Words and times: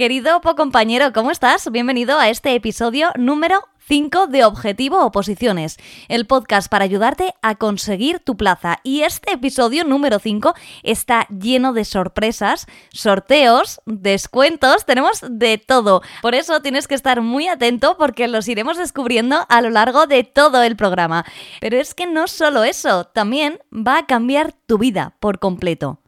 Querido 0.00 0.40
compañero, 0.40 1.12
¿cómo 1.12 1.30
estás? 1.30 1.70
Bienvenido 1.70 2.18
a 2.18 2.30
este 2.30 2.54
episodio 2.54 3.10
número 3.18 3.68
5 3.80 4.28
de 4.28 4.46
Objetivo 4.46 5.04
Oposiciones, 5.04 5.76
el 6.08 6.26
podcast 6.26 6.70
para 6.70 6.86
ayudarte 6.86 7.34
a 7.42 7.56
conseguir 7.56 8.18
tu 8.18 8.34
plaza. 8.38 8.78
Y 8.82 9.02
este 9.02 9.32
episodio 9.32 9.84
número 9.84 10.18
5 10.18 10.54
está 10.84 11.26
lleno 11.28 11.74
de 11.74 11.84
sorpresas, 11.84 12.66
sorteos, 12.94 13.82
descuentos, 13.84 14.86
tenemos 14.86 15.22
de 15.28 15.58
todo. 15.58 16.00
Por 16.22 16.34
eso 16.34 16.62
tienes 16.62 16.88
que 16.88 16.94
estar 16.94 17.20
muy 17.20 17.48
atento 17.48 17.98
porque 17.98 18.26
los 18.26 18.48
iremos 18.48 18.78
descubriendo 18.78 19.44
a 19.50 19.60
lo 19.60 19.68
largo 19.68 20.06
de 20.06 20.24
todo 20.24 20.62
el 20.62 20.76
programa. 20.76 21.26
Pero 21.60 21.76
es 21.76 21.92
que 21.92 22.06
no 22.06 22.26
solo 22.26 22.64
eso, 22.64 23.04
también 23.04 23.58
va 23.70 23.98
a 23.98 24.06
cambiar 24.06 24.54
tu 24.66 24.78
vida 24.78 25.16
por 25.20 25.38
completo. 25.38 25.99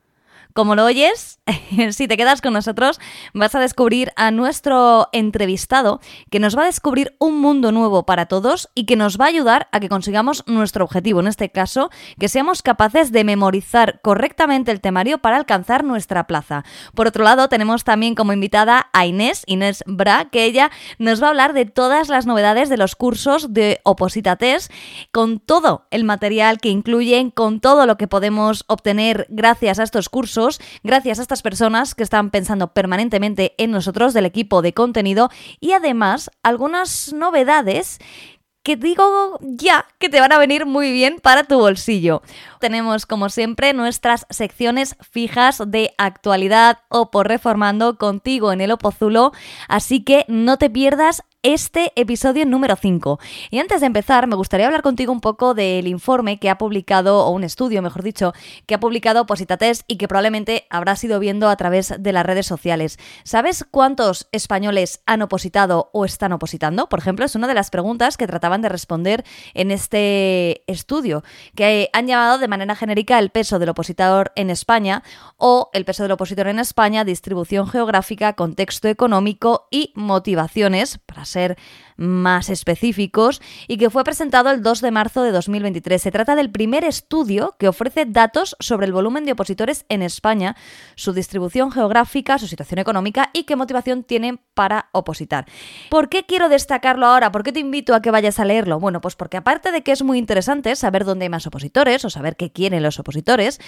Como 0.55 0.75
lo 0.75 0.85
oyes, 0.85 1.41
si 1.93 2.09
te 2.09 2.17
quedas 2.17 2.43
con 2.43 2.53
nosotros, 2.53 3.01
vas 3.33 3.55
a 3.55 3.61
descubrir 3.61 4.13
a 4.17 4.31
nuestro 4.31 5.09
entrevistado 5.13 6.01
que 6.31 6.41
nos 6.41 6.57
va 6.57 6.63
a 6.63 6.67
descubrir 6.67 7.17
un 7.19 7.41
mundo 7.41 7.73
nuevo 7.73 8.05
para 8.05 8.27
todos 8.27 8.69
y 8.75 8.85
que 8.85 8.97
nos 8.97 9.19
va 9.19 9.27
a 9.27 9.29
ayudar 9.29 9.69
a 9.73 9.81
que 9.81 9.89
consigamos 9.89 10.45
nuestro 10.47 10.85
objetivo, 10.85 11.21
en 11.21 11.27
este 11.27 11.51
caso, 11.51 11.91
que 12.19 12.29
seamos 12.29 12.61
capaces 12.61 13.13
de 13.13 13.25
memorizar 13.25 14.01
correctamente 14.03 14.71
el 14.71 14.81
temario 14.81 15.19
para 15.19 15.37
alcanzar 15.37 15.85
nuestra 15.85 16.27
plaza. 16.27 16.65
Por 16.95 17.07
otro 17.07 17.25
lado, 17.25 17.49
tenemos 17.49 17.85
también 17.85 18.15
como 18.15 18.35
invitada 18.35 18.91
a 18.93 19.07
Inés, 19.07 19.45
Inés 19.47 19.83
Bra, 19.87 20.29
que 20.31 20.45
ella 20.45 20.71
nos 20.99 21.23
va 21.23 21.29
a 21.29 21.31
hablar 21.31 21.55
de 21.55 21.65
todas 21.65 22.11
las 22.11 22.27
novedades 22.27 22.69
de 22.69 22.77
los 22.77 22.95
cursos 22.95 23.55
de 23.55 23.81
Oposita 23.85 24.37
Test, 24.37 24.71
con 25.13 25.39
todo 25.41 25.87
el 25.91 26.05
material 26.05 26.59
que 26.59 26.69
incluyen, 26.69 27.31
con 27.31 27.61
todo 27.61 27.87
lo 27.87 27.97
que 27.97 28.09
podemos 28.09 28.65
obtener 28.67 29.27
gracias 29.31 29.79
a 29.79 29.85
estos 29.85 30.11
cursos 30.11 30.42
gracias 30.83 31.19
a 31.19 31.23
estas 31.23 31.43
personas 31.43 31.95
que 31.95 32.03
están 32.03 32.31
pensando 32.31 32.73
permanentemente 32.73 33.55
en 33.59 33.71
nosotros 33.71 34.15
del 34.15 34.27
equipo 34.27 34.63
de 34.63 34.73
contenido 34.73 35.31
y 35.61 35.73
además 35.73 36.31
algunas 36.43 37.13
novedades 37.13 37.99
que 38.63 38.77
digo 38.77 39.39
ya 39.41 39.87
que 39.99 40.09
te 40.09 40.21
van 40.21 40.33
a 40.33 40.39
venir 40.39 40.67
muy 40.67 40.93
bien 40.93 41.19
para 41.21 41.45
tu 41.45 41.59
bolsillo. 41.59 42.23
Tenemos 42.61 43.07
como 43.07 43.29
siempre 43.29 43.73
nuestras 43.73 44.27
secciones 44.31 44.97
fijas 45.01 45.63
de 45.67 45.93
actualidad 45.99 46.79
o 46.89 47.11
por 47.11 47.29
reformando 47.29 47.99
contigo 47.99 48.53
en 48.53 48.61
el 48.61 48.71
Opozulo, 48.71 49.33
así 49.69 50.05
que 50.05 50.25
no 50.29 50.59
te 50.59 50.71
pierdas 50.71 51.23
este 51.43 51.93
episodio 51.97 52.47
número 52.47 52.77
5. 52.77 53.19
Y 53.51 53.59
antes 53.59 53.81
de 53.81 53.89
empezar, 53.89 54.29
me 54.29 54.37
gustaría 54.37 54.67
hablar 54.67 54.83
contigo 54.83 55.13
un 55.13 55.21
poco 55.21 55.55
del 55.55 55.89
informe 55.89 56.39
que 56.39 56.49
ha 56.49 56.57
publicado, 56.57 57.27
o 57.27 57.31
un 57.31 57.43
estudio, 57.43 57.83
mejor 57.83 58.05
dicho, 58.05 58.33
que 58.67 58.77
ha 58.77 58.81
publicado 58.81 59.27
Positates 59.27 59.85
y 59.89 59.97
que 59.97 60.07
probablemente 60.07 60.67
habrás 60.71 61.03
ido 61.03 61.19
viendo 61.19 61.49
a 61.49 61.57
través 61.57 61.95
de 61.99 62.13
las 62.13 62.25
redes 62.25 62.47
sociales. 62.47 62.97
¿Sabes 63.25 63.67
cuántos 63.69 64.29
españoles 64.31 65.03
han 65.05 65.23
opositado 65.23 65.91
o 65.93 66.05
están 66.05 66.33
opositando? 66.33 66.89
Por 66.89 67.01
ejemplo, 67.01 67.25
es 67.25 67.35
una 67.35 67.49
de 67.49 67.55
las 67.55 67.71
preguntas 67.71 68.17
que 68.17 68.29
trataban 68.29 68.63
de 68.63 68.69
responder 68.69 69.25
en 69.55 69.73
este 69.73 70.63
estudio, 70.71 71.25
que 71.57 71.91
han 71.93 72.07
llamado 72.07 72.39
de 72.39 72.47
manera 72.47 72.77
genérica 72.77 73.19
el 73.19 73.31
peso 73.31 73.59
del 73.59 73.71
opositor 73.71 74.31
en 74.37 74.49
España 74.49 75.03
o 75.39 75.71
el 75.73 75.85
peso 75.85 76.05
del 76.05 76.13
opositor 76.13 76.47
en 76.47 76.61
España, 76.61 77.05
distribución 77.05 77.67
geográfica, 77.67 78.35
contexto 78.35 78.87
económico 78.87 79.67
y 79.73 79.93
motivaciones 79.97 80.99
para 80.99 81.25
ser 81.33 81.57
más 82.03 82.51
específicos 82.51 83.41
y 83.69 83.79
que 83.79 83.91
fue 83.91 84.05
presentado 84.05 84.51
el 84.51 84.63
2 84.63 84.81
de 84.81 84.91
marzo 84.91 85.23
de 85.23 85.33
2023. 85.33 86.03
Se 86.03 86.11
trata 86.11 86.35
del 86.35 86.51
primer 86.51 86.85
estudio 86.85 87.55
que 87.59 87.69
ofrece 87.69 88.05
datos 88.05 88.57
sobre 88.61 88.87
el 88.87 88.93
volumen 88.93 89.25
de 89.25 89.33
opositores 89.33 89.87
en 89.89 90.03
España, 90.03 90.57
su 90.97 91.13
distribución 91.13 91.71
geográfica, 91.71 92.39
su 92.39 92.47
situación 92.47 92.79
económica 92.79 93.31
y 93.33 93.45
qué 93.45 93.57
motivación 93.57 94.03
tienen 94.05 94.41
para 94.55 94.89
opositar. 94.93 95.47
¿Por 95.89 96.09
qué 96.09 96.25
quiero 96.25 96.49
destacarlo 96.49 97.07
ahora? 97.07 97.33
¿Por 97.33 97.43
qué 97.43 97.53
te 97.53 97.61
invito 97.61 97.95
a 97.95 98.03
que 98.03 98.11
vayas 98.11 98.39
a 98.41 98.45
leerlo? 98.45 98.81
Bueno, 98.81 99.01
pues 99.01 99.17
porque 99.17 99.37
aparte 99.37 99.73
de 99.73 99.83
que 99.83 99.93
es 99.93 100.03
muy 100.03 100.19
interesante 100.19 100.75
saber 100.77 101.05
dónde 101.05 101.25
hay 101.25 101.31
más 101.31 101.47
opositores 101.47 102.05
o 102.05 102.11
saber 102.11 102.37
qué 102.37 102.51
quieren 102.51 102.83
los 102.83 102.99
opositores, 102.99 103.61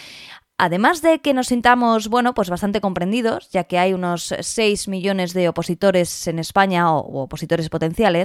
Además 0.56 1.03
de 1.03 1.19
que 1.19 1.34
nos 1.34 1.48
sintamos, 1.48 2.09
bueno, 2.09 2.32
pues 2.32 2.48
bastante 2.48 2.80
comprendidos, 2.80 3.50
ya 3.50 3.64
que 3.64 3.76
hay 3.76 3.92
unos 3.92 4.32
6 4.38 4.86
millones 4.86 5.34
de 5.34 5.48
opositores 5.48 6.28
en 6.28 6.38
España 6.38 6.94
o, 6.94 7.22
opositores 7.22 7.69
potenciales, 7.69 8.23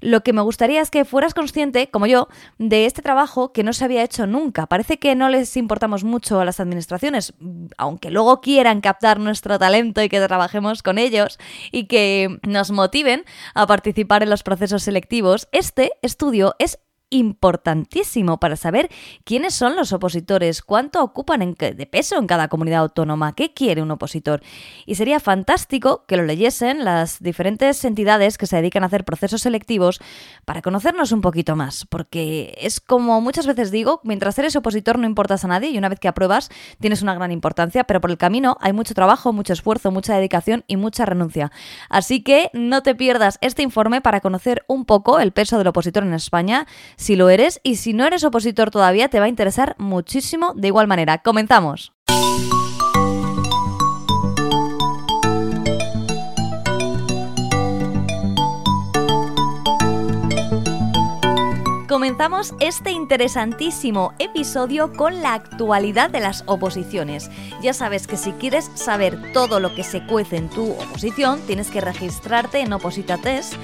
lo 0.00 0.22
que 0.22 0.32
me 0.32 0.42
gustaría 0.42 0.80
es 0.80 0.90
que 0.90 1.04
fueras 1.04 1.34
consciente, 1.34 1.90
como 1.90 2.06
yo, 2.06 2.28
de 2.58 2.86
este 2.86 3.02
trabajo 3.02 3.52
que 3.52 3.64
no 3.64 3.72
se 3.72 3.84
había 3.84 4.04
hecho 4.04 4.26
nunca. 4.26 4.66
Parece 4.66 4.98
que 4.98 5.14
no 5.14 5.28
les 5.28 5.56
importamos 5.56 6.04
mucho 6.04 6.40
a 6.40 6.44
las 6.44 6.60
administraciones, 6.60 7.34
aunque 7.76 8.10
luego 8.10 8.40
quieran 8.40 8.80
captar 8.80 9.18
nuestro 9.18 9.58
talento 9.58 10.02
y 10.02 10.08
que 10.08 10.20
trabajemos 10.20 10.82
con 10.82 10.98
ellos 10.98 11.38
y 11.72 11.86
que 11.86 12.38
nos 12.46 12.70
motiven 12.70 13.24
a 13.54 13.66
participar 13.66 14.22
en 14.22 14.30
los 14.30 14.42
procesos 14.42 14.84
selectivos. 14.84 15.48
Este 15.52 15.92
estudio 16.02 16.54
es 16.58 16.78
importantísimo 17.10 18.38
para 18.38 18.56
saber 18.56 18.90
quiénes 19.24 19.54
son 19.54 19.76
los 19.76 19.92
opositores, 19.92 20.62
cuánto 20.62 21.02
ocupan 21.02 21.54
de 21.58 21.86
peso 21.86 22.16
en 22.16 22.26
cada 22.26 22.48
comunidad 22.48 22.80
autónoma, 22.80 23.34
qué 23.34 23.52
quiere 23.52 23.82
un 23.82 23.90
opositor. 23.90 24.42
Y 24.86 24.96
sería 24.96 25.20
fantástico 25.20 26.04
que 26.06 26.16
lo 26.16 26.24
leyesen 26.24 26.84
las 26.84 27.22
diferentes 27.22 27.84
entidades 27.84 28.38
que 28.38 28.46
se 28.46 28.56
dedican 28.56 28.82
a 28.82 28.86
hacer 28.86 29.04
procesos 29.04 29.42
selectivos 29.42 30.00
para 30.44 30.62
conocernos 30.62 31.12
un 31.12 31.20
poquito 31.20 31.56
más, 31.56 31.86
porque 31.86 32.54
es 32.58 32.80
como 32.80 33.20
muchas 33.20 33.46
veces 33.46 33.70
digo, 33.70 34.00
mientras 34.04 34.38
eres 34.38 34.56
opositor 34.56 34.98
no 34.98 35.06
importas 35.06 35.44
a 35.44 35.48
nadie 35.48 35.70
y 35.70 35.78
una 35.78 35.88
vez 35.88 36.00
que 36.00 36.08
apruebas 36.08 36.50
tienes 36.80 37.02
una 37.02 37.14
gran 37.14 37.32
importancia, 37.32 37.84
pero 37.84 38.00
por 38.00 38.10
el 38.10 38.18
camino 38.18 38.56
hay 38.60 38.72
mucho 38.72 38.94
trabajo, 38.94 39.32
mucho 39.32 39.52
esfuerzo, 39.52 39.90
mucha 39.90 40.14
dedicación 40.14 40.64
y 40.66 40.76
mucha 40.76 41.04
renuncia. 41.04 41.50
Así 41.88 42.22
que 42.22 42.50
no 42.52 42.82
te 42.82 42.94
pierdas 42.94 43.38
este 43.40 43.62
informe 43.62 44.00
para 44.00 44.20
conocer 44.20 44.64
un 44.68 44.84
poco 44.84 45.20
el 45.20 45.32
peso 45.32 45.58
del 45.58 45.66
opositor 45.68 46.02
en 46.02 46.14
España, 46.14 46.66
si 46.98 47.16
lo 47.16 47.30
eres 47.30 47.60
y 47.62 47.76
si 47.76 47.94
no 47.94 48.04
eres 48.04 48.24
opositor 48.24 48.70
todavía 48.70 49.08
te 49.08 49.20
va 49.20 49.26
a 49.26 49.28
interesar 49.28 49.76
muchísimo 49.78 50.52
de 50.54 50.68
igual 50.68 50.88
manera. 50.88 51.18
Comenzamos. 51.18 51.92
Comenzamos 61.88 62.54
este 62.60 62.90
interesantísimo 62.90 64.12
episodio 64.18 64.92
con 64.92 65.20
la 65.20 65.34
actualidad 65.34 66.10
de 66.10 66.20
las 66.20 66.44
oposiciones. 66.46 67.30
Ya 67.60 67.72
sabes 67.72 68.06
que 68.06 68.16
si 68.16 68.32
quieres 68.32 68.70
saber 68.74 69.32
todo 69.32 69.58
lo 69.58 69.74
que 69.74 69.82
se 69.82 70.04
cuece 70.06 70.36
en 70.36 70.48
tu 70.48 70.70
oposición, 70.72 71.40
tienes 71.46 71.70
que 71.70 71.80
registrarte 71.80 72.60
en 72.60 72.72
Oposita 72.72 73.18
Test 73.18 73.54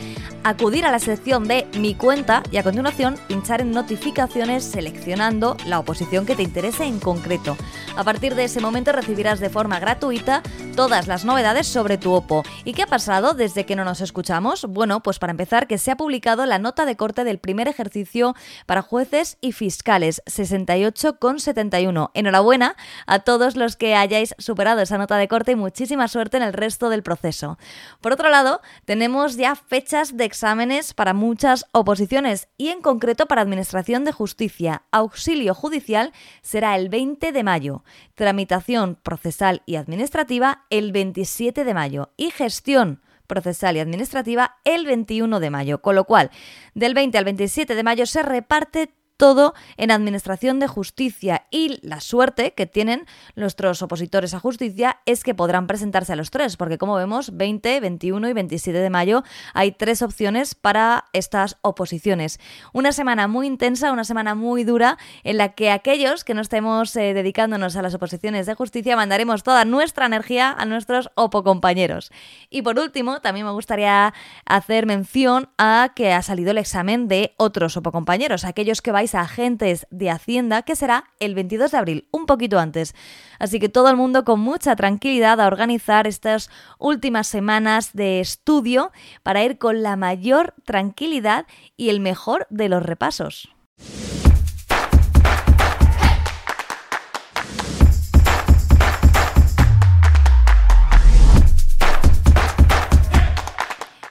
acudir 0.44 0.84
a 0.84 0.92
la 0.92 0.98
sección 0.98 1.48
de 1.48 1.66
Mi 1.78 1.94
cuenta 1.94 2.42
y 2.50 2.58
a 2.58 2.62
continuación 2.62 3.16
pinchar 3.26 3.62
en 3.62 3.70
notificaciones 3.70 4.62
seleccionando 4.62 5.56
la 5.66 5.78
oposición 5.78 6.26
que 6.26 6.36
te 6.36 6.42
interese 6.42 6.84
en 6.84 7.00
concreto. 7.00 7.56
A 7.96 8.04
partir 8.04 8.34
de 8.34 8.44
ese 8.44 8.60
momento 8.60 8.92
recibirás 8.92 9.40
de 9.40 9.48
forma 9.48 9.80
gratuita 9.80 10.42
todas 10.76 11.06
las 11.06 11.24
novedades 11.24 11.66
sobre 11.66 11.96
tu 11.96 12.12
OPO. 12.12 12.42
¿Y 12.64 12.74
qué 12.74 12.82
ha 12.82 12.86
pasado 12.86 13.32
desde 13.32 13.64
que 13.64 13.74
no 13.74 13.84
nos 13.84 14.02
escuchamos? 14.02 14.66
Bueno, 14.66 15.02
pues 15.02 15.18
para 15.18 15.30
empezar 15.30 15.66
que 15.66 15.78
se 15.78 15.90
ha 15.90 15.96
publicado 15.96 16.44
la 16.44 16.58
nota 16.58 16.84
de 16.84 16.96
corte 16.96 17.24
del 17.24 17.38
primer 17.38 17.66
ejercicio 17.66 18.34
para 18.66 18.82
jueces 18.82 19.38
y 19.40 19.52
fiscales 19.52 20.22
68,71. 20.26 22.10
Enhorabuena 22.12 22.76
a 23.06 23.20
todos 23.20 23.56
los 23.56 23.76
que 23.76 23.94
hayáis 23.94 24.34
superado 24.38 24.82
esa 24.82 24.98
nota 24.98 25.16
de 25.16 25.28
corte 25.28 25.52
y 25.52 25.56
muchísima 25.56 26.06
suerte 26.08 26.36
en 26.36 26.42
el 26.42 26.52
resto 26.52 26.90
del 26.90 27.02
proceso. 27.02 27.58
Por 28.02 28.12
otro 28.12 28.28
lado, 28.28 28.60
tenemos 28.84 29.36
ya 29.36 29.54
fechas 29.54 30.16
de 30.16 30.33
exámenes 30.34 30.94
para 30.94 31.14
muchas 31.14 31.64
oposiciones 31.70 32.48
y 32.58 32.70
en 32.70 32.82
concreto 32.82 33.26
para 33.26 33.40
Administración 33.40 34.04
de 34.04 34.10
Justicia. 34.10 34.82
Auxilio 34.90 35.54
judicial 35.54 36.12
será 36.42 36.74
el 36.74 36.88
20 36.88 37.30
de 37.30 37.44
mayo, 37.44 37.84
tramitación 38.16 38.98
procesal 39.00 39.62
y 39.64 39.76
administrativa 39.76 40.64
el 40.70 40.90
27 40.90 41.62
de 41.62 41.72
mayo. 41.72 42.10
Y 42.16 42.32
gestión 42.32 43.00
procesal 43.28 43.76
y 43.76 43.80
administrativa 43.80 44.56
el 44.64 44.86
21 44.86 45.38
de 45.38 45.50
mayo, 45.50 45.80
con 45.80 45.94
lo 45.94 46.02
cual 46.02 46.32
del 46.74 46.94
20 46.94 47.16
al 47.16 47.24
27 47.24 47.76
de 47.76 47.82
mayo 47.84 48.04
se 48.04 48.24
reparte 48.24 48.92
todo 49.16 49.54
en 49.76 49.90
administración 49.90 50.58
de 50.58 50.66
justicia 50.66 51.46
y 51.50 51.78
la 51.86 52.00
suerte 52.00 52.52
que 52.54 52.66
tienen 52.66 53.06
nuestros 53.36 53.80
opositores 53.82 54.34
a 54.34 54.40
justicia 54.40 54.98
es 55.06 55.22
que 55.22 55.34
podrán 55.34 55.66
presentarse 55.66 56.12
a 56.12 56.16
los 56.16 56.30
tres, 56.30 56.56
porque 56.56 56.78
como 56.78 56.96
vemos, 56.96 57.36
20, 57.36 57.80
21 57.80 58.28
y 58.28 58.32
27 58.32 58.78
de 58.78 58.90
mayo 58.90 59.22
hay 59.52 59.72
tres 59.72 60.02
opciones 60.02 60.54
para 60.54 61.04
estas 61.12 61.58
oposiciones. 61.62 62.40
Una 62.72 62.92
semana 62.92 63.28
muy 63.28 63.46
intensa, 63.46 63.92
una 63.92 64.04
semana 64.04 64.34
muy 64.34 64.64
dura, 64.64 64.98
en 65.22 65.38
la 65.38 65.50
que 65.50 65.70
aquellos 65.70 66.24
que 66.24 66.34
no 66.34 66.40
estemos 66.40 66.94
eh, 66.96 67.14
dedicándonos 67.14 67.76
a 67.76 67.82
las 67.82 67.94
oposiciones 67.94 68.46
de 68.46 68.54
justicia 68.54 68.96
mandaremos 68.96 69.42
toda 69.42 69.64
nuestra 69.64 70.06
energía 70.06 70.50
a 70.50 70.64
nuestros 70.64 71.10
opocompañeros. 71.14 72.10
Y 72.50 72.62
por 72.62 72.78
último, 72.78 73.20
también 73.20 73.46
me 73.46 73.52
gustaría 73.52 74.12
hacer 74.44 74.86
mención 74.86 75.50
a 75.56 75.92
que 75.94 76.12
ha 76.12 76.22
salido 76.22 76.50
el 76.50 76.58
examen 76.58 77.06
de 77.06 77.34
otros 77.36 77.76
opocompañeros, 77.76 78.44
aquellos 78.44 78.82
que 78.82 78.90
vayan 78.90 79.03
a 79.12 79.22
agentes 79.22 79.86
de 79.90 80.10
Hacienda, 80.10 80.62
que 80.62 80.76
será 80.76 81.04
el 81.20 81.34
22 81.34 81.72
de 81.72 81.78
abril, 81.78 82.08
un 82.12 82.26
poquito 82.26 82.58
antes. 82.58 82.94
Así 83.38 83.60
que 83.60 83.68
todo 83.68 83.90
el 83.90 83.96
mundo 83.96 84.24
con 84.24 84.40
mucha 84.40 84.76
tranquilidad 84.76 85.40
a 85.40 85.46
organizar 85.46 86.06
estas 86.06 86.48
últimas 86.78 87.26
semanas 87.26 87.90
de 87.92 88.20
estudio 88.20 88.92
para 89.22 89.44
ir 89.44 89.58
con 89.58 89.82
la 89.82 89.96
mayor 89.96 90.54
tranquilidad 90.64 91.46
y 91.76 91.90
el 91.90 92.00
mejor 92.00 92.46
de 92.50 92.68
los 92.68 92.82
repasos. 92.82 93.53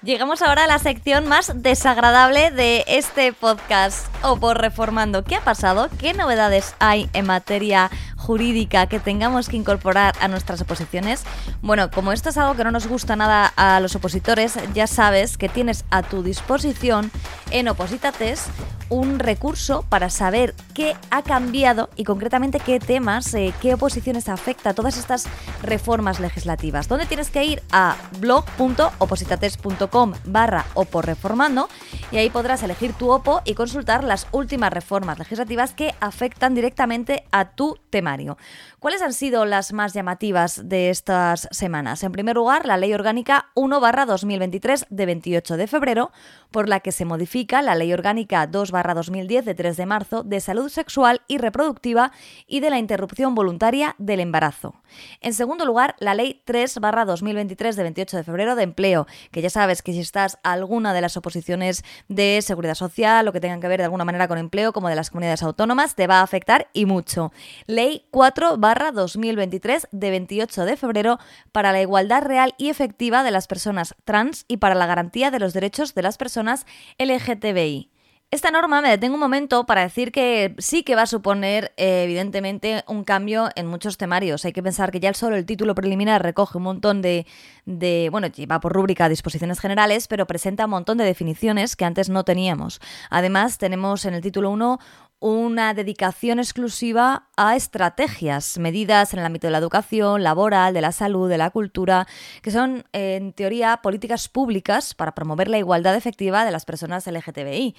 Llegamos 0.03 0.41
ahora 0.41 0.65
a 0.65 0.67
la 0.67 0.79
sección 0.79 1.29
más 1.29 1.53
desagradable 1.55 2.51
de 2.51 2.83
este 2.87 3.31
podcast, 3.31 4.05
o 4.21 4.35
por 4.35 4.59
reformando. 4.59 5.23
¿Qué 5.23 5.37
ha 5.37 5.41
pasado? 5.41 5.87
¿Qué 5.97 6.13
novedades 6.13 6.75
hay 6.79 7.09
en 7.13 7.25
materia 7.25 7.89
jurídica 8.17 8.87
que 8.87 8.99
tengamos 8.99 9.47
que 9.47 9.55
incorporar 9.55 10.13
a 10.19 10.27
nuestras 10.27 10.59
oposiciones? 10.59 11.23
Bueno, 11.61 11.89
como 11.89 12.11
esto 12.11 12.29
es 12.29 12.37
algo 12.37 12.55
que 12.55 12.65
no 12.65 12.71
nos 12.71 12.87
gusta 12.87 13.15
nada 13.15 13.53
a 13.55 13.79
los 13.79 13.95
opositores, 13.95 14.59
ya 14.73 14.87
sabes 14.87 15.37
que 15.37 15.47
tienes 15.47 15.85
a 15.89 16.03
tu 16.03 16.21
disposición 16.21 17.09
en 17.51 17.69
Opositates 17.69 18.47
un 18.89 19.19
recurso 19.19 19.85
para 19.87 20.09
saber 20.09 20.53
qué 20.73 20.97
ha 21.11 21.21
cambiado 21.21 21.89
y 21.95 22.03
concretamente 22.03 22.59
qué 22.59 22.79
temas, 22.79 23.33
eh, 23.33 23.53
qué 23.61 23.73
oposiciones 23.75 24.27
afecta 24.27 24.71
a 24.71 24.73
todas 24.73 24.97
estas 24.97 25.25
reformas 25.61 26.19
legislativas. 26.19 26.87
¿Dónde 26.87 27.05
tienes 27.05 27.29
que 27.29 27.45
ir? 27.45 27.63
A 27.71 27.95
blog.opositates.com 28.19 29.92
barra 30.25 30.65
reformando 31.01 31.69
y 32.11 32.17
ahí 32.17 32.29
podrás 32.29 32.63
elegir 32.63 32.93
tu 32.93 33.11
OPO 33.11 33.41
y 33.45 33.53
consultar 33.53 34.03
las 34.03 34.27
últimas 34.31 34.73
reformas 34.73 35.19
legislativas 35.19 35.73
que 35.73 35.93
afectan 35.99 36.55
directamente 36.55 37.25
a 37.31 37.51
tu 37.51 37.77
temario. 37.89 38.37
¿Cuáles 38.79 39.01
han 39.01 39.13
sido 39.13 39.45
las 39.45 39.71
más 39.71 39.93
llamativas 39.93 40.67
de 40.67 40.89
estas 40.89 41.47
semanas? 41.51 42.03
En 42.03 42.11
primer 42.11 42.35
lugar, 42.35 42.65
la 42.65 42.77
Ley 42.77 42.93
Orgánica 42.93 43.51
1 43.53 43.79
2023 43.79 44.87
de 44.89 45.05
28 45.05 45.57
de 45.57 45.67
febrero, 45.67 46.11
por 46.51 46.69
la 46.69 46.79
que 46.79 46.91
se 46.91 47.05
modifica 47.05 47.61
la 47.61 47.75
Ley 47.75 47.93
Orgánica 47.93 48.47
2 48.47 48.71
2010 48.71 49.45
de 49.45 49.55
3 49.55 49.77
de 49.77 49.85
marzo 49.85 50.23
de 50.23 50.39
salud 50.39 50.69
sexual 50.69 51.21
y 51.27 51.37
reproductiva 51.37 52.11
y 52.47 52.59
de 52.59 52.69
la 52.71 52.79
interrupción 52.79 53.35
voluntaria 53.35 53.95
del 53.99 54.19
embarazo. 54.19 54.73
En 55.21 55.33
segundo 55.33 55.65
lugar, 55.65 55.95
la 55.99 56.15
Ley 56.15 56.41
3 56.45 56.79
2023 57.05 57.75
de 57.75 57.83
28 57.83 58.17
de 58.17 58.23
febrero 58.23 58.55
de 58.55 58.63
empleo, 58.63 59.07
que 59.31 59.41
ya 59.41 59.49
sabes 59.49 59.82
que 59.83 59.93
si 59.93 59.99
estás 59.99 60.37
a 60.43 60.53
alguna 60.53 60.93
de 60.93 61.01
las 61.01 61.17
oposiciones 61.17 61.83
de 62.07 62.41
seguridad 62.41 62.75
social 62.75 63.27
o 63.27 63.33
que 63.33 63.39
tengan 63.39 63.61
que 63.61 63.67
ver 63.67 63.79
de 63.79 63.85
alguna 63.85 64.05
manera 64.05 64.27
con 64.27 64.37
empleo, 64.37 64.73
como 64.73 64.89
de 64.89 64.95
las 64.95 65.09
comunidades 65.09 65.43
autónomas, 65.43 65.95
te 65.95 66.07
va 66.07 66.19
a 66.19 66.23
afectar 66.23 66.67
y 66.73 66.85
mucho. 66.85 67.31
Ley 67.67 68.05
4 68.11 68.57
2023 68.57 69.87
de 69.91 70.09
28 70.09 70.65
de 70.65 70.77
febrero 70.77 71.19
para 71.51 71.71
la 71.71 71.81
igualdad 71.81 72.23
real 72.23 72.55
y 72.57 72.69
efectiva 72.69 73.23
de 73.23 73.31
las 73.31 73.47
personas 73.47 73.95
trans 74.05 74.45
y 74.47 74.57
para 74.57 74.75
la 74.75 74.85
garantía 74.85 75.31
de 75.31 75.39
los 75.39 75.53
derechos 75.53 75.93
de 75.93 76.01
las 76.01 76.17
personas 76.17 76.65
LGTBI. 76.97 77.92
Esta 78.33 78.49
norma 78.49 78.81
me 78.81 78.89
detengo 78.89 79.13
un 79.13 79.19
momento 79.19 79.67
para 79.67 79.83
decir 79.83 80.11
que 80.11 80.55
sí 80.57 80.81
que 80.81 80.95
va 80.95 81.03
a 81.03 81.05
suponer, 81.05 81.71
eh, 81.77 82.01
evidentemente, 82.03 82.83
un 82.87 83.03
cambio 83.03 83.49
en 83.55 83.67
muchos 83.67 83.99
temarios. 83.99 84.43
Hay 84.43 84.53
que 84.53 84.63
pensar 84.63 84.89
que 84.89 84.99
ya 84.99 85.13
solo 85.13 85.35
el 85.35 85.45
título 85.45 85.75
preliminar 85.75 86.23
recoge 86.23 86.57
un 86.57 86.63
montón 86.63 87.03
de, 87.03 87.27
de 87.67 88.09
bueno, 88.11 88.29
va 88.51 88.59
por 88.59 88.73
rúbrica 88.73 89.07
disposiciones 89.07 89.59
generales, 89.59 90.07
pero 90.07 90.25
presenta 90.25 90.65
un 90.65 90.71
montón 90.71 90.97
de 90.97 91.03
definiciones 91.03 91.75
que 91.75 91.85
antes 91.85 92.09
no 92.09 92.23
teníamos. 92.23 92.81
Además, 93.11 93.59
tenemos 93.59 94.03
en 94.05 94.15
el 94.15 94.21
título 94.23 94.49
1 94.49 94.79
una 95.19 95.75
dedicación 95.75 96.39
exclusiva 96.39 97.27
a 97.37 97.55
estrategias, 97.55 98.57
medidas 98.57 99.13
en 99.13 99.19
el 99.19 99.27
ámbito 99.27 99.45
de 99.45 99.51
la 99.51 99.59
educación, 99.59 100.23
laboral, 100.23 100.73
de 100.73 100.81
la 100.81 100.91
salud, 100.91 101.29
de 101.29 101.37
la 101.37 101.51
cultura, 101.51 102.07
que 102.41 102.49
son, 102.49 102.83
en 102.93 103.31
teoría, 103.33 103.81
políticas 103.83 104.27
públicas 104.27 104.95
para 104.95 105.13
promover 105.13 105.49
la 105.49 105.59
igualdad 105.59 105.95
efectiva 105.95 106.43
de 106.45 106.51
las 106.51 106.65
personas 106.65 107.05
LGTBI. 107.05 107.75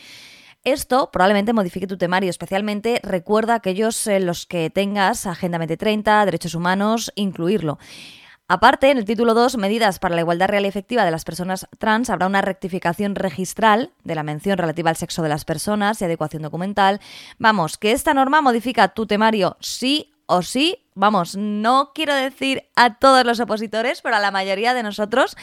Esto 0.65 1.11
probablemente 1.13 1.53
modifique 1.53 1.87
tu 1.87 1.99
temario, 1.99 2.31
especialmente 2.31 2.99
recuerda 3.03 3.55
aquellos 3.55 4.07
en 4.07 4.25
los 4.25 4.47
que 4.47 4.71
tengas 4.71 5.27
Agenda 5.27 5.59
2030, 5.59 6.25
derechos 6.25 6.55
humanos, 6.55 7.13
incluirlo. 7.17 7.79
Aparte, 8.49 8.91
en 8.91 8.97
el 8.97 9.05
título 9.05 9.35
2, 9.35 9.59
Medidas 9.59 9.99
para 9.99 10.15
la 10.15 10.23
igualdad 10.23 10.49
real 10.49 10.65
y 10.65 10.69
efectiva 10.69 11.05
de 11.05 11.11
las 11.11 11.25
personas 11.25 11.67
trans, 11.79 12.09
habrá 12.09 12.27
una 12.27 12.41
rectificación 12.41 13.15
registral 13.15 13.93
de 14.05 14.15
la 14.15 14.23
mención 14.23 14.57
relativa 14.57 14.89
al 14.89 14.97
sexo 14.97 15.23
de 15.23 15.29
las 15.29 15.45
personas 15.45 16.01
y 16.01 16.07
adecuación 16.07 16.43
documental. 16.43 16.99
Vamos, 17.39 17.77
que 17.77 17.93
esta 17.93 18.15
norma 18.15 18.41
modifica 18.41 18.89
tu 18.89 19.07
temario 19.07 19.59
sí 19.61 20.15
o 20.25 20.41
sí. 20.41 20.79
Vamos, 20.95 21.37
no 21.37 21.93
quiero 21.95 22.15
decir 22.15 22.65
a 22.75 22.99
todos 22.99 23.27
los 23.27 23.39
opositores, 23.39 24.01
pero 24.01 24.17
a 24.17 24.21
la 24.21 24.31
mayoría 24.31 24.73
de 24.73 24.83
nosotros. 24.83 25.37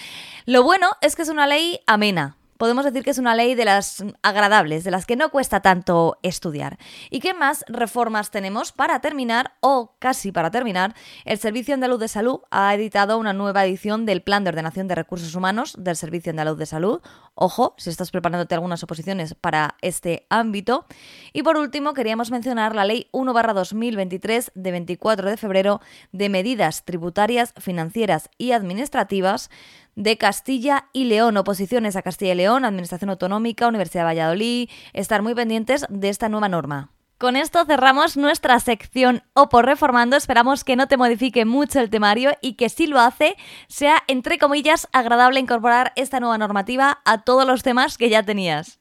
Lo 0.46 0.64
bueno 0.64 0.90
es 1.02 1.16
que 1.16 1.22
es 1.22 1.30
una 1.30 1.46
ley 1.46 1.80
amena, 1.86 2.38
podemos 2.62 2.86
decir 2.86 3.04
que 3.04 3.10
es 3.10 3.18
una 3.18 3.34
ley 3.34 3.56
de 3.56 3.66
las 3.66 4.04
agradables, 4.22 4.84
de 4.84 4.92
las 4.92 5.08
que 5.08 5.16
no 5.16 5.32
cuesta 5.32 5.62
tanto 5.62 6.20
estudiar. 6.22 6.78
¿Y 7.10 7.20
qué 7.20 7.34
más 7.34 7.66
reformas 7.68 8.30
tenemos? 8.30 8.72
Para 8.72 9.02
terminar, 9.02 9.54
o 9.62 9.96
casi 9.98 10.32
para 10.32 10.52
terminar, 10.52 10.94
el 11.26 11.40
Servicio 11.40 11.74
Andaluz 11.74 12.00
de 12.00 12.08
Salud 12.08 12.42
ha 12.52 12.72
editado 12.76 13.18
una 13.18 13.34
nueva 13.34 13.66
edición 13.66 14.06
del 14.06 14.22
Plan 14.22 14.44
de 14.44 14.50
Ordenación 14.50 14.88
de 14.88 14.94
Recursos 14.94 15.34
Humanos 15.34 15.74
del 15.76 15.96
Servicio 15.96 16.30
Andaluz 16.30 16.60
de 16.60 16.68
Salud. 16.68 17.02
Ojo, 17.34 17.74
si 17.80 17.90
estás 17.90 18.12
preparándote 18.12 18.54
algunas 18.54 18.84
oposiciones 18.84 19.34
para 19.34 19.76
este 19.82 20.28
ámbito. 20.30 20.86
Y 21.34 21.42
por 21.42 21.58
último, 21.58 21.96
queríamos 21.96 22.30
mencionar 22.30 22.76
la 22.76 22.86
Ley 22.86 23.10
1-2023 23.12 24.52
de 24.54 24.72
24 24.72 25.32
de 25.32 25.38
febrero 25.38 25.82
de 26.12 26.30
medidas 26.30 26.86
tributarias, 26.86 27.56
financieras 27.58 28.30
y 28.38 28.52
administrativas 28.52 29.50
de 29.96 30.18
Castilla 30.18 30.90
y 30.94 31.06
León, 31.06 31.38
oposiciones 31.38 31.96
a 31.96 32.02
Castilla 32.02 32.34
y 32.34 32.36
León, 32.36 32.66
Administración 32.66 33.10
Autonómica, 33.10 33.68
Universidad 33.68 34.02
de 34.02 34.06
Valladolid, 34.06 34.70
estar 34.94 35.22
muy 35.22 35.36
pendientes 35.36 35.86
de 35.90 36.10
esta 36.10 36.30
nueva 36.30 36.50
norma. 36.50 36.92
Con 37.22 37.36
esto 37.36 37.66
cerramos 37.66 38.18
nuestra 38.18 38.60
sección 38.60 39.22
O 39.34 39.48
por 39.48 39.68
Reformando. 39.68 40.18
Esperamos 40.18 40.64
que 40.64 40.76
no 40.76 40.88
te 40.88 40.98
modifique 40.98 41.46
mucho 41.46 41.80
el 41.80 41.92
temario 41.92 42.32
y 42.42 42.54
que 42.54 42.68
si 42.68 42.88
lo 42.88 43.00
hace 43.00 43.36
sea, 43.68 44.02
entre 44.08 44.40
comillas, 44.40 44.88
agradable 44.92 45.40
incorporar 45.40 45.94
esta 45.96 46.20
nueva 46.20 46.40
normativa 46.40 47.00
a 47.06 47.22
todos 47.22 47.46
los 47.46 47.62
temas 47.62 48.00
que 48.00 48.10
ya 48.10 48.24
tenías. 48.24 48.81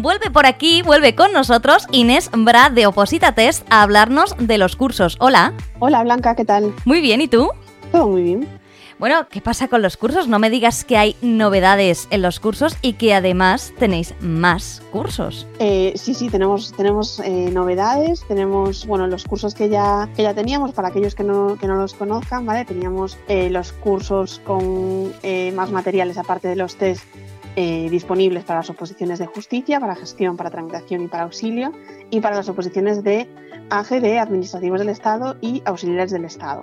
Vuelve 0.00 0.30
por 0.30 0.46
aquí, 0.46 0.80
vuelve 0.80 1.14
con 1.14 1.30
nosotros 1.34 1.86
Inés 1.92 2.30
Bra 2.32 2.70
de 2.70 2.86
Oposita 2.86 3.32
Test 3.32 3.66
a 3.68 3.82
hablarnos 3.82 4.34
de 4.38 4.56
los 4.56 4.74
cursos. 4.74 5.18
Hola. 5.20 5.52
Hola 5.78 6.02
Blanca, 6.02 6.34
¿qué 6.34 6.46
tal? 6.46 6.72
Muy 6.86 7.02
bien, 7.02 7.20
¿y 7.20 7.28
tú? 7.28 7.50
Todo 7.92 8.08
muy 8.08 8.22
bien. 8.22 8.48
Bueno, 8.98 9.28
¿qué 9.28 9.42
pasa 9.42 9.68
con 9.68 9.82
los 9.82 9.98
cursos? 9.98 10.26
No 10.26 10.38
me 10.38 10.48
digas 10.48 10.86
que 10.86 10.96
hay 10.96 11.16
novedades 11.20 12.08
en 12.10 12.22
los 12.22 12.40
cursos 12.40 12.78
y 12.80 12.94
que 12.94 13.12
además 13.12 13.74
tenéis 13.78 14.14
más 14.20 14.82
cursos. 14.90 15.46
Eh, 15.58 15.92
sí, 15.96 16.14
sí, 16.14 16.30
tenemos, 16.30 16.72
tenemos 16.72 17.20
eh, 17.20 17.50
novedades, 17.52 18.24
tenemos 18.26 18.86
bueno 18.86 19.06
los 19.06 19.24
cursos 19.24 19.54
que 19.54 19.68
ya, 19.68 20.08
que 20.16 20.22
ya 20.22 20.32
teníamos, 20.32 20.72
para 20.72 20.88
aquellos 20.88 21.14
que 21.14 21.24
no, 21.24 21.58
que 21.60 21.66
no 21.66 21.74
los 21.74 21.92
conozcan, 21.92 22.46
¿vale? 22.46 22.64
Teníamos 22.64 23.18
eh, 23.28 23.50
los 23.50 23.72
cursos 23.72 24.40
con 24.46 25.12
más 25.54 25.70
materiales 25.70 26.16
aparte 26.16 26.48
de 26.48 26.56
los 26.56 26.76
test 26.76 27.04
eh, 27.62 27.90
disponibles 27.90 28.42
para 28.44 28.60
las 28.60 28.70
oposiciones 28.70 29.18
de 29.18 29.26
justicia, 29.26 29.80
para 29.80 29.94
gestión, 29.94 30.34
para 30.34 30.48
tramitación 30.48 31.02
y 31.02 31.08
para 31.08 31.24
auxilio, 31.24 31.74
y 32.08 32.20
para 32.20 32.36
las 32.36 32.48
oposiciones 32.48 33.04
de 33.04 33.28
AGD, 33.68 34.16
administrativos 34.16 34.80
del 34.80 34.88
Estado 34.88 35.36
y 35.42 35.60
auxiliares 35.66 36.10
del 36.10 36.24
Estado. 36.24 36.62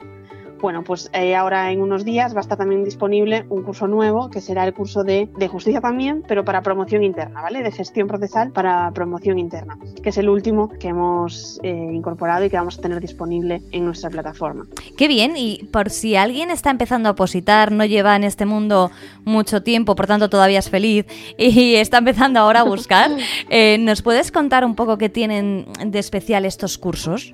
Bueno, 0.60 0.84
pues 0.84 1.10
eh, 1.14 1.36
ahora 1.36 1.72
en 1.72 1.82
unos 1.82 2.04
días 2.04 2.34
va 2.34 2.40
a 2.40 2.42
estar 2.42 2.58
también 2.58 2.84
disponible 2.84 3.46
un 3.50 3.64
curso 3.64 3.88
nuevo 3.88 4.30
que 4.30 4.42
será 4.42 4.66
el 4.66 4.74
curso 4.74 5.04
de, 5.04 5.30
justicia 5.48 5.82
también, 5.82 6.24
pero 6.28 6.44
para 6.44 6.62
promoción 6.62 7.04
interna, 7.04 7.42
¿vale? 7.42 7.64
De 7.64 7.72
gestión 7.72 8.08
procesal 8.08 8.52
para 8.52 8.92
promoción 8.92 9.40
interna, 9.40 9.78
que 10.02 10.10
es 10.10 10.18
el 10.18 10.30
último 10.30 10.70
que 10.80 10.90
hemos 10.90 11.60
eh, 11.64 11.70
incorporado 11.94 12.44
y 12.44 12.50
que 12.50 12.58
vamos 12.58 12.80
a 12.80 12.82
tener 12.82 13.00
disponible 13.00 13.62
en 13.72 13.86
nuestra 13.86 14.10
plataforma. 14.10 14.66
Qué 14.98 15.08
bien, 15.08 15.34
y 15.38 15.70
por 15.72 15.90
si 15.90 16.16
alguien 16.16 16.50
está 16.50 16.70
empezando 16.70 17.10
a 17.10 17.12
opositar, 17.14 17.72
no 17.72 17.86
lleva 17.86 18.16
en 18.16 18.24
este 18.24 18.46
mundo 18.46 18.92
mucho 19.26 19.64
tiempo, 19.64 19.96
por 19.96 20.08
tanto 20.08 20.30
todavía 20.30 20.60
es 20.60 20.70
feliz 20.70 21.06
y 21.38 21.76
está 21.76 22.00
empezando 22.00 22.40
ahora 22.40 22.62
a 22.62 22.64
buscar, 22.64 23.12
eh, 23.50 23.78
¿nos 23.80 24.02
puedes 24.02 24.32
contar 24.32 24.66
un 24.66 24.76
poco 24.76 24.98
qué 24.98 25.10
tienen 25.10 25.68
de 25.86 26.00
especial 26.00 26.46
estos 26.46 26.78
cursos? 26.78 27.32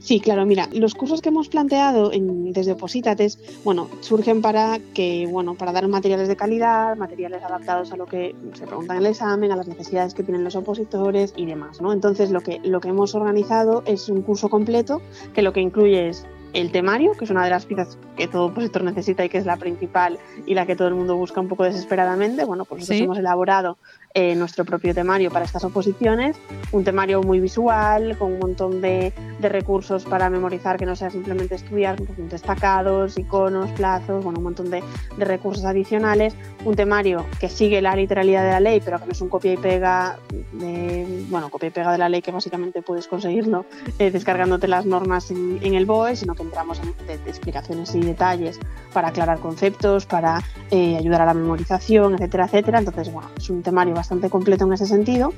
Sí, 0.00 0.18
claro, 0.18 0.46
mira, 0.46 0.66
los 0.72 0.94
cursos 0.94 1.20
que 1.20 1.28
hemos 1.28 1.48
planteado 1.48 2.10
desde 2.10 2.72
Opositates, 2.72 3.38
bueno, 3.64 3.88
surgen 4.00 4.40
para 4.40 4.78
que, 4.94 5.28
bueno, 5.30 5.54
para 5.54 5.72
dar 5.72 5.86
materiales 5.88 6.26
de 6.26 6.36
calidad, 6.36 6.96
materiales 6.96 7.42
adaptados 7.42 7.92
a 7.92 7.96
lo 7.96 8.06
que 8.06 8.34
se 8.54 8.66
pregunta 8.66 8.94
en 8.94 9.00
el 9.00 9.06
examen, 9.06 9.52
a 9.52 9.56
las 9.56 9.68
necesidades 9.68 10.14
que 10.14 10.22
tienen 10.22 10.42
los 10.42 10.56
opositores 10.56 11.34
y 11.36 11.44
demás, 11.44 11.82
¿no? 11.82 11.92
Entonces, 11.92 12.30
lo 12.30 12.40
que, 12.40 12.60
lo 12.64 12.80
que 12.80 12.88
hemos 12.88 13.14
organizado 13.14 13.82
es 13.84 14.08
un 14.08 14.22
curso 14.22 14.48
completo 14.48 15.02
que 15.34 15.42
lo 15.42 15.52
que 15.52 15.60
incluye 15.60 16.08
es 16.08 16.26
el 16.52 16.72
temario, 16.72 17.12
que 17.12 17.24
es 17.24 17.30
una 17.30 17.44
de 17.44 17.50
las 17.50 17.66
piezas 17.66 17.98
que 18.16 18.28
todo 18.28 18.46
opositor 18.46 18.82
necesita 18.82 19.24
y 19.24 19.28
que 19.28 19.38
es 19.38 19.46
la 19.46 19.56
principal 19.56 20.18
y 20.46 20.54
la 20.54 20.66
que 20.66 20.76
todo 20.76 20.88
el 20.88 20.94
mundo 20.94 21.16
busca 21.16 21.40
un 21.40 21.48
poco 21.48 21.64
desesperadamente. 21.64 22.44
Bueno, 22.44 22.64
pues 22.64 22.80
nosotros 22.80 23.00
hemos 23.02 23.18
elaborado 23.18 23.78
eh, 24.12 24.34
nuestro 24.34 24.64
propio 24.64 24.92
temario 24.92 25.30
para 25.30 25.44
estas 25.44 25.62
oposiciones, 25.62 26.36
un 26.72 26.82
temario 26.82 27.22
muy 27.22 27.38
visual, 27.38 28.18
con 28.18 28.32
un 28.32 28.38
montón 28.40 28.80
de, 28.80 29.12
recursos 29.40 30.04
para 30.04 30.28
memorizar, 30.28 30.76
que 30.76 30.84
no 30.84 30.96
sea 30.96 31.10
simplemente 31.10 31.54
estudiar, 31.54 31.96
destacados, 32.28 33.16
iconos, 33.16 33.70
plazos, 33.70 34.22
bueno, 34.24 34.38
un 34.40 34.44
montón 34.44 34.68
de, 34.68 34.82
recursos 35.16 35.64
adicionales, 35.64 36.34
un 36.64 36.74
temario 36.74 37.24
que 37.38 37.48
sigue 37.48 37.80
la 37.80 37.94
literalidad 37.94 38.42
de 38.44 38.50
la 38.50 38.60
ley, 38.60 38.82
pero 38.84 38.98
que 38.98 39.06
no 39.06 39.12
es 39.12 39.20
un 39.20 39.28
copia 39.28 39.52
y 39.52 39.56
pega, 39.56 40.18
de, 40.52 41.24
bueno, 41.28 41.48
copia 41.48 41.68
y 41.68 41.70
pega 41.70 41.92
de 41.92 41.98
la 41.98 42.08
ley 42.08 42.20
que 42.20 42.32
básicamente 42.32 42.82
puedes 42.82 43.06
conseguirlo 43.06 43.64
eh, 44.00 44.10
descargándote 44.10 44.66
las 44.66 44.86
normas 44.86 45.30
en, 45.30 45.60
el 45.62 45.86
BOE, 45.86 46.16
sino 46.16 46.34
entramos 46.42 46.80
en 46.80 46.94
explicaciones 47.26 47.94
y 47.94 48.00
detalles 48.00 48.58
para 48.92 49.08
aclarar 49.08 49.38
conceptos, 49.38 50.06
para 50.06 50.42
eh, 50.70 50.96
ayudar 50.96 51.22
a 51.22 51.26
la 51.26 51.34
memorización, 51.34 52.14
etcétera, 52.14 52.46
etcétera. 52.46 52.78
Entonces, 52.78 53.12
bueno, 53.12 53.28
es 53.36 53.50
un 53.50 53.62
temario 53.62 53.94
bastante 53.94 54.30
completo 54.30 54.64
en 54.64 54.72
ese 54.72 54.86
sentido. 54.86 55.32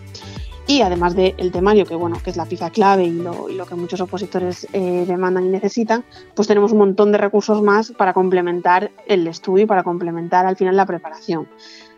Y 0.66 0.82
además 0.82 1.16
del 1.16 1.50
temario, 1.50 1.84
que 1.84 1.96
bueno, 1.96 2.18
que 2.22 2.30
es 2.30 2.36
la 2.36 2.46
pieza 2.46 2.70
clave 2.70 3.04
y 3.04 3.12
lo, 3.12 3.48
y 3.48 3.56
lo 3.56 3.66
que 3.66 3.74
muchos 3.74 4.00
opositores 4.00 4.68
eh, 4.72 5.04
demandan 5.06 5.44
y 5.44 5.48
necesitan, 5.48 6.04
pues 6.36 6.46
tenemos 6.46 6.70
un 6.70 6.78
montón 6.78 7.10
de 7.10 7.18
recursos 7.18 7.62
más 7.62 7.90
para 7.90 8.12
complementar 8.12 8.92
el 9.06 9.26
estudio 9.26 9.64
y 9.64 9.66
para 9.66 9.82
complementar 9.82 10.46
al 10.46 10.56
final 10.56 10.76
la 10.76 10.86
preparación. 10.86 11.48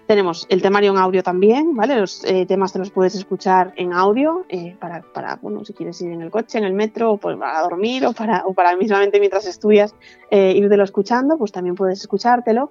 Tenemos 0.07 0.47
el 0.51 0.61
temario 0.61 0.91
en 0.91 0.99
audio 0.99 1.23
también, 1.23 1.75
¿vale? 1.75 1.97
Los 1.97 2.25
eh, 2.25 2.45
temas 2.47 2.75
te 2.75 2.79
los 2.79 2.91
puedes 2.91 3.15
escuchar 3.15 3.73
en 3.77 3.95
audio 3.95 4.45
eh, 4.51 4.77
para, 4.79 5.01
para, 5.01 5.37
bueno, 5.37 5.65
si 5.65 5.73
quieres 5.73 5.99
ir 6.03 6.13
en 6.13 6.21
el 6.21 6.31
coche, 6.31 6.59
en 6.59 6.65
el 6.65 6.75
metro, 6.75 7.13
o 7.13 7.17
pues 7.17 7.39
para 7.39 7.63
dormir 7.63 8.05
o 8.05 8.13
para, 8.13 8.45
o 8.45 8.53
para 8.53 8.77
mismamente 8.77 9.19
mientras 9.19 9.47
estudias 9.47 9.95
eh, 10.31 10.53
irtelo 10.57 10.85
escuchando, 10.85 11.39
pues 11.39 11.53
también 11.53 11.75
puedes 11.75 12.01
escuchártelo. 12.01 12.71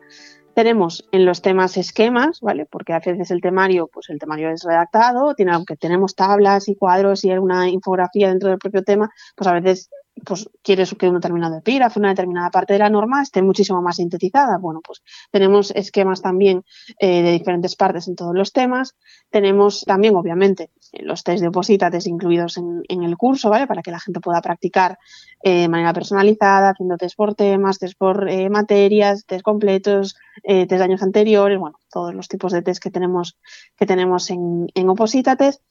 Tenemos 0.54 1.10
en 1.12 1.26
los 1.26 1.42
temas 1.42 1.76
esquemas, 1.78 2.40
¿vale? 2.40 2.68
Porque 2.68 2.94
a 2.94 3.00
veces 3.00 3.32
el 3.32 3.42
temario, 3.42 3.90
pues 3.92 4.12
el 4.12 4.20
temario 4.20 4.52
es 4.52 4.64
redactado, 4.64 5.34
tiene, 5.34 5.54
aunque 5.54 5.76
tenemos 5.76 6.14
tablas 6.14 6.68
y 6.68 6.76
cuadros 6.76 7.26
y 7.26 7.32
alguna 7.32 7.68
infografía 7.68 8.30
dentro 8.30 8.50
del 8.50 8.60
propio 8.60 8.84
tema, 8.84 9.10
pues 9.36 9.48
a 9.48 9.54
veces 9.54 9.90
pues 10.26 10.50
quieres 10.62 10.94
que 10.98 11.08
un 11.08 11.16
determinado 11.16 11.58
epígrafo, 11.58 12.00
una 12.00 12.10
determinada 12.10 12.50
parte 12.52 12.74
de 12.74 12.80
la 12.80 12.90
norma 12.90 13.22
esté 13.22 13.42
muchísimo 13.42 13.82
más 13.82 13.98
sintetizada. 13.98 14.58
Bueno, 14.58 14.82
pues 14.86 15.02
tenemos 15.32 15.72
esquemas 15.72 16.22
también 16.22 16.64
eh, 17.00 17.22
de 17.24 17.32
diferentes 17.32 17.76
partes 17.76 18.08
en 18.08 18.16
todos 18.16 18.36
los 18.36 18.54
temas. 18.54 18.96
Tenemos 19.30 19.84
también, 19.86 20.16
obviamente, 20.16 20.70
los 20.94 21.24
test 21.24 21.42
de 21.42 21.48
opositates 21.48 22.08
incluidos 22.08 22.58
en, 22.58 23.04
el 23.04 23.18
curso, 23.18 23.50
¿vale? 23.50 23.68
Para 23.68 23.82
que 23.82 23.92
la 23.92 24.00
gente 24.00 24.20
pueda 24.20 24.42
practicar 24.42 24.98
eh, 25.42 25.62
de 25.62 25.70
manera 25.70 25.94
personalizada, 25.94 26.70
haciendo 26.70 26.98
test 26.98 27.16
por 27.16 27.36
temas, 27.36 27.80
test 27.80 27.98
por 27.98 28.30
eh, 28.30 28.50
materias, 28.50 29.26
test 29.26 29.42
completos, 29.42 30.16
test 30.44 30.72
de 30.72 30.84
años 30.84 31.02
anteriores, 31.02 31.60
bueno, 31.60 31.80
todos 31.90 32.14
los 32.14 32.28
tipos 32.28 32.52
de 32.52 32.62
test 32.62 32.82
que 32.82 32.92
tenemos, 32.92 33.38
que 33.76 33.86
tenemos 33.86 34.30
en, 34.30 34.68
en 34.74 34.90
opositates. 34.90 35.62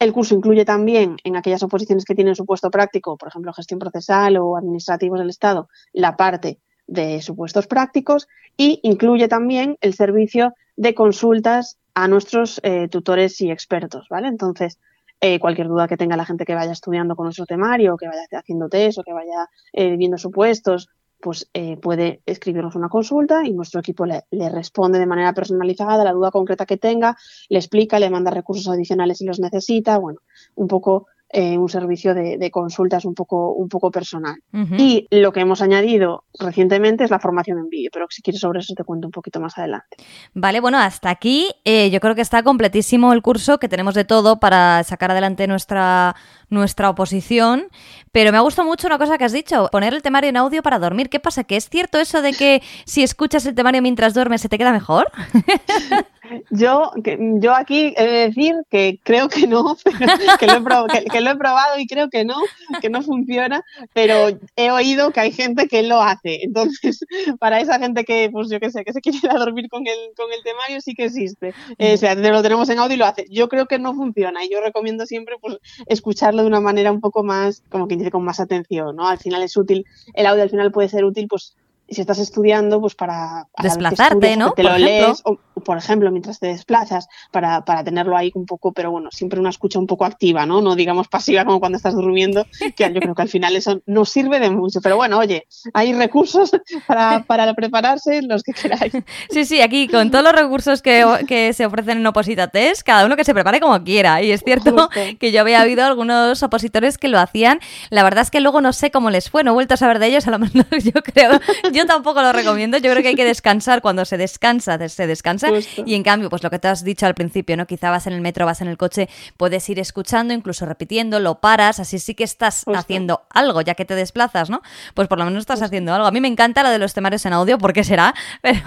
El 0.00 0.14
curso 0.14 0.34
incluye 0.34 0.64
también, 0.64 1.18
en 1.24 1.36
aquellas 1.36 1.62
oposiciones 1.62 2.06
que 2.06 2.14
tienen 2.14 2.34
supuesto 2.34 2.70
práctico, 2.70 3.18
por 3.18 3.28
ejemplo, 3.28 3.52
gestión 3.52 3.78
procesal 3.78 4.38
o 4.38 4.56
administrativos 4.56 5.18
del 5.18 5.28
Estado, 5.28 5.68
la 5.92 6.16
parte 6.16 6.58
de 6.86 7.20
supuestos 7.20 7.66
prácticos 7.66 8.26
y 8.56 8.80
incluye 8.82 9.28
también 9.28 9.76
el 9.82 9.92
servicio 9.92 10.54
de 10.76 10.94
consultas 10.94 11.76
a 11.92 12.08
nuestros 12.08 12.62
eh, 12.64 12.88
tutores 12.88 13.38
y 13.42 13.50
expertos, 13.50 14.06
¿vale? 14.08 14.28
Entonces, 14.28 14.78
eh, 15.20 15.38
cualquier 15.38 15.68
duda 15.68 15.86
que 15.86 15.98
tenga 15.98 16.16
la 16.16 16.24
gente 16.24 16.46
que 16.46 16.54
vaya 16.54 16.72
estudiando 16.72 17.14
con 17.14 17.24
nuestro 17.24 17.44
temario, 17.44 17.98
que 17.98 18.08
vaya 18.08 18.22
haciendo 18.32 18.70
test 18.70 19.00
o 19.00 19.02
que 19.02 19.12
vaya 19.12 19.50
eh, 19.74 19.96
viendo 19.98 20.16
supuestos 20.16 20.88
pues 21.20 21.48
eh, 21.54 21.76
puede 21.76 22.22
escribirnos 22.26 22.74
una 22.74 22.88
consulta 22.88 23.44
y 23.44 23.52
nuestro 23.52 23.80
equipo 23.80 24.06
le, 24.06 24.24
responde 24.50 24.98
de 24.98 25.06
manera 25.06 25.32
personalizada 25.32 26.04
la 26.04 26.12
duda 26.12 26.30
concreta 26.30 26.66
que 26.66 26.76
tenga, 26.76 27.16
le 27.48 27.58
explica, 27.58 27.98
le 27.98 28.10
manda 28.10 28.30
recursos 28.30 28.68
adicionales 28.68 29.18
si 29.18 29.24
los 29.24 29.40
necesita, 29.40 29.98
bueno, 29.98 30.20
un 30.54 30.68
poco 30.68 31.06
eh, 31.32 31.56
un 31.56 31.68
servicio 31.68 32.12
de, 32.12 32.50
consultas 32.50 33.04
un 33.04 33.14
poco, 33.14 33.52
un 33.52 33.68
poco 33.68 33.92
personal. 33.92 34.42
Y 34.76 35.06
lo 35.12 35.32
que 35.32 35.38
hemos 35.38 35.62
añadido 35.62 36.24
recientemente 36.36 37.04
es 37.04 37.10
la 37.10 37.20
formación 37.20 37.58
en 37.58 37.68
vídeo, 37.68 37.90
pero 37.92 38.06
si 38.10 38.20
quieres 38.20 38.40
sobre 38.40 38.58
eso 38.58 38.74
te 38.74 38.82
cuento 38.82 39.06
un 39.06 39.12
poquito 39.12 39.38
más 39.38 39.56
adelante. 39.56 39.96
Vale, 40.34 40.58
bueno, 40.58 40.78
hasta 40.78 41.08
aquí 41.08 41.52
eh, 41.64 41.88
yo 41.90 42.00
creo 42.00 42.16
que 42.16 42.20
está 42.20 42.42
completísimo 42.42 43.12
el 43.12 43.22
curso, 43.22 43.58
que 43.58 43.68
tenemos 43.68 43.94
de 43.94 44.04
todo 44.04 44.40
para 44.40 44.82
sacar 44.82 45.12
adelante 45.12 45.46
nuestra, 45.46 46.16
nuestra 46.50 46.90
oposición, 46.90 47.68
pero 48.12 48.32
me 48.32 48.38
ha 48.38 48.42
gustado 48.42 48.68
mucho 48.68 48.86
una 48.86 48.98
cosa 48.98 49.16
que 49.16 49.24
has 49.24 49.32
dicho, 49.32 49.68
poner 49.72 49.94
el 49.94 50.02
temario 50.02 50.30
en 50.30 50.36
audio 50.36 50.62
para 50.62 50.78
dormir. 50.78 51.08
¿Qué 51.08 51.20
pasa? 51.20 51.44
¿Que 51.44 51.56
es 51.56 51.68
cierto 51.68 51.98
eso 51.98 52.22
de 52.22 52.32
que 52.32 52.62
si 52.84 53.02
escuchas 53.02 53.46
el 53.46 53.54
temario 53.54 53.82
mientras 53.82 54.14
duermes 54.14 54.42
se 54.42 54.48
te 54.48 54.58
queda 54.58 54.72
mejor? 54.72 55.10
Yo, 56.50 56.92
yo 57.40 57.54
aquí 57.54 57.94
he 57.96 58.04
de 58.04 58.28
decir 58.28 58.54
que 58.70 58.98
creo 59.02 59.28
que 59.28 59.46
no, 59.46 59.76
que, 60.38 60.46
lo 60.46 61.30
he 61.30 61.36
probado, 61.36 61.78
y 61.78 61.86
creo 61.86 62.08
que 62.08 62.24
no, 62.24 62.36
que 62.80 62.90
no 62.90 63.02
funciona, 63.02 63.64
pero 63.92 64.28
he 64.56 64.70
oído 64.70 65.10
que 65.10 65.20
hay 65.20 65.32
gente 65.32 65.66
que 65.66 65.82
lo 65.82 66.00
hace. 66.00 66.40
Entonces, 66.42 67.00
para 67.40 67.60
esa 67.60 67.78
gente 67.78 68.04
que, 68.04 68.30
pues 68.30 68.48
yo 68.50 68.60
qué 68.60 68.70
sé, 68.70 68.84
que 68.84 68.92
se 68.92 69.00
quiere 69.00 69.18
ir 69.22 69.30
a 69.30 69.38
dormir 69.38 69.68
con 69.68 69.86
el, 69.86 69.98
con 70.16 70.32
el 70.32 70.42
temario, 70.42 70.80
sí 70.80 70.94
que 70.94 71.04
existe. 71.04 71.54
Eh, 71.78 71.94
o 71.94 71.96
sea, 71.96 72.14
lo 72.14 72.42
tenemos 72.42 72.68
en 72.68 72.78
audio 72.78 72.94
y 72.94 72.98
lo 72.98 73.06
hace. 73.06 73.26
Yo 73.28 73.48
creo 73.48 73.66
que 73.66 73.78
no 73.78 73.94
funciona 73.94 74.44
y 74.44 74.50
yo 74.50 74.60
recomiendo 74.60 75.06
siempre 75.06 75.36
pues, 75.40 75.58
escucharlo 75.86 76.39
de 76.42 76.48
una 76.48 76.60
manera 76.60 76.92
un 76.92 77.00
poco 77.00 77.22
más, 77.22 77.62
como 77.68 77.86
quien 77.86 77.98
dice, 77.98 78.10
con 78.10 78.24
más 78.24 78.40
atención, 78.40 78.96
¿no? 78.96 79.08
Al 79.08 79.18
final 79.18 79.42
es 79.42 79.56
útil, 79.56 79.86
el 80.14 80.26
audio 80.26 80.42
al 80.42 80.50
final 80.50 80.72
puede 80.72 80.88
ser 80.88 81.04
útil, 81.04 81.26
pues 81.28 81.56
si 81.90 82.00
estás 82.00 82.18
estudiando, 82.18 82.80
pues 82.80 82.94
para, 82.94 83.48
desplazarte, 83.62 84.36
¿no? 84.36 84.52
Te 84.52 84.62
lo 84.62 84.78
lees, 84.78 85.22
o 85.24 85.38
por 85.64 85.76
ejemplo, 85.76 86.10
mientras 86.10 86.38
te 86.38 86.46
desplazas, 86.46 87.08
para, 87.30 87.64
para, 87.64 87.84
tenerlo 87.84 88.16
ahí 88.16 88.30
un 88.34 88.46
poco, 88.46 88.72
pero 88.72 88.90
bueno, 88.90 89.10
siempre 89.10 89.40
una 89.40 89.50
escucha 89.50 89.78
un 89.78 89.86
poco 89.86 90.04
activa, 90.04 90.46
¿no? 90.46 90.60
No 90.60 90.74
digamos 90.74 91.08
pasiva 91.08 91.44
como 91.44 91.60
cuando 91.60 91.76
estás 91.76 91.94
durmiendo, 91.94 92.46
que 92.76 92.92
yo 92.92 93.00
creo 93.00 93.14
que 93.14 93.22
al 93.22 93.28
final 93.28 93.56
eso 93.56 93.82
no 93.86 94.04
sirve 94.04 94.40
de 94.40 94.50
mucho. 94.50 94.80
Pero 94.80 94.96
bueno, 94.96 95.18
oye, 95.18 95.46
hay 95.74 95.92
recursos 95.92 96.50
para, 96.86 97.24
para 97.24 97.52
prepararse 97.54 98.22
los 98.22 98.42
que 98.42 98.52
queráis. 98.52 98.92
Sí, 99.30 99.44
sí, 99.44 99.60
aquí 99.60 99.86
con 99.86 100.10
todos 100.10 100.24
los 100.24 100.32
recursos 100.32 100.82
que, 100.82 101.04
que 101.26 101.52
se 101.52 101.66
ofrecen 101.66 101.98
en 101.98 102.06
Oposita 102.06 102.48
Test, 102.48 102.82
cada 102.82 103.04
uno 103.04 103.16
que 103.16 103.24
se 103.24 103.34
prepare 103.34 103.60
como 103.60 103.82
quiera. 103.84 104.22
Y 104.22 104.32
es 104.32 104.42
cierto 104.42 104.88
que 105.18 105.32
yo 105.32 105.40
había 105.40 105.62
oído 105.62 105.84
algunos 105.84 106.42
opositores 106.42 106.98
que 106.98 107.08
lo 107.08 107.18
hacían. 107.18 107.60
La 107.90 108.02
verdad 108.02 108.22
es 108.22 108.30
que 108.30 108.40
luego 108.40 108.60
no 108.60 108.72
sé 108.72 108.90
cómo 108.90 109.10
les 109.10 109.30
fue, 109.30 109.44
no 109.44 109.50
he 109.50 109.54
vuelto 109.54 109.74
a 109.74 109.76
saber 109.76 109.98
de 109.98 110.06
ellos, 110.06 110.26
a 110.26 110.30
lo 110.30 110.38
mejor 110.38 110.64
yo 110.82 111.02
creo. 111.02 111.40
Yo 111.72 111.79
tampoco 111.86 112.22
lo 112.22 112.32
recomiendo. 112.32 112.78
Yo 112.78 112.90
creo 112.90 113.02
que 113.02 113.08
hay 113.08 113.14
que 113.14 113.24
descansar 113.24 113.82
cuando 113.82 114.04
se 114.04 114.16
descansa, 114.16 114.88
se 114.88 115.06
descansa. 115.06 115.48
Y 115.84 115.94
en 115.94 116.02
cambio, 116.02 116.30
pues 116.30 116.42
lo 116.42 116.50
que 116.50 116.58
te 116.58 116.68
has 116.68 116.84
dicho 116.84 117.06
al 117.06 117.14
principio, 117.14 117.56
¿no? 117.56 117.66
Quizá 117.66 117.90
vas 117.90 118.06
en 118.06 118.12
el 118.12 118.20
metro, 118.20 118.46
vas 118.46 118.60
en 118.60 118.68
el 118.68 118.76
coche, 118.76 119.08
puedes 119.36 119.68
ir 119.68 119.78
escuchando, 119.78 120.34
incluso 120.34 120.66
repitiendo, 120.66 121.20
lo 121.20 121.40
paras, 121.40 121.80
así 121.80 121.98
sí 121.98 122.14
que 122.14 122.24
estás 122.24 122.64
haciendo 122.74 123.22
algo, 123.30 123.60
ya 123.60 123.74
que 123.74 123.84
te 123.84 123.94
desplazas, 123.94 124.50
¿no? 124.50 124.62
Pues 124.94 125.08
por 125.08 125.18
lo 125.18 125.24
menos 125.24 125.40
estás 125.40 125.62
haciendo 125.62 125.94
algo. 125.94 126.06
A 126.06 126.10
mí 126.10 126.20
me 126.20 126.28
encanta 126.28 126.62
lo 126.62 126.70
de 126.70 126.78
los 126.78 126.94
temarios 126.94 127.24
en 127.26 127.32
audio, 127.32 127.58
porque 127.58 127.84
será, 127.84 128.14
pero 128.42 128.60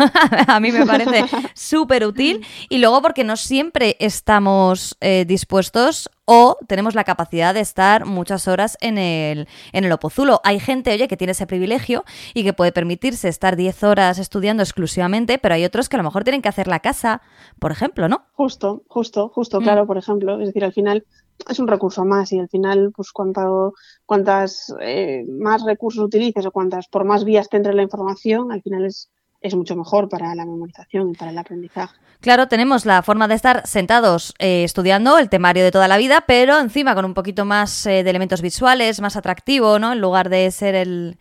a 0.47 0.59
mí 0.59 0.71
me 0.71 0.85
parece 0.85 1.25
súper 1.53 2.05
útil. 2.05 2.45
Y 2.69 2.77
luego 2.79 3.01
porque 3.01 3.23
no 3.23 3.37
siempre 3.37 3.97
estamos 3.99 4.97
eh, 5.01 5.25
dispuestos 5.27 6.09
o 6.25 6.57
tenemos 6.67 6.95
la 6.95 7.03
capacidad 7.03 7.53
de 7.53 7.59
estar 7.59 8.05
muchas 8.05 8.47
horas 8.47 8.77
en 8.81 8.97
el, 8.97 9.47
en 9.71 9.83
el 9.83 9.91
opozulo. 9.91 10.39
Hay 10.43 10.59
gente, 10.59 10.91
oye, 10.93 11.07
que 11.07 11.17
tiene 11.17 11.31
ese 11.31 11.47
privilegio 11.47 12.03
y 12.33 12.43
que 12.43 12.53
puede 12.53 12.71
permitirse 12.71 13.27
estar 13.27 13.55
10 13.55 13.83
horas 13.83 14.19
estudiando 14.19 14.63
exclusivamente, 14.63 15.37
pero 15.37 15.55
hay 15.55 15.65
otros 15.65 15.89
que 15.89 15.97
a 15.97 15.99
lo 15.99 16.03
mejor 16.03 16.23
tienen 16.23 16.41
que 16.41 16.49
hacer 16.49 16.67
la 16.67 16.79
casa, 16.79 17.21
por 17.59 17.71
ejemplo, 17.71 18.07
¿no? 18.07 18.25
Justo, 18.33 18.83
justo, 18.87 19.29
justo, 19.29 19.59
mm. 19.59 19.63
claro, 19.63 19.87
por 19.87 19.97
ejemplo. 19.97 20.39
Es 20.39 20.47
decir, 20.47 20.63
al 20.63 20.73
final 20.73 21.05
es 21.49 21.59
un 21.59 21.67
recurso 21.67 22.05
más 22.05 22.31
y 22.31 22.39
al 22.39 22.49
final, 22.49 22.91
pues 22.95 23.11
cuanto, 23.11 23.73
cuantas 24.05 24.73
eh, 24.79 25.25
más 25.27 25.63
recursos 25.63 26.03
utilices 26.03 26.45
o 26.45 26.51
cuantas 26.51 26.87
por 26.87 27.03
más 27.03 27.25
vías 27.25 27.49
te 27.49 27.57
entre 27.57 27.73
la 27.73 27.83
información, 27.83 28.51
al 28.51 28.61
final 28.61 28.85
es 28.85 29.09
es 29.43 29.53
mucho 29.55 29.75
mejor 29.75 30.09
para 30.09 30.33
la 30.33 30.45
memorización 30.45 31.11
y 31.11 31.13
para 31.13 31.31
el 31.31 31.37
aprendizaje. 31.37 31.95
Claro, 32.21 32.47
tenemos 32.47 32.85
la 32.85 33.03
forma 33.03 33.27
de 33.27 33.35
estar 33.35 33.67
sentados 33.67 34.33
eh, 34.39 34.63
estudiando 34.63 35.17
el 35.17 35.27
temario 35.27 35.63
de 35.63 35.71
toda 35.71 35.89
la 35.89 35.97
vida, 35.97 36.23
pero 36.25 36.57
encima 36.57 36.95
con 36.95 37.03
un 37.03 37.13
poquito 37.13 37.43
más 37.43 37.85
eh, 37.85 38.03
de 38.03 38.09
elementos 38.09 38.41
visuales, 38.41 39.01
más 39.01 39.17
atractivo, 39.17 39.77
¿no? 39.77 39.91
En 39.91 39.99
lugar 39.99 40.29
de 40.29 40.49
ser 40.49 40.73
el, 40.73 41.17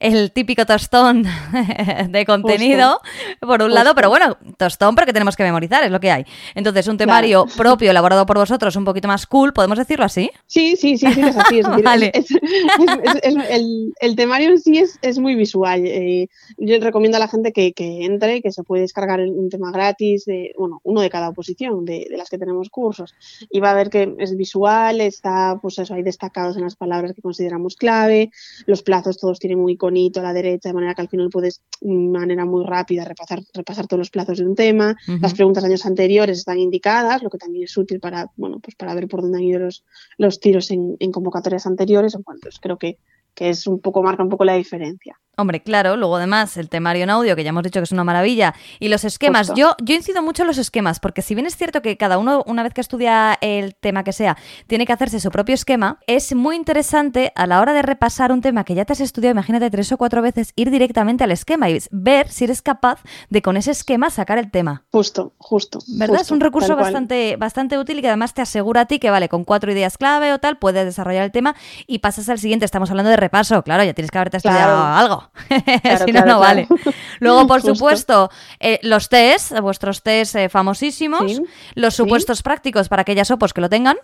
el 0.00 0.32
típico 0.32 0.66
tostón 0.66 1.24
de 2.08 2.24
contenido, 2.24 3.00
por 3.40 3.62
un 3.62 3.74
lado, 3.74 3.94
pero 3.94 4.08
bueno, 4.08 4.36
tostón 4.56 4.94
porque 4.94 5.12
tenemos 5.12 5.36
que 5.36 5.42
memorizar, 5.42 5.84
es 5.84 5.90
lo 5.90 6.00
que 6.00 6.10
hay. 6.10 6.24
Entonces, 6.54 6.86
un 6.88 6.96
temario 6.96 7.46
propio 7.56 7.90
elaborado 7.90 8.26
por 8.26 8.38
vosotros, 8.38 8.76
un 8.76 8.84
poquito 8.84 9.08
más 9.08 9.26
cool, 9.26 9.52
¿podemos 9.52 9.78
decirlo 9.78 10.04
así? 10.04 10.30
Sí, 10.46 10.76
sí, 10.76 10.96
sí, 10.96 11.12
sí 11.12 11.20
es 11.20 11.36
así. 11.36 11.58
el, 14.00 14.16
temario 14.16 14.50
en 14.50 14.58
sí 14.58 14.82
es, 15.02 15.18
muy 15.18 15.34
visual. 15.34 15.82
Eh, 15.84 16.28
yo 16.56 16.78
recomiendo 16.80 17.16
a 17.16 17.20
la 17.20 17.28
gente 17.28 17.52
que, 17.52 17.74
entre, 17.76 18.40
que 18.40 18.52
se 18.52 18.62
puede 18.62 18.82
descargar 18.82 19.20
un 19.20 19.48
tema 19.48 19.72
gratis, 19.72 20.24
de, 20.24 20.52
bueno, 20.56 20.80
uno 20.84 21.00
de 21.00 21.10
cada 21.10 21.30
oposición, 21.30 21.84
de, 21.84 22.06
de 22.08 22.16
las 22.16 22.30
que 22.30 22.38
tenemos 22.38 22.70
cursos, 22.70 23.14
y 23.50 23.60
va 23.60 23.72
a 23.72 23.74
ver 23.74 23.90
que 23.90 24.14
es 24.18 24.36
visual, 24.36 25.00
está, 25.00 25.58
pues 25.60 25.78
eso, 25.78 25.94
hay 25.94 26.02
destacados 26.02 26.56
en 26.56 26.62
las 26.62 26.76
palabras 26.76 27.12
que 27.14 27.22
consideramos 27.22 27.76
clave, 27.76 28.30
los 28.66 28.82
plazos 28.82 29.18
todos 29.18 29.38
tienen 29.38 29.58
un 29.58 29.70
iconito 29.88 30.20
a 30.20 30.22
la 30.22 30.32
derecha, 30.32 30.68
de 30.68 30.74
manera 30.74 30.94
que 30.94 31.02
al 31.02 31.08
final 31.08 31.28
puedes, 31.30 31.62
de 31.80 31.94
manera 31.94 32.44
muy 32.44 32.64
rápida, 32.64 33.04
repasar, 33.04 33.40
repasar 33.54 33.86
todos 33.86 33.98
los 33.98 34.10
plazos 34.10 34.38
de 34.38 34.46
un 34.46 34.54
tema. 34.54 34.96
Las 35.20 35.34
preguntas 35.34 35.62
de 35.62 35.68
años 35.68 35.86
anteriores 35.86 36.38
están 36.38 36.58
indicadas, 36.58 37.22
lo 37.22 37.30
que 37.30 37.38
también 37.38 37.64
es 37.64 37.76
útil 37.76 38.00
para, 38.00 38.30
bueno, 38.36 38.60
pues 38.60 38.74
para 38.76 38.94
ver 38.94 39.08
por 39.08 39.22
dónde 39.22 39.38
han 39.38 39.44
ido 39.44 39.60
los, 39.60 39.84
los 40.16 40.40
tiros 40.40 40.70
en, 40.70 40.96
en 41.00 41.10
convocatorias 41.12 41.66
anteriores. 41.66 42.14
En 42.14 42.22
cuanto, 42.22 42.48
creo 42.60 42.78
que 42.78 42.98
que 43.38 43.50
es 43.50 43.68
un 43.68 43.80
poco, 43.80 44.02
marca 44.02 44.24
un 44.24 44.28
poco 44.28 44.44
la 44.44 44.54
diferencia. 44.54 45.20
Hombre, 45.38 45.62
claro, 45.62 45.96
luego 45.96 46.16
además 46.16 46.56
el 46.56 46.68
temario 46.68 47.04
en 47.04 47.10
audio, 47.10 47.36
que 47.36 47.44
ya 47.44 47.50
hemos 47.50 47.62
dicho 47.62 47.78
que 47.78 47.84
es 47.84 47.92
una 47.92 48.02
maravilla, 48.02 48.56
y 48.80 48.88
los 48.88 49.04
esquemas. 49.04 49.52
Yo, 49.54 49.76
yo 49.80 49.94
incido 49.94 50.20
mucho 50.20 50.42
en 50.42 50.48
los 50.48 50.58
esquemas, 50.58 50.98
porque 50.98 51.22
si 51.22 51.36
bien 51.36 51.46
es 51.46 51.56
cierto 51.56 51.80
que 51.80 51.96
cada 51.96 52.18
uno, 52.18 52.42
una 52.46 52.64
vez 52.64 52.74
que 52.74 52.80
estudia 52.80 53.38
el 53.40 53.76
tema 53.76 54.02
que 54.02 54.12
sea, 54.12 54.36
tiene 54.66 54.84
que 54.84 54.92
hacerse 54.92 55.20
su 55.20 55.30
propio 55.30 55.54
esquema, 55.54 56.00
es 56.08 56.34
muy 56.34 56.56
interesante 56.56 57.32
a 57.36 57.46
la 57.46 57.60
hora 57.60 57.72
de 57.72 57.82
repasar 57.82 58.32
un 58.32 58.40
tema 58.40 58.64
que 58.64 58.74
ya 58.74 58.84
te 58.84 58.94
has 58.94 59.00
estudiado, 59.00 59.30
imagínate 59.30 59.70
tres 59.70 59.92
o 59.92 59.96
cuatro 59.96 60.22
veces, 60.22 60.52
ir 60.56 60.72
directamente 60.72 61.22
al 61.22 61.30
esquema 61.30 61.70
y 61.70 61.78
ver 61.92 62.28
si 62.28 62.42
eres 62.42 62.60
capaz 62.60 63.00
de 63.30 63.40
con 63.40 63.56
ese 63.56 63.70
esquema 63.70 64.10
sacar 64.10 64.38
el 64.38 64.50
tema. 64.50 64.86
Justo, 64.90 65.34
justo. 65.38 65.78
¿Verdad? 65.86 66.20
es 66.20 66.32
un 66.32 66.40
recurso 66.40 66.74
bastante, 66.74 67.36
bastante 67.36 67.78
útil 67.78 68.00
y 68.00 68.02
que 68.02 68.08
además 68.08 68.34
te 68.34 68.42
asegura 68.42 68.80
a 68.80 68.86
ti 68.86 68.98
que, 68.98 69.10
vale, 69.10 69.28
con 69.28 69.44
cuatro 69.44 69.70
ideas 69.70 69.98
clave 69.98 70.32
o 70.32 70.40
tal, 70.40 70.58
puedes 70.58 70.84
desarrollar 70.84 71.22
el 71.22 71.30
tema 71.30 71.54
y 71.86 72.00
pasas 72.00 72.28
al 72.28 72.40
siguiente. 72.40 72.64
Estamos 72.64 72.90
hablando 72.90 73.10
de 73.10 73.28
paso, 73.28 73.62
claro, 73.62 73.84
ya 73.84 73.94
tienes 73.94 74.10
que 74.10 74.18
haberte 74.18 74.38
estudiado 74.38 74.82
algo. 74.82 75.27
si 76.04 76.12
no, 76.12 76.24
no 76.24 76.40
vale. 76.40 76.68
Luego, 77.20 77.46
por 77.46 77.62
supuesto, 77.68 78.30
eh, 78.60 78.78
los 78.82 79.08
test, 79.08 79.58
vuestros 79.60 80.02
test 80.02 80.36
eh, 80.36 80.48
famosísimos, 80.48 81.40
los 81.74 81.94
supuestos 81.94 82.42
prácticos 82.42 82.88
para 82.88 83.02
aquellas 83.02 83.30
opos 83.30 83.52
que 83.52 83.60
lo 83.60 83.68
tengan. 83.68 83.96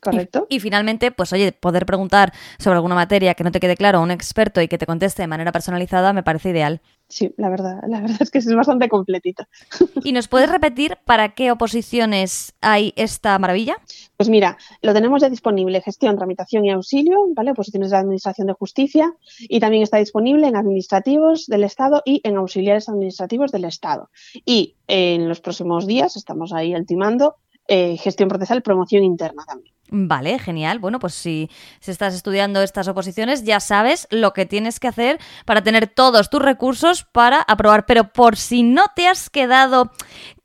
Correcto. 0.00 0.46
Y, 0.48 0.60
finalmente, 0.60 1.12
pues 1.12 1.32
oye, 1.32 1.52
poder 1.52 1.84
preguntar 1.84 2.32
sobre 2.58 2.76
alguna 2.76 2.94
materia 2.94 3.34
que 3.34 3.44
no 3.44 3.52
te 3.52 3.60
quede 3.60 3.76
claro 3.76 3.98
a 3.98 4.02
un 4.02 4.10
experto 4.10 4.62
y 4.62 4.68
que 4.68 4.78
te 4.78 4.86
conteste 4.86 5.22
de 5.22 5.28
manera 5.28 5.52
personalizada 5.52 6.12
me 6.12 6.22
parece 6.22 6.50
ideal. 6.50 6.80
Sí, 7.08 7.34
la 7.36 7.50
verdad, 7.50 7.80
la 7.88 8.00
verdad 8.00 8.18
es 8.20 8.30
que 8.30 8.38
es 8.38 8.54
bastante 8.54 8.88
completito. 8.88 9.44
¿Y 10.04 10.12
nos 10.12 10.28
puedes 10.28 10.50
repetir 10.50 10.96
para 11.04 11.34
qué 11.34 11.50
oposiciones 11.50 12.54
hay 12.60 12.94
esta 12.96 13.38
maravilla? 13.38 13.76
Pues 14.16 14.28
mira, 14.28 14.56
lo 14.80 14.94
tenemos 14.94 15.20
ya 15.20 15.28
disponible, 15.28 15.82
gestión, 15.82 16.16
tramitación 16.16 16.64
y 16.64 16.70
auxilio, 16.70 17.18
¿vale? 17.34 17.50
Oposiciones 17.50 17.90
de 17.90 17.96
Administración 17.96 18.46
de 18.46 18.54
Justicia 18.54 19.12
y 19.40 19.60
también 19.60 19.82
está 19.82 19.98
disponible 19.98 20.46
en 20.46 20.56
administrativos 20.56 21.46
del 21.46 21.64
Estado 21.64 22.00
y 22.04 22.20
en 22.24 22.36
auxiliares 22.36 22.88
administrativos 22.88 23.50
del 23.50 23.64
Estado. 23.64 24.08
Y 24.46 24.76
en 24.86 25.28
los 25.28 25.40
próximos 25.40 25.86
días, 25.86 26.16
estamos 26.16 26.52
ahí 26.52 26.74
ultimando, 26.74 27.36
eh, 27.72 27.96
gestión 27.98 28.28
procesal, 28.28 28.62
promoción 28.62 29.04
interna 29.04 29.44
también. 29.46 29.72
Vale, 29.92 30.40
genial. 30.40 30.80
Bueno, 30.80 30.98
pues 30.98 31.14
si, 31.14 31.48
si, 31.78 31.92
estás 31.92 32.14
estudiando 32.14 32.62
estas 32.62 32.88
oposiciones, 32.88 33.44
ya 33.44 33.60
sabes 33.60 34.08
lo 34.10 34.32
que 34.32 34.44
tienes 34.44 34.80
que 34.80 34.88
hacer 34.88 35.20
para 35.46 35.62
tener 35.62 35.86
todos 35.86 36.30
tus 36.30 36.42
recursos 36.42 37.04
para 37.04 37.42
aprobar. 37.42 37.86
Pero 37.86 38.12
por 38.12 38.36
si 38.36 38.64
no 38.64 38.86
te 38.96 39.06
has 39.06 39.30
quedado, 39.30 39.92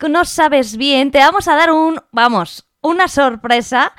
no 0.08 0.24
sabes 0.24 0.76
bien, 0.76 1.10
te 1.10 1.18
vamos 1.18 1.48
a 1.48 1.56
dar 1.56 1.72
un, 1.72 2.00
vamos, 2.12 2.68
una 2.80 3.08
sorpresa, 3.08 3.92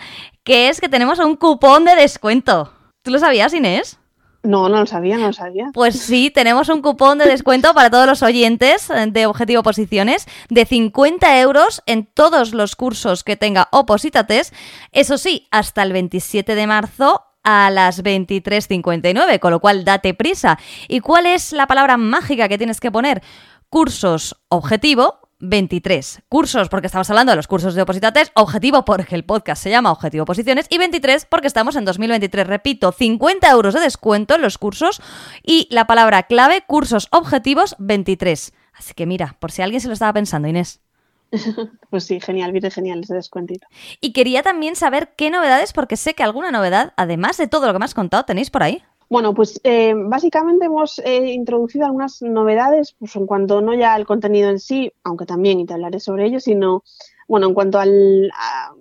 que 0.45 0.69
es 0.69 0.79
que 0.79 0.87
tenemos 0.87 1.19
un 1.19 1.35
cupón 1.35 1.83
de 1.83 1.95
descuento. 1.95 2.73
¿Tú 3.01 3.11
lo 3.11 3.19
sabías, 3.19 3.53
Inés? 3.53 3.99
No, 4.43 4.69
no 4.69 4.79
lo 4.79 4.85
sabía, 4.85 5.17
no 5.17 5.27
lo 5.27 5.33
sabía. 5.33 5.71
Pues 5.73 5.99
sí, 5.99 6.29
tenemos 6.29 6.69
un 6.69 6.81
cupón 6.81 7.17
de 7.17 7.25
descuento 7.25 7.73
para 7.73 7.89
todos 7.89 8.05
los 8.05 8.23
oyentes 8.23 8.87
de 9.07 9.25
Objetivo 9.25 9.63
Posiciones 9.63 10.25
de 10.49 10.65
50 10.65 11.39
euros 11.41 11.81
en 11.85 12.05
todos 12.05 12.53
los 12.53 12.75
cursos 12.75 13.23
que 13.23 13.35
tenga 13.35 13.67
Opositates. 13.71 14.53
Eso 14.91 15.17
sí, 15.17 15.47
hasta 15.51 15.83
el 15.83 15.91
27 15.91 16.55
de 16.55 16.67
marzo 16.67 17.23
a 17.43 17.69
las 17.69 18.03
23.59, 18.03 19.39
con 19.39 19.51
lo 19.51 19.59
cual 19.59 19.85
date 19.85 20.13
prisa. 20.13 20.59
¿Y 20.87 20.99
cuál 20.99 21.25
es 21.25 21.53
la 21.53 21.67
palabra 21.67 21.97
mágica 21.97 22.47
que 22.47 22.57
tienes 22.57 22.79
que 22.79 22.91
poner? 22.91 23.21
Cursos 23.69 24.35
objetivo 24.49 25.26
23 25.39 26.23
cursos, 26.29 26.69
porque 26.69 26.87
estamos 26.87 27.09
hablando 27.09 27.31
de 27.31 27.35
los 27.35 27.47
cursos 27.47 27.75
de 27.75 27.81
Opositates, 27.81 28.31
objetivo 28.35 28.85
porque 28.85 29.15
el 29.15 29.25
podcast 29.25 29.61
se 29.61 29.69
llama 29.69 29.91
Objetivo 29.91 30.25
Posiciones, 30.25 30.67
y 30.69 30.77
23 30.77 31.25
porque 31.25 31.47
estamos 31.47 31.75
en 31.75 31.85
2023, 31.85 32.47
repito, 32.47 32.91
50 32.91 33.49
euros 33.49 33.73
de 33.73 33.81
descuento 33.81 34.35
en 34.35 34.41
los 34.41 34.57
cursos 34.57 35.01
y 35.43 35.67
la 35.71 35.85
palabra 35.85 36.23
clave, 36.23 36.63
cursos 36.65 37.07
objetivos 37.11 37.75
23. 37.79 38.53
Así 38.73 38.93
que 38.93 39.05
mira, 39.05 39.35
por 39.39 39.51
si 39.51 39.61
alguien 39.61 39.81
se 39.81 39.87
lo 39.87 39.93
estaba 39.93 40.13
pensando, 40.13 40.47
Inés. 40.47 40.81
Pues 41.89 42.05
sí, 42.05 42.19
genial, 42.19 42.51
viene 42.51 42.69
genial 42.69 43.01
ese 43.01 43.15
descuentito. 43.15 43.67
Y 44.01 44.13
quería 44.13 44.43
también 44.43 44.75
saber 44.75 45.13
qué 45.15 45.29
novedades, 45.29 45.73
porque 45.73 45.97
sé 45.97 46.13
que 46.13 46.23
alguna 46.23 46.51
novedad, 46.51 46.93
además 46.97 47.37
de 47.37 47.47
todo 47.47 47.67
lo 47.67 47.73
que 47.73 47.79
me 47.79 47.85
has 47.85 47.93
contado, 47.93 48.25
tenéis 48.25 48.49
por 48.49 48.63
ahí. 48.63 48.83
Bueno, 49.09 49.33
pues 49.33 49.61
eh, 49.63 49.93
básicamente 49.95 50.65
hemos 50.65 50.99
eh, 50.99 51.31
introducido 51.31 51.85
algunas 51.85 52.21
novedades 52.21 52.93
pues, 52.99 53.15
en 53.15 53.25
cuanto 53.25 53.61
no 53.61 53.73
ya 53.73 53.93
al 53.93 54.05
contenido 54.05 54.49
en 54.49 54.59
sí, 54.59 54.91
aunque 55.03 55.25
también 55.25 55.65
te 55.65 55.73
hablaré 55.73 55.99
sobre 55.99 56.25
ello, 56.25 56.39
sino 56.41 56.83
bueno, 57.27 57.47
en 57.47 57.53
cuanto 57.53 57.79
al, 57.79 58.31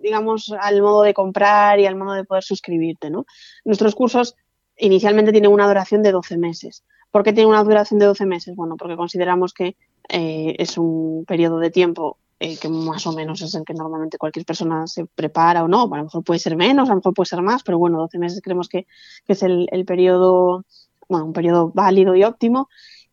digamos, 0.03 0.53
al 0.61 0.83
modo 0.83 1.03
de 1.03 1.15
comprar 1.15 1.79
y 1.81 1.87
al 1.87 1.97
modo 1.97 2.15
de 2.15 2.25
poder 2.25 2.45
suscribirte, 2.45 3.11
¿no? 3.11 3.27
Nuestros 3.65 3.95
cursos 3.95 4.37
inicialmente 4.79 5.33
tienen 5.33 5.53
una 5.53 5.67
duración 5.67 6.03
de 6.03 6.13
12 6.13 6.37
meses. 6.39 6.85
¿Por 7.11 7.23
qué 7.23 7.33
tienen 7.33 7.51
una 7.51 7.65
duración 7.65 7.99
de 7.99 8.07
12 8.07 8.27
meses? 8.27 8.55
Bueno, 8.55 8.77
porque 8.77 8.97
consideramos 8.97 9.53
que 9.53 9.77
eh, 10.09 10.55
es 10.59 10.79
un 10.79 11.25
periodo 11.27 11.59
de 11.59 11.71
tiempo 11.71 12.19
eh, 12.39 12.59
que 12.59 12.69
más 12.69 13.07
o 13.07 13.13
menos 13.13 13.41
es 13.41 13.55
el 13.55 13.65
que 13.65 13.73
normalmente 13.73 14.19
cualquier 14.19 14.45
persona 14.45 14.87
se 14.87 15.07
prepara 15.07 15.65
o 15.65 15.69
no. 15.69 15.89
A 15.91 15.97
lo 15.97 16.05
mejor 16.05 16.23
puede 16.23 16.39
ser 16.39 16.57
menos, 16.57 16.89
a 16.89 16.93
lo 16.93 16.97
mejor 16.97 17.15
puede 17.15 17.29
ser 17.29 17.41
más, 17.41 17.63
pero 17.63 17.79
bueno, 17.79 17.99
12 17.99 18.19
meses 18.19 18.41
creemos 18.43 18.69
que, 18.69 18.87
es 19.27 19.43
el, 19.43 19.69
periodo, 19.87 20.65
bueno, 21.09 21.27
un 21.27 21.33
periodo 21.33 21.71
válido 21.75 22.15
y 22.15 22.25
óptimo. 22.25 22.69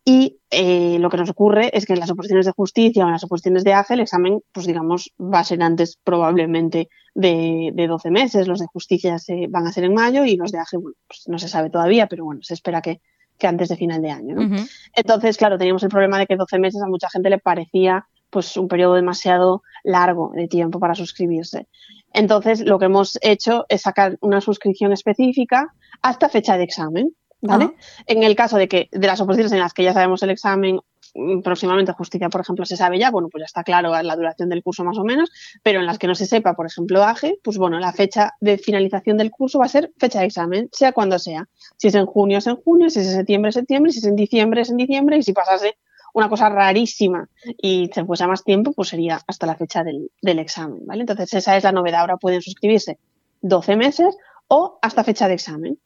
Y 0.06 0.40
eh, 0.52 0.98
lo 1.00 1.10
que 1.10 1.16
nos 1.16 1.30
ocurre 1.30 1.72
es 1.76 1.86
que 1.86 1.94
en 1.94 2.00
las 2.00 2.12
oposiciones 2.12 2.46
de 2.46 2.52
justicia 2.52 3.06
o 3.06 3.08
en 3.08 3.14
las 3.14 3.24
oposiciones 3.24 3.64
de 3.64 3.72
AGE 3.72 3.94
el 3.94 4.02
examen, 4.02 4.42
pues 4.52 4.68
digamos, 4.68 5.14
va 5.18 5.40
a 5.40 5.44
ser 5.46 5.64
antes 5.64 5.98
probablemente 6.04 6.90
de, 7.16 7.72
de 7.74 7.88
12 7.88 8.12
meses. 8.12 8.46
Los 8.50 8.60
de 8.60 8.68
justicia 8.68 9.18
se 9.20 9.48
van 9.48 9.66
a 9.66 9.72
ser 9.72 9.86
en 9.86 9.94
mayo 9.94 10.26
y 10.26 10.36
los 10.36 10.52
de 10.52 10.60
AGE, 10.60 10.76
bueno, 10.76 10.98
pues 11.08 11.24
no 11.28 11.40
se 11.40 11.48
sabe 11.48 11.70
todavía, 11.70 12.08
pero 12.08 12.26
bueno, 12.26 12.42
se 12.44 12.56
espera 12.56 12.82
que, 12.82 13.00
que 13.38 13.48
antes 13.48 13.70
de 13.70 13.78
final 13.78 14.02
de 14.02 14.12
año. 14.12 14.36
¿no? 14.36 14.66
Entonces, 14.94 15.38
claro, 15.38 15.58
teníamos 15.58 15.84
el 15.84 15.90
problema 15.90 16.20
de 16.20 16.28
que 16.28 16.36
12 16.36 16.60
meses 16.60 16.82
a 16.82 16.88
mucha 16.88 17.10
gente 17.10 17.30
le 17.30 17.40
parecía 17.40 18.06
pues 18.34 18.58
un 18.58 18.68
periodo 18.68 18.96
demasiado 18.96 19.62
largo 19.84 20.32
de 20.36 20.48
tiempo 20.48 20.80
para 20.80 20.96
suscribirse. 20.96 21.68
Entonces, 22.12 22.62
lo 22.62 22.80
que 22.80 22.86
hemos 22.86 23.18
hecho 23.22 23.66
es 23.70 23.84
sacar 23.84 24.18
una 24.22 24.42
suscripción 24.42 24.92
específica 24.92 25.74
hasta 26.02 26.30
fecha 26.30 26.58
de 26.58 26.64
examen, 26.64 27.16
¿vale? 27.42 27.72
En 28.08 28.24
el 28.24 28.36
caso 28.36 28.58
de 28.58 28.68
que 28.68 28.90
de 28.92 29.08
las 29.08 29.22
oposiciones 29.22 29.52
en 29.52 29.60
las 29.60 29.74
que 29.74 29.84
ya 29.84 29.94
sabemos 29.94 30.24
el 30.24 30.32
examen 30.32 30.80
mm, 31.14 31.42
próximamente 31.42 31.92
justicia, 31.92 32.30
por 32.30 32.42
ejemplo, 32.42 32.66
se 32.66 32.76
sabe 32.76 32.98
ya, 32.98 33.12
bueno, 33.12 33.30
pues 33.30 33.42
ya 33.42 33.46
está 33.46 33.64
claro 33.64 33.90
la 34.02 34.16
duración 34.16 34.50
del 34.50 34.64
curso 34.64 34.84
más 34.84 34.98
o 34.98 35.04
menos, 35.04 35.32
pero 35.62 35.80
en 35.80 35.86
las 35.86 36.00
que 36.00 36.08
no 36.08 36.16
se 36.16 36.26
sepa, 36.26 36.54
por 36.54 36.66
ejemplo, 36.66 37.04
AGE, 37.04 37.40
pues 37.44 37.58
bueno, 37.58 37.80
la 37.80 37.94
fecha 37.94 38.34
de 38.42 38.58
finalización 38.58 39.18
del 39.18 39.30
curso 39.30 39.60
va 39.60 39.66
a 39.66 39.70
ser 39.70 39.92
fecha 39.98 40.20
de 40.20 40.26
examen, 40.26 40.70
sea 40.72 40.92
cuando 40.92 41.20
sea. 41.20 41.48
Si 41.78 41.88
es 41.88 41.96
en 41.96 42.06
junio, 42.08 42.40
es 42.40 42.48
en 42.48 42.56
junio, 42.56 42.90
si 42.90 43.00
es 43.00 43.08
en 43.08 43.14
septiembre, 43.14 43.50
es 43.50 43.56
septiembre, 43.56 43.92
si 43.92 44.00
es 44.00 44.06
en 44.06 44.16
diciembre, 44.16 44.62
es 44.62 44.70
en 44.70 44.78
diciembre, 44.78 45.18
y 45.18 45.24
si 45.24 45.34
pasase 45.34 45.78
una 46.14 46.30
cosa 46.30 46.50
rarísima 46.50 47.28
y 47.58 47.90
se 47.94 48.06
fuese 48.06 48.28
más 48.28 48.44
tiempo, 48.44 48.72
pues 48.74 48.90
sería 48.90 49.20
hasta 49.28 49.46
la 49.46 49.56
fecha 49.56 49.84
del, 49.84 50.10
del 50.22 50.40
examen, 50.40 50.86
¿vale? 50.86 51.02
Entonces 51.02 51.34
esa 51.34 51.58
es 51.58 51.64
la 51.64 51.72
novedad. 51.72 52.02
Ahora 52.02 52.18
pueden 52.18 52.42
suscribirse 52.42 52.98
12 53.42 53.76
meses 53.76 54.16
o 54.48 54.80
hasta 54.82 55.04
fecha 55.04 55.28
de 55.28 55.34
examen. 55.34 55.80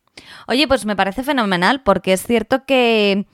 Oye, 0.47 0.67
pues 0.67 0.85
me 0.85 0.95
parece 0.95 1.23
fenomenal 1.23 1.81
porque 1.83 2.13
es 2.13 2.23
cierto 2.23 2.65
que 2.65 3.27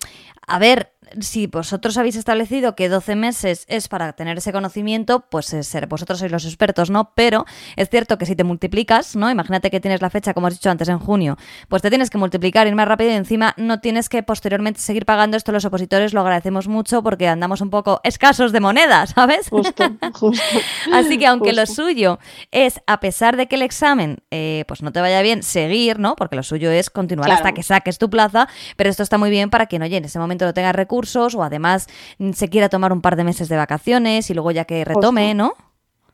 a 0.48 0.60
ver, 0.60 0.93
si 1.20 1.48
vosotros 1.48 1.98
habéis 1.98 2.16
establecido 2.16 2.76
que 2.76 2.89
12 2.89 3.16
meses 3.16 3.66
es 3.68 3.88
para 3.88 4.13
tener 4.13 4.38
ese 4.38 4.52
conocimiento, 4.52 5.26
pues 5.30 5.46
ser, 5.46 5.88
vosotros 5.88 6.20
sois 6.20 6.32
los 6.32 6.46
expertos, 6.46 6.89
¿no? 6.89 7.12
Pero 7.16 7.46
es 7.76 7.89
cierto 7.89 8.18
que 8.18 8.26
si 8.26 8.36
te 8.36 8.44
multiplicas, 8.44 9.16
¿no? 9.16 9.30
Imagínate 9.30 9.70
que 9.70 9.80
tienes 9.80 10.02
la 10.02 10.10
fecha, 10.10 10.34
como 10.34 10.48
has 10.48 10.54
dicho 10.54 10.70
antes, 10.70 10.89
en 10.89 11.00
junio, 11.00 11.38
pues 11.70 11.82
te 11.82 11.89
tienes 11.89 12.10
que 12.10 12.18
multiplicar, 12.18 12.68
ir 12.68 12.76
más 12.76 12.88
rápido 12.88 13.12
y 13.12 13.13
encima 13.13 13.54
no 13.58 13.80
tienes 13.80 14.10
que 14.10 14.24
posteriormente 14.24 14.80
seguir 14.80 15.06
pagando 15.06 15.38
esto. 15.38 15.52
Los 15.52 15.66
opositores 15.66 16.13
lo 16.13 16.22
agradecemos 16.22 16.68
mucho 16.68 17.04
porque 17.04 17.28
andamos 17.28 17.62
un 17.62 17.70
poco 17.70 18.02
escasos 18.04 18.52
de 18.52 18.60
moneda, 18.60 19.06
¿sabes? 19.08 19.50
Justo, 19.50 19.84
justo. 20.13 20.44
Así 20.94 21.18
que 21.18 21.28
aunque 21.28 21.54
lo 21.54 21.66
suyo 21.66 22.20
es, 22.52 22.82
a 22.88 23.00
pesar 23.00 23.38
de 23.38 23.48
que 23.48 23.56
el 23.56 23.62
examen 23.62 24.18
eh, 24.32 24.66
pues 24.68 24.82
no 24.82 24.92
te 24.92 25.02
vaya 25.02 25.22
bien, 25.22 25.44
seguir, 25.44 26.00
¿no? 26.00 26.16
Porque 26.16 26.36
lo 26.36 26.44
suyo 26.44 26.72
es 26.72 26.89
continuar 26.89 27.32
hasta 27.32 27.54
que 27.54 27.63
saques 27.63 27.98
tu 27.98 28.10
plaza, 28.10 28.48
pero 28.78 28.89
esto 28.89 29.04
está 29.04 29.18
muy 29.18 29.30
bien 29.30 29.50
para 29.50 29.66
que, 29.68 29.78
oye, 29.78 29.98
en 29.98 30.06
ese 30.06 30.20
momento 30.20 30.46
no 30.46 30.54
tengas 30.54 30.76
recursos 30.94 31.34
o 31.34 31.44
además 31.44 31.88
mm, 32.20 32.32
se 32.34 32.50
quiera 32.50 32.70
tomar 32.70 32.94
un 32.94 33.02
par 33.02 33.16
de 33.16 33.24
meses 33.24 33.50
de 33.50 33.58
vacaciones 33.58 34.30
y 34.30 34.34
luego 34.34 34.52
ya 34.52 34.66
que 34.66 34.86
retome, 34.86 35.34
¿no? 35.34 35.54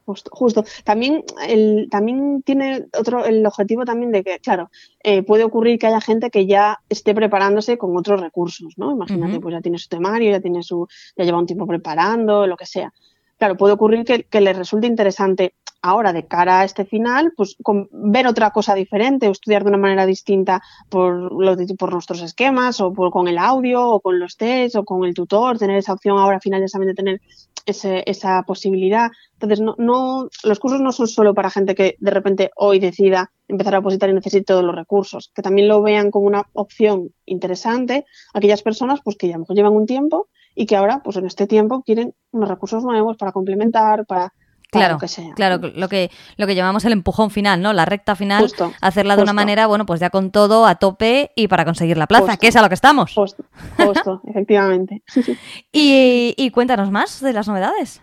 Justo, 0.05 0.31
justo. 0.33 0.63
También, 0.83 1.23
el, 1.47 1.87
también 1.91 2.41
tiene 2.43 2.87
otro, 2.97 3.25
el 3.25 3.45
objetivo 3.45 3.85
también 3.85 4.11
de 4.11 4.23
que, 4.23 4.39
claro, 4.39 4.71
eh, 5.03 5.21
puede 5.21 5.43
ocurrir 5.43 5.77
que 5.77 5.85
haya 5.85 6.01
gente 6.01 6.31
que 6.31 6.47
ya 6.47 6.79
esté 6.89 7.13
preparándose 7.13 7.77
con 7.77 7.95
otros 7.95 8.19
recursos, 8.19 8.73
¿no? 8.77 8.91
Imagínate, 8.91 9.39
pues 9.39 9.53
ya 9.53 9.61
tiene 9.61 9.77
su 9.77 9.87
temario, 9.87 10.31
ya 10.31 10.39
tiene 10.39 10.63
su, 10.63 10.87
ya 11.15 11.25
lleva 11.25 11.37
un 11.37 11.45
tiempo 11.45 11.67
preparando, 11.67 12.47
lo 12.47 12.57
que 12.57 12.65
sea. 12.65 12.91
Claro, 13.39 13.57
puede 13.57 13.73
ocurrir 13.73 14.05
que, 14.05 14.25
que 14.25 14.41
le 14.41 14.53
resulte 14.53 14.85
interesante 14.85 15.55
ahora 15.81 16.13
de 16.13 16.27
cara 16.27 16.59
a 16.59 16.65
este 16.65 16.85
final, 16.85 17.31
pues 17.35 17.55
ver 17.91 18.27
otra 18.27 18.51
cosa 18.51 18.75
diferente 18.75 19.27
o 19.27 19.31
estudiar 19.31 19.63
de 19.63 19.69
una 19.69 19.77
manera 19.77 20.05
distinta 20.05 20.61
por, 20.89 21.31
lo 21.31 21.55
por 21.77 21.93
nuestros 21.93 22.21
esquemas 22.21 22.81
o 22.81 22.93
por, 22.93 23.11
con 23.11 23.27
el 23.27 23.37
audio 23.37 23.87
o 23.87 24.01
con 24.01 24.19
los 24.19 24.35
tests 24.35 24.75
o 24.75 24.83
con 24.83 25.05
el 25.05 25.13
tutor, 25.13 25.57
tener 25.57 25.77
esa 25.77 25.93
opción 25.93 26.17
ahora 26.17 26.35
al 26.35 26.41
final 26.41 26.61
de 26.61 26.93
tener 26.93 27.21
ese, 27.65 28.03
esa 28.05 28.43
posibilidad. 28.43 29.09
Entonces, 29.33 29.61
no, 29.61 29.75
no, 29.77 30.29
los 30.43 30.59
cursos 30.59 30.81
no 30.81 30.91
son 30.91 31.07
solo 31.07 31.33
para 31.33 31.49
gente 31.49 31.75
que 31.75 31.95
de 31.99 32.11
repente 32.11 32.51
hoy 32.55 32.79
decida 32.79 33.31
empezar 33.47 33.75
a 33.75 33.79
opositar 33.79 34.09
y 34.09 34.13
necesite 34.13 34.43
todos 34.43 34.63
los 34.63 34.75
recursos, 34.75 35.31
que 35.33 35.41
también 35.41 35.67
lo 35.67 35.81
vean 35.81 36.11
como 36.11 36.27
una 36.27 36.43
opción 36.53 37.13
interesante 37.25 38.05
aquellas 38.33 38.61
personas 38.61 38.99
pues 39.03 39.15
que 39.15 39.27
ya 39.27 39.35
a 39.35 39.37
lo 39.37 39.41
mejor 39.41 39.55
llevan 39.55 39.73
un 39.73 39.85
tiempo 39.85 40.27
y 40.59 40.65
que 40.65 40.75
ahora, 40.75 41.01
pues 41.01 41.15
en 41.15 41.25
este 41.25 41.47
tiempo, 41.47 41.83
quieren 41.83 42.13
unos 42.31 42.49
recursos 42.49 42.83
nuevos 42.83 43.15
para 43.15 43.31
complementar, 43.31 44.05
para 44.05 44.33
Claro, 44.69 44.95
lo 44.95 44.99
que 44.99 45.07
sea. 45.07 45.33
claro, 45.33 45.57
lo 45.73 45.87
que, 45.87 46.11
lo 46.35 46.45
que 46.45 46.53
llamamos 46.53 46.83
el 46.83 46.91
empujón 46.91 47.31
final, 47.31 47.61
¿no? 47.61 47.71
La 47.71 47.85
recta 47.85 48.13
final, 48.13 48.51
hacerla 48.81 49.15
de 49.15 49.23
una 49.23 49.31
manera, 49.31 49.67
bueno, 49.67 49.85
pues 49.85 50.01
ya 50.01 50.09
con 50.09 50.31
todo 50.31 50.67
a 50.67 50.75
tope 50.75 51.31
y 51.37 51.47
para 51.47 51.63
conseguir 51.63 51.97
la 51.97 52.07
plaza, 52.07 52.35
que 52.35 52.49
es 52.49 52.57
a 52.57 52.61
lo 52.61 52.67
que 52.67 52.75
estamos. 52.75 53.13
Justo, 53.15 54.21
efectivamente. 54.27 55.01
Y, 55.71 56.33
y 56.35 56.51
cuéntanos 56.51 56.91
más 56.91 57.21
de 57.21 57.31
las 57.31 57.47
novedades. 57.47 58.01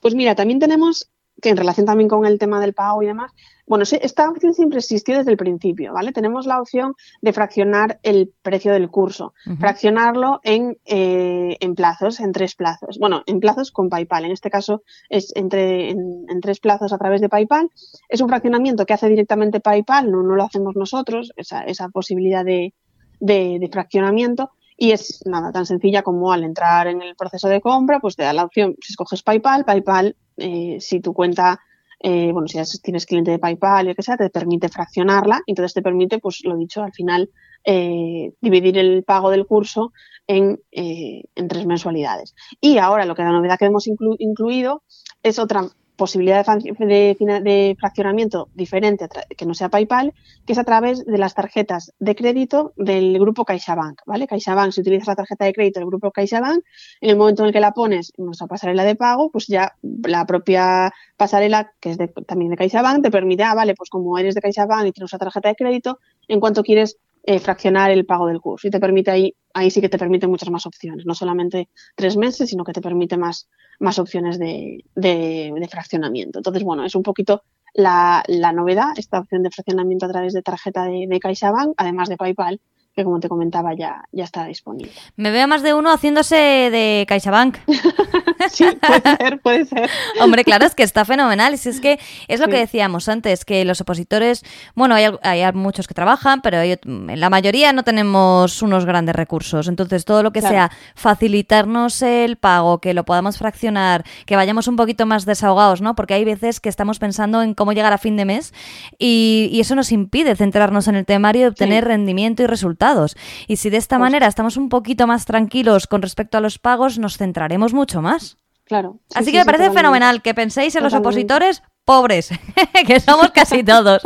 Pues 0.00 0.14
mira, 0.14 0.36
también 0.36 0.60
tenemos, 0.60 1.10
que 1.42 1.50
en 1.50 1.56
relación 1.56 1.84
también 1.84 2.08
con 2.08 2.24
el 2.24 2.38
tema 2.38 2.60
del 2.60 2.72
pago 2.72 3.02
y 3.02 3.06
demás, 3.06 3.32
bueno, 3.66 3.84
esta 3.84 4.28
opción 4.28 4.54
siempre 4.54 4.78
existió 4.78 5.16
desde 5.16 5.30
el 5.30 5.36
principio, 5.36 5.92
¿vale? 5.92 6.12
Tenemos 6.12 6.46
la 6.46 6.60
opción 6.60 6.94
de 7.20 7.32
fraccionar 7.32 8.00
el 8.02 8.32
precio 8.42 8.72
del 8.72 8.90
curso, 8.90 9.34
fraccionarlo 9.58 10.40
en, 10.44 10.78
eh, 10.84 11.56
en, 11.60 11.74
plazos, 11.74 12.20
en 12.20 12.32
tres 12.32 12.54
plazos. 12.54 12.98
Bueno, 12.98 13.22
en 13.26 13.40
plazos 13.40 13.72
con 13.72 13.88
PayPal, 13.88 14.24
en 14.24 14.32
este 14.32 14.50
caso 14.50 14.82
es 15.08 15.32
entre, 15.36 15.90
en, 15.90 16.40
tres 16.40 16.60
plazos 16.60 16.92
a 16.92 16.98
través 16.98 17.20
de 17.20 17.28
PayPal. 17.28 17.70
Es 18.08 18.20
un 18.20 18.28
fraccionamiento 18.28 18.84
que 18.84 18.94
hace 18.94 19.08
directamente 19.08 19.60
PayPal, 19.60 20.10
no, 20.10 20.22
no 20.22 20.34
lo 20.34 20.44
hacemos 20.44 20.76
nosotros, 20.76 21.32
esa, 21.36 21.62
esa 21.62 21.88
posibilidad 21.88 22.44
de, 22.44 22.74
de, 23.20 23.68
fraccionamiento. 23.72 24.50
Y 24.76 24.90
es 24.90 25.22
nada 25.24 25.52
tan 25.52 25.66
sencilla 25.66 26.02
como 26.02 26.32
al 26.32 26.42
entrar 26.42 26.88
en 26.88 27.02
el 27.02 27.14
proceso 27.14 27.48
de 27.48 27.60
compra, 27.60 28.00
pues 28.00 28.16
te 28.16 28.24
da 28.24 28.32
la 28.32 28.44
opción, 28.44 28.74
si 28.80 28.92
escoges 28.92 29.22
PayPal, 29.22 29.64
PayPal, 29.64 30.16
eh, 30.36 30.78
si 30.80 31.00
tu 31.00 31.12
cuenta 31.12 31.60
eh, 32.04 32.32
bueno, 32.32 32.48
si 32.48 32.58
tienes 32.80 33.06
cliente 33.06 33.30
de 33.30 33.38
PayPal 33.38 33.86
lo 33.86 33.94
que 33.94 34.02
sea, 34.02 34.16
te 34.16 34.28
permite 34.28 34.68
fraccionarla, 34.68 35.40
entonces 35.46 35.72
te 35.72 35.82
permite, 35.82 36.18
pues 36.18 36.40
lo 36.44 36.56
dicho, 36.56 36.82
al 36.82 36.92
final 36.92 37.30
eh, 37.64 38.32
dividir 38.40 38.76
el 38.76 39.04
pago 39.04 39.30
del 39.30 39.46
curso 39.46 39.92
en, 40.26 40.60
eh, 40.72 41.22
en, 41.36 41.46
tres 41.46 41.64
mensualidades. 41.64 42.34
Y 42.60 42.78
ahora 42.78 43.06
lo 43.06 43.14
que 43.14 43.22
la 43.22 43.30
novedad 43.30 43.56
que 43.56 43.66
hemos 43.66 43.86
incluido 43.86 44.82
es 45.22 45.38
otra 45.38 45.68
posibilidad 45.96 46.44
de, 46.46 47.76
fraccionamiento 47.78 48.48
diferente 48.54 49.08
que 49.36 49.46
no 49.46 49.54
sea 49.54 49.68
PayPal, 49.68 50.14
que 50.46 50.52
es 50.52 50.58
a 50.58 50.64
través 50.64 51.04
de 51.04 51.18
las 51.18 51.34
tarjetas 51.34 51.92
de 51.98 52.14
crédito 52.14 52.72
del 52.76 53.18
grupo 53.18 53.44
CaixaBank, 53.44 54.00
¿vale? 54.06 54.26
CaixaBank, 54.26 54.72
si 54.72 54.80
utilizas 54.80 55.08
la 55.08 55.16
tarjeta 55.16 55.44
de 55.44 55.52
crédito 55.52 55.80
del 55.80 55.88
grupo 55.88 56.10
CaixaBank, 56.10 56.64
en 57.00 57.10
el 57.10 57.16
momento 57.16 57.42
en 57.42 57.48
el 57.48 57.52
que 57.52 57.60
la 57.60 57.72
pones 57.72 58.12
en 58.16 58.26
nuestra 58.26 58.46
pasarela 58.46 58.84
de 58.84 58.96
pago, 58.96 59.30
pues 59.30 59.46
ya 59.46 59.76
la 59.82 60.26
propia 60.26 60.92
pasarela, 61.16 61.72
que 61.80 61.90
es 61.90 61.98
también 62.26 62.50
de 62.50 62.56
CaixaBank, 62.56 63.02
te 63.02 63.10
permite, 63.10 63.42
ah, 63.44 63.54
vale, 63.54 63.74
pues 63.74 63.90
como 63.90 64.18
eres 64.18 64.34
de 64.34 64.40
CaixaBank 64.40 64.86
y 64.86 64.92
tienes 64.92 65.12
una 65.12 65.18
tarjeta 65.18 65.48
de 65.50 65.56
crédito, 65.56 65.98
en 66.28 66.40
cuanto 66.40 66.62
quieres 66.62 66.98
eh, 67.24 67.38
fraccionar 67.38 67.92
el 67.92 68.04
pago 68.04 68.26
del 68.26 68.40
curso 68.40 68.66
y 68.66 68.70
te 68.72 68.80
permite 68.80 69.12
ahí, 69.12 69.36
ahí 69.54 69.70
sí 69.70 69.80
que 69.80 69.88
te 69.88 69.96
permite 69.96 70.26
muchas 70.26 70.50
más 70.50 70.66
opciones, 70.66 71.06
no 71.06 71.14
solamente 71.14 71.68
tres 71.94 72.16
meses, 72.16 72.50
sino 72.50 72.64
que 72.64 72.72
te 72.72 72.80
permite 72.80 73.16
más, 73.16 73.48
más 73.82 73.98
opciones 73.98 74.38
de, 74.38 74.84
de, 74.94 75.68
fraccionamiento. 75.70 76.38
Entonces, 76.38 76.62
bueno, 76.62 76.84
es 76.84 76.94
un 76.94 77.02
poquito 77.02 77.42
la, 77.74 78.22
la, 78.28 78.52
novedad, 78.52 78.92
esta 78.96 79.18
opción 79.18 79.42
de 79.42 79.50
fraccionamiento 79.50 80.06
a 80.06 80.08
través 80.08 80.32
de 80.32 80.42
tarjeta 80.42 80.84
de, 80.84 81.06
de 81.08 81.20
CaixaBank, 81.20 81.74
además 81.76 82.08
de 82.08 82.16
PayPal, 82.16 82.60
que 82.94 83.04
como 83.04 83.20
te 83.20 83.28
comentaba 83.28 83.74
ya, 83.74 84.04
ya 84.12 84.24
está 84.24 84.46
disponible. 84.46 84.92
Me 85.16 85.30
veo 85.30 85.48
más 85.48 85.62
de 85.62 85.74
uno 85.74 85.90
haciéndose 85.90 86.36
de 86.36 87.04
CaixaBank. 87.08 87.58
sí, 88.50 88.64
puede 88.80 89.16
ser, 89.16 89.40
puede 89.40 89.64
ser. 89.64 89.90
Hombre, 90.20 90.44
claro, 90.44 90.66
es 90.66 90.74
que 90.74 90.82
está 90.82 91.04
fenomenal. 91.04 91.56
Si 91.58 91.68
es 91.68 91.80
que 91.80 91.98
es 92.28 92.40
lo 92.40 92.48
que 92.48 92.56
decíamos 92.56 93.08
antes, 93.08 93.44
que 93.44 93.64
los 93.64 93.80
opositores, 93.80 94.44
bueno, 94.74 94.94
hay, 94.94 95.06
hay 95.22 95.52
muchos 95.52 95.86
que 95.86 95.94
trabajan, 95.94 96.40
pero 96.42 96.60
en 96.60 97.20
la 97.20 97.30
mayoría 97.30 97.72
no 97.72 97.84
tenemos 97.84 98.62
unos 98.62 98.84
grandes 98.84 99.14
recursos. 99.14 99.68
Entonces, 99.68 100.04
todo 100.04 100.22
lo 100.22 100.32
que 100.32 100.42
sea 100.42 100.70
facilitarnos 100.94 102.02
el 102.02 102.36
pago, 102.36 102.80
que 102.80 102.94
lo 102.94 103.04
podamos 103.04 103.38
fraccionar, 103.38 104.04
que 104.26 104.36
vayamos 104.36 104.68
un 104.68 104.76
poquito 104.76 105.06
más 105.06 105.24
desahogados, 105.24 105.80
¿no? 105.80 105.94
Porque 105.94 106.14
hay 106.14 106.24
veces 106.24 106.60
que 106.60 106.68
estamos 106.68 106.98
pensando 106.98 107.42
en 107.42 107.54
cómo 107.54 107.72
llegar 107.72 107.92
a 107.92 107.98
fin 107.98 108.16
de 108.16 108.24
mes 108.24 108.52
y, 108.98 109.48
y 109.52 109.60
eso 109.60 109.74
nos 109.74 109.92
impide 109.92 110.36
centrarnos 110.36 110.88
en 110.88 110.96
el 110.96 111.04
temario 111.04 111.42
y 111.42 111.44
obtener 111.46 111.84
rendimiento 111.84 112.42
y 112.42 112.46
resultados 112.46 113.16
y 113.46 113.56
si 113.56 113.70
de 113.70 113.76
esta 113.76 113.98
manera 113.98 114.26
estamos 114.26 114.56
un 114.56 114.68
poquito 114.68 115.06
más 115.06 115.24
tranquilos 115.24 115.86
con 115.86 116.02
respecto 116.02 116.38
a 116.38 116.40
los 116.40 116.58
pagos, 116.58 116.98
nos 116.98 117.16
centraremos 117.16 117.74
mucho 117.74 118.02
más. 118.02 118.31
Claro. 118.72 118.98
Así 119.14 119.32
que 119.32 119.38
me 119.38 119.44
parece 119.44 119.70
fenomenal 119.70 120.22
que 120.22 120.32
penséis 120.32 120.74
en 120.76 120.82
los 120.82 120.94
opositores 120.94 121.62
pobres, 121.84 122.30
que 122.86 123.00
somos 123.00 123.32
casi 123.32 123.62
todos. 123.64 124.00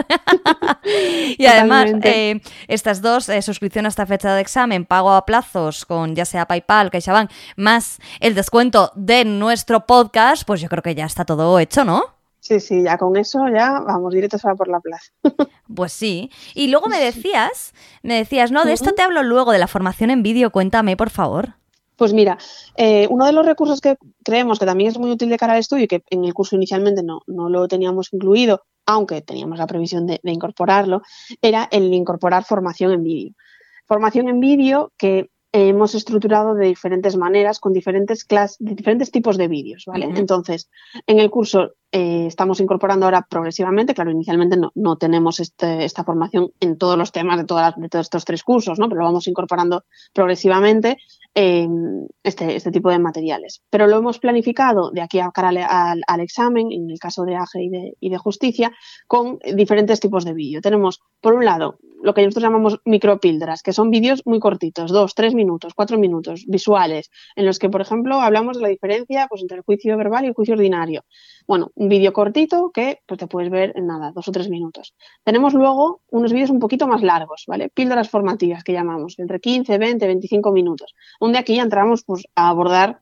y 1.39 1.47
además, 1.47 1.93
eh, 2.03 2.41
estas 2.67 3.01
dos, 3.01 3.29
eh, 3.29 3.43
suscripción 3.43 3.87
hasta 3.87 4.07
fecha 4.07 4.35
de 4.35 4.41
examen, 4.41 4.85
pago 4.85 5.13
a 5.13 5.25
plazos 5.25 5.87
con 5.87 6.17
ya 6.17 6.25
sea 6.25 6.47
PayPal, 6.47 6.91
CaixaBank, 6.91 7.31
más 7.55 7.99
el 8.19 8.35
descuento 8.35 8.91
de 8.97 9.25
nuestro 9.25 9.87
podcast, 9.87 10.43
pues 10.45 10.61
yo 10.61 10.69
creo 10.69 10.83
que 10.83 10.97
ya 10.97 11.05
está 11.05 11.25
todo 11.25 11.61
hecho, 11.61 11.85
¿no? 11.85 12.03
Sí, 12.41 12.59
sí, 12.59 12.83
ya 12.83 12.99
con 12.99 13.17
eso 13.17 13.49
ya 13.49 13.81
vamos 13.87 14.13
directos 14.15 14.45
a 14.45 14.55
por 14.57 14.67
la 14.67 14.81
plaza. 14.81 15.13
Pues 15.75 15.93
sí. 15.93 16.31
Y 16.55 16.69
luego 16.69 16.89
me 16.89 16.99
decías, 16.99 17.73
me 18.03 18.15
decías, 18.15 18.53
no, 18.53 18.65
de 18.65 18.73
esto 18.73 18.93
te 18.93 19.03
hablo 19.03 19.23
luego, 19.25 19.53
de 19.53 19.59
la 19.59 19.67
formación 19.67 20.11
en 20.11 20.23
vídeo, 20.23 20.51
cuéntame, 20.51 20.97
por 20.97 21.11
favor. 21.11 21.55
Pues 21.97 22.13
mira, 22.13 22.39
eh, 22.77 23.07
uno 23.11 23.25
de 23.27 23.33
los 23.33 23.47
recursos 23.47 23.81
que 23.81 23.97
creemos 24.23 24.59
que 24.59 24.67
también 24.67 24.91
es 24.91 24.99
muy 24.99 25.11
útil 25.11 25.31
de 25.31 25.39
cara 25.39 25.55
al 25.55 25.61
estudio 25.61 25.85
y 25.85 25.89
que 25.89 26.03
en 26.11 26.25
el 26.25 26.35
curso 26.35 26.57
inicialmente 26.57 27.03
no, 27.03 27.23
no 27.27 27.49
lo 27.49 27.67
teníamos 27.69 28.13
incluido, 28.13 28.63
aunque 28.85 29.23
teníamos 29.23 29.59
la 29.59 29.67
previsión 29.67 30.07
de, 30.07 30.21
de 30.23 30.33
incorporarlo, 30.33 31.03
era 31.41 31.69
el 31.73 31.93
incorporar 31.93 32.45
formación 32.45 32.93
en 32.93 33.03
vídeo. 33.03 33.33
Formación 33.87 34.29
en 34.29 34.41
vídeo 34.41 34.93
que 34.99 35.31
hemos 35.53 35.95
estructurado 35.95 36.55
de 36.55 36.67
diferentes 36.67 37.17
maneras, 37.17 37.61
con 37.61 37.73
diferentes 37.73 38.25
clases, 38.25 38.57
diferentes 38.61 39.11
tipos 39.11 39.39
de 39.39 39.49
vídeos, 39.49 39.85
¿vale? 39.87 40.07
Entonces, 40.15 40.69
en 41.07 41.19
el 41.19 41.31
curso 41.31 41.73
eh, 41.93 42.27
estamos 42.27 42.61
incorporando 42.61 43.07
ahora 43.07 43.27
progresivamente, 43.29 43.95
claro, 43.95 44.11
inicialmente 44.11 44.57
no, 44.57 44.73
no 44.75 44.97
tenemos 44.97 45.41
este, 45.41 45.85
esta 45.85 46.05
formación 46.05 46.51
en 46.61 46.77
todos 46.79 46.99
los 46.99 47.13
temas 47.13 47.39
de, 47.39 47.45
todas, 47.45 47.75
de 47.77 47.89
todos 47.89 48.07
estos 48.07 48.25
tres 48.25 48.43
cursos, 48.43 48.79
¿no? 48.79 48.89
Pero 48.89 49.01
lo 49.01 49.07
vamos 49.07 49.29
incorporando 49.29 49.85
progresivamente 50.13 50.99
este, 51.37 52.57
este 52.57 52.71
tipo 52.71 52.91
de 52.91 52.99
materiales. 52.99 53.63
Pero 53.69 53.87
lo 53.87 53.99
hemos 53.99 54.19
planificado 54.19 54.91
de 54.91 55.03
aquí 55.03 55.21
a 55.21 55.31
cara 55.31 55.49
al, 55.49 56.01
al, 56.07 56.21
examen, 56.21 56.73
en 56.73 56.91
el 56.91 56.99
caso 56.99 57.25
de 57.25 57.37
AGE 57.37 57.63
y 57.63 57.69
de, 57.69 57.93
y 58.01 58.09
de 58.09 58.17
justicia, 58.17 58.73
con 59.07 59.39
diferentes 59.55 60.01
tipos 60.01 60.25
de 60.25 60.33
vídeo. 60.33 60.63
Tenemos, 60.63 61.03
por 61.21 61.35
un 61.35 61.45
lado, 61.45 61.79
lo 62.03 62.15
que 62.15 62.23
nosotros 62.23 62.43
llamamos 62.43 62.81
micropíldoras, 62.85 63.63
que 63.63 63.73
son 63.73 63.91
vídeos 63.91 64.23
muy 64.25 64.41
cortitos, 64.41 64.91
dos, 64.91 65.15
tres 65.15 65.35
minutos, 65.35 65.75
cuatro 65.75 65.99
minutos, 65.99 66.45
visuales, 66.47 67.11
en 67.35 67.45
los 67.45 67.59
que, 67.59 67.69
por 67.69 67.83
ejemplo, 67.83 68.21
hablamos 68.21 68.57
de 68.57 68.63
la 68.63 68.69
diferencia 68.69 69.27
pues, 69.29 69.43
entre 69.43 69.59
el 69.59 69.63
juicio 69.63 69.97
verbal 69.99 70.25
y 70.25 70.29
el 70.29 70.35
juicio 70.35 70.55
ordinario. 70.55 71.05
Bueno, 71.47 71.71
un 71.75 71.89
vídeo 71.89 72.13
cortito 72.13 72.71
que 72.73 73.01
pues, 73.07 73.19
te 73.19 73.27
puedes 73.27 73.51
ver 73.51 73.73
en 73.77 73.87
nada, 73.87 74.13
dos 74.13 74.29
o 74.29 74.33
tres 74.33 74.49
minutos. 74.49 74.95
Tenemos 75.25 75.55
luego 75.55 76.01
unos 76.11 76.33
vídeos 76.33 76.51
un 76.51 76.59
poquito 76.59 76.87
más 76.87 77.03
largos, 77.03 77.45
¿vale? 77.47 77.69
Píldoras 77.69 78.09
formativas 78.09 78.65
que 78.65 78.73
llamamos, 78.73 79.19
entre 79.19 79.41
15, 79.41 79.79
20, 79.79 80.07
25 80.07 80.53
minutos, 80.53 80.95
donde 81.21 81.39
aquí 81.39 81.57
ya 81.57 81.63
entramos 81.63 82.05
pues, 82.05 82.25
a 82.35 82.49
abordar 82.49 83.01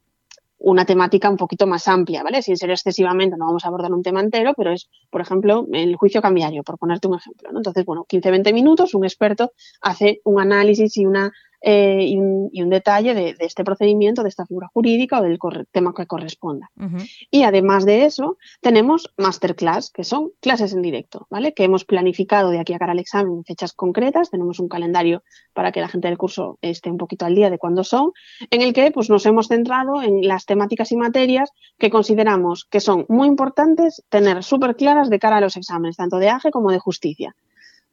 una 0.59 0.87
temática 0.87 1.29
un 1.29 1.37
poquito 1.37 1.67
más 1.67 1.87
amplia, 1.89 2.23
¿vale? 2.23 2.41
Sin 2.41 2.57
ser 2.57 2.71
excesivamente, 2.71 3.37
no 3.37 3.47
vamos 3.47 3.65
a 3.65 3.69
abordar 3.69 3.93
un 3.93 4.03
tema 4.03 4.21
entero, 4.21 4.55
pero 4.57 4.73
es, 4.73 4.89
por 5.11 5.21
ejemplo, 5.21 5.67
el 5.73 5.95
juicio 5.97 6.23
cambiario, 6.23 6.63
por 6.63 6.79
ponerte 6.79 7.07
un 7.07 7.17
ejemplo. 7.17 7.51
Entonces, 7.55 7.85
bueno, 7.85 8.07
15-20 8.09 8.53
minutos, 8.55 8.95
un 8.95 9.05
experto 9.05 9.53
hace 9.83 10.21
un 10.25 10.41
análisis 10.41 10.97
y 10.97 11.05
una 11.05 11.33
eh, 11.67 12.05
y, 12.07 12.19
un, 12.19 12.69
detalle 12.69 13.15
de, 13.15 13.37
este 13.41 13.65
procedimiento, 13.65 14.23
de 14.23 14.29
esta 14.29 14.45
figura 14.45 14.69
jurídica 14.75 15.21
o 15.21 15.23
del 15.23 15.39
tema 15.73 15.95
que 15.95 16.07
corresponda. 16.07 16.71
Y 17.31 17.45
además 17.45 17.87
de 17.87 18.05
eso, 18.05 18.37
tenemos 18.61 19.15
masterclass, 19.17 19.91
que 19.91 20.05
son 20.05 20.33
clases 20.41 20.75
en 20.75 20.83
directo, 20.83 21.27
¿vale? 21.31 21.55
Que 21.55 21.65
hemos 21.65 21.87
planificado 21.87 22.51
de 22.51 22.59
aquí 22.59 22.75
a 22.75 22.79
cara 22.79 22.93
al 22.93 22.99
examen 22.99 23.39
en 23.39 23.45
fechas 23.45 23.73
concretas, 23.73 24.31
tenemos 24.31 24.61
un 24.61 24.69
calendario 24.69 25.23
para 25.55 25.73
que 25.73 25.81
la 25.81 25.89
gente 25.89 26.09
del 26.09 26.19
curso 26.19 26.59
esté 26.61 26.91
un 26.91 26.99
poquito 26.99 27.25
al 27.25 27.35
día 27.35 27.49
de 27.49 27.59
cuándo 27.59 27.83
son, 27.83 28.13
en 28.51 28.61
el 28.61 28.75
que 28.75 28.91
pues, 28.91 29.09
nos 29.09 29.25
hemos 29.25 29.49
centrado 29.49 30.03
en 30.03 30.29
las 30.29 30.45
temáticas 30.45 30.93
y 30.93 30.97
materias 30.97 31.51
que 31.79 31.89
consideramos 31.89 32.67
que 32.67 32.81
son 32.81 33.07
muy 33.09 33.27
importantes 33.27 34.05
tener 34.11 34.43
súper 34.43 34.77
claras 34.77 35.09
de 35.09 35.19
cara 35.19 35.39
a 35.39 35.41
los 35.41 35.57
exámenes, 35.57 35.97
tanto 35.97 36.19
de 36.19 36.29
AGE 36.29 36.51
como 36.51 36.71
de 36.71 36.79
justicia. 36.79 37.35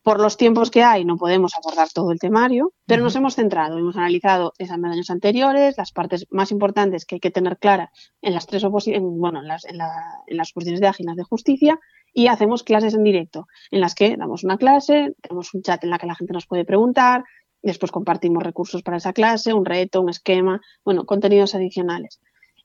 Por 0.03 0.19
los 0.19 0.35
tiempos 0.35 0.71
que 0.71 0.83
hay 0.83 1.05
no 1.05 1.17
podemos 1.17 1.53
abordar 1.55 1.89
todo 1.93 2.11
el 2.11 2.19
temario, 2.19 2.73
pero 2.87 3.03
nos 3.03 3.15
hemos 3.15 3.35
centrado, 3.35 3.77
hemos 3.77 3.95
analizado 3.95 4.53
esas 4.57 4.79
medallas 4.79 5.11
anteriores, 5.11 5.75
las 5.77 5.91
partes 5.91 6.25
más 6.31 6.51
importantes 6.51 7.05
que 7.05 7.15
hay 7.15 7.19
que 7.19 7.29
tener 7.29 7.59
claras 7.59 7.89
en 8.21 8.33
las 8.33 8.47
tres 8.47 8.63
bueno, 8.63 9.41
en 9.41 9.47
las, 9.47 9.63
en, 9.65 9.77
las 9.77 10.51
posiciones 10.53 10.81
de 10.81 10.87
áginas 10.87 11.15
de 11.17 11.23
justicia 11.23 11.79
y 12.13 12.27
hacemos 12.27 12.63
clases 12.63 12.95
en 12.95 13.03
directo, 13.03 13.47
en 13.69 13.79
las 13.79 13.93
que 13.93 14.17
damos 14.17 14.43
una 14.43 14.57
clase, 14.57 15.15
tenemos 15.21 15.53
un 15.53 15.61
chat 15.61 15.83
en 15.83 15.91
la 15.91 15.99
que 15.99 16.07
la 16.07 16.15
gente 16.15 16.33
nos 16.33 16.47
puede 16.47 16.65
preguntar, 16.65 17.23
después 17.61 17.91
compartimos 17.91 18.41
recursos 18.41 18.81
para 18.81 18.97
esa 18.97 19.13
clase, 19.13 19.53
un 19.53 19.65
reto, 19.65 20.01
un 20.01 20.09
esquema, 20.09 20.61
bueno, 20.83 21.05
contenidos 21.05 21.53
adicionales. 21.53 22.19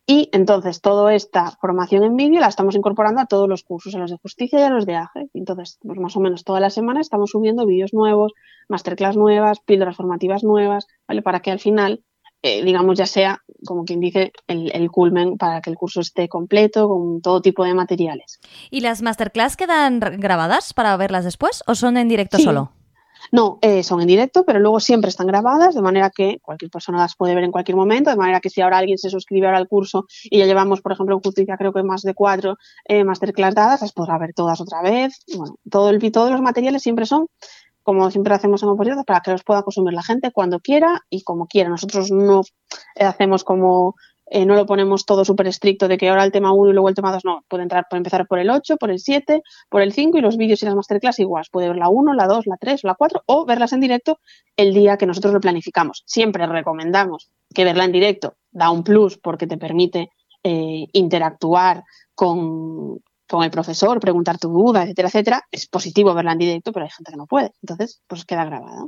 Y 0.09 0.29
entonces 0.33 0.81
toda 0.81 1.15
esta 1.15 1.51
formación 1.61 2.05
en 2.05 2.17
vídeo 2.17 2.39
la 2.39 2.47
estamos 2.47 2.77
incorporando 2.77 3.21
a 3.21 3.27
todos 3.27 3.49
los 3.49 3.65
cursos, 3.65 3.93
a 3.97 3.99
los 3.99 4.11
de 4.11 4.19
justicia 4.19 4.61
y 4.61 4.63
a 4.63 4.71
los 4.71 4.87
de 4.87 4.95
AGE. 4.95 5.29
Entonces, 5.35 5.79
pues 5.83 5.99
más 5.99 6.17
o 6.17 6.21
menos 6.21 6.45
toda 6.45 6.61
la 6.61 6.71
semana 6.71 7.01
estamos 7.01 7.31
subiendo 7.31 7.67
vídeos 7.67 7.93
nuevos, 7.93 8.33
masterclass 8.69 9.17
nuevas, 9.17 9.59
píldoras 9.59 9.97
formativas 9.97 10.45
nuevas, 10.45 10.87
¿vale? 11.09 11.23
Para 11.23 11.41
que 11.41 11.51
al 11.51 11.59
final, 11.59 12.05
eh, 12.43 12.65
digamos, 12.65 12.97
ya 12.97 13.07
sea, 13.07 13.43
como 13.67 13.85
quien 13.85 13.99
dice, 13.99 14.33
el, 14.47 14.71
el, 14.73 14.93
culmen 14.93 15.39
para 15.39 15.61
que 15.61 15.71
el 15.71 15.77
curso 15.77 16.01
esté 16.01 16.29
completo 16.29 16.89
con 16.89 17.21
todo 17.21 17.43
tipo 17.43 17.65
de 17.65 17.75
materiales. 17.75 18.39
¿Y 18.71 18.83
las 18.83 19.03
masterclass 19.03 19.57
quedan 19.57 19.99
grabadas 19.99 20.73
para 20.73 20.97
verlas 20.97 21.25
después 21.25 21.65
o 21.67 21.75
son 21.75 21.97
en 21.97 22.07
directo 22.07 22.39
solo? 22.39 22.71
No, 23.33 23.59
eh, 23.63 23.83
son 23.83 24.01
en 24.01 24.07
directo, 24.07 24.45
pero 24.45 24.59
luego 24.59 24.81
siempre 24.81 25.09
están 25.09 25.27
grabadas, 25.27 25.75
de 25.75 25.83
manera 25.83 26.11
que 26.11 26.39
cualquier 26.41 26.71
persona 26.71 26.99
las 26.99 27.17
puede 27.17 27.35
ver 27.35 27.45
en 27.45 27.53
cualquier 27.53 27.77
momento, 27.77 28.11
de 28.11 28.17
manera 28.17 28.41
que 28.41 28.51
si 28.51 28.61
ahora 28.61 28.79
alguien 28.79 28.99
se 28.99 29.11
suscribe 29.11 29.47
ahora 29.47 29.59
al 29.59 29.69
curso 29.69 30.07
y 30.25 30.39
ya 30.39 30.47
llevamos, 30.47 30.81
por 30.81 30.93
ejemplo, 30.93 31.15
en 31.17 31.23
justicia 31.23 31.57
creo 31.57 31.73
que 31.73 31.83
más 31.83 32.03
de 32.03 32.15
cuatro 32.15 32.57
eh, 32.85 33.05
masterclass 33.05 33.55
dadas, 33.55 33.83
las 33.83 33.93
podrá 33.93 34.19
ver 34.19 34.33
todas 34.35 34.61
otra 34.61 34.83
vez. 34.83 35.21
Bueno, 35.37 35.57
todo 35.71 35.91
el, 35.91 36.13
todos 36.13 36.31
los 36.31 36.41
materiales 36.41 36.83
siempre 36.83 37.07
son 37.07 37.27
como 37.83 38.11
siempre 38.11 38.35
hacemos 38.35 38.65
en 38.65 38.71
oposición, 38.71 39.05
para 39.05 39.21
que 39.21 39.31
los 39.31 39.45
pueda 39.45 39.63
consumir 39.63 39.95
la 39.95 40.03
gente 40.03 40.33
cuando 40.33 40.59
quiera 40.59 41.03
y 41.09 41.23
como 41.23 41.47
quiera. 41.47 41.71
Nosotros 41.71 42.11
no 42.11 42.43
hacemos 42.97 43.45
como 43.45 43.95
eh, 44.29 44.45
no 44.45 44.55
lo 44.55 44.67
ponemos 44.67 45.05
todo 45.05 45.25
súper 45.25 45.47
estricto 45.47 45.87
de 45.89 45.99
que 45.99 46.09
ahora 46.09 46.25
el 46.25 46.33
tema 46.33 46.53
1 46.53 46.71
y 46.71 46.73
luego 46.73 46.89
el 46.89 46.95
tema 46.95 47.13
2, 47.13 47.25
no, 47.25 47.45
puede 47.49 47.63
entrar, 47.63 47.87
puede 47.89 47.99
empezar 47.99 48.27
por 48.27 48.39
el 48.39 48.51
8, 48.51 48.77
por 48.77 48.91
el 48.91 48.99
7, 48.99 49.43
por 49.69 49.83
el 49.83 49.93
5 49.93 50.19
y 50.19 50.21
los 50.21 50.37
vídeos 50.37 50.63
y 50.63 50.67
las 50.67 50.75
masterclass 50.75 51.19
igual, 51.21 51.45
puede 51.51 51.69
ver 51.69 51.77
la 51.77 51.89
1, 51.89 52.15
la 52.15 52.27
2, 52.27 52.47
la 52.47 52.57
3, 52.57 52.85
la 52.85 52.95
4 52.95 53.23
o 53.27 53.47
verlas 53.47 53.73
en 53.73 53.81
directo 53.81 54.19
el 54.57 54.75
día 54.75 54.97
que 54.97 55.07
nosotros 55.07 55.33
lo 55.33 55.41
planificamos. 55.41 56.03
Siempre 56.07 56.47
recomendamos 56.47 57.31
que 57.55 57.65
verla 57.65 57.85
en 57.85 57.93
directo 57.93 58.35
da 58.51 58.71
un 58.71 58.83
plus 58.83 59.19
porque 59.19 59.47
te 59.47 59.59
permite 59.59 60.11
eh, 60.43 60.87
interactuar 60.93 61.85
con, 62.15 63.01
con 63.29 63.43
el 63.43 63.51
profesor, 63.51 64.01
preguntar 64.01 64.39
tu 64.39 64.49
duda, 64.49 64.83
etcétera, 64.83 65.09
etcétera, 65.09 65.43
es 65.51 65.67
positivo 65.67 66.15
verla 66.15 66.33
en 66.33 66.39
directo, 66.39 66.73
pero 66.73 66.85
hay 66.85 66.91
gente 66.91 67.11
que 67.11 67.17
no 67.17 67.27
puede. 67.27 67.53
Entonces, 67.63 68.03
pues 68.07 68.25
queda 68.25 68.45
grabada. 68.45 68.87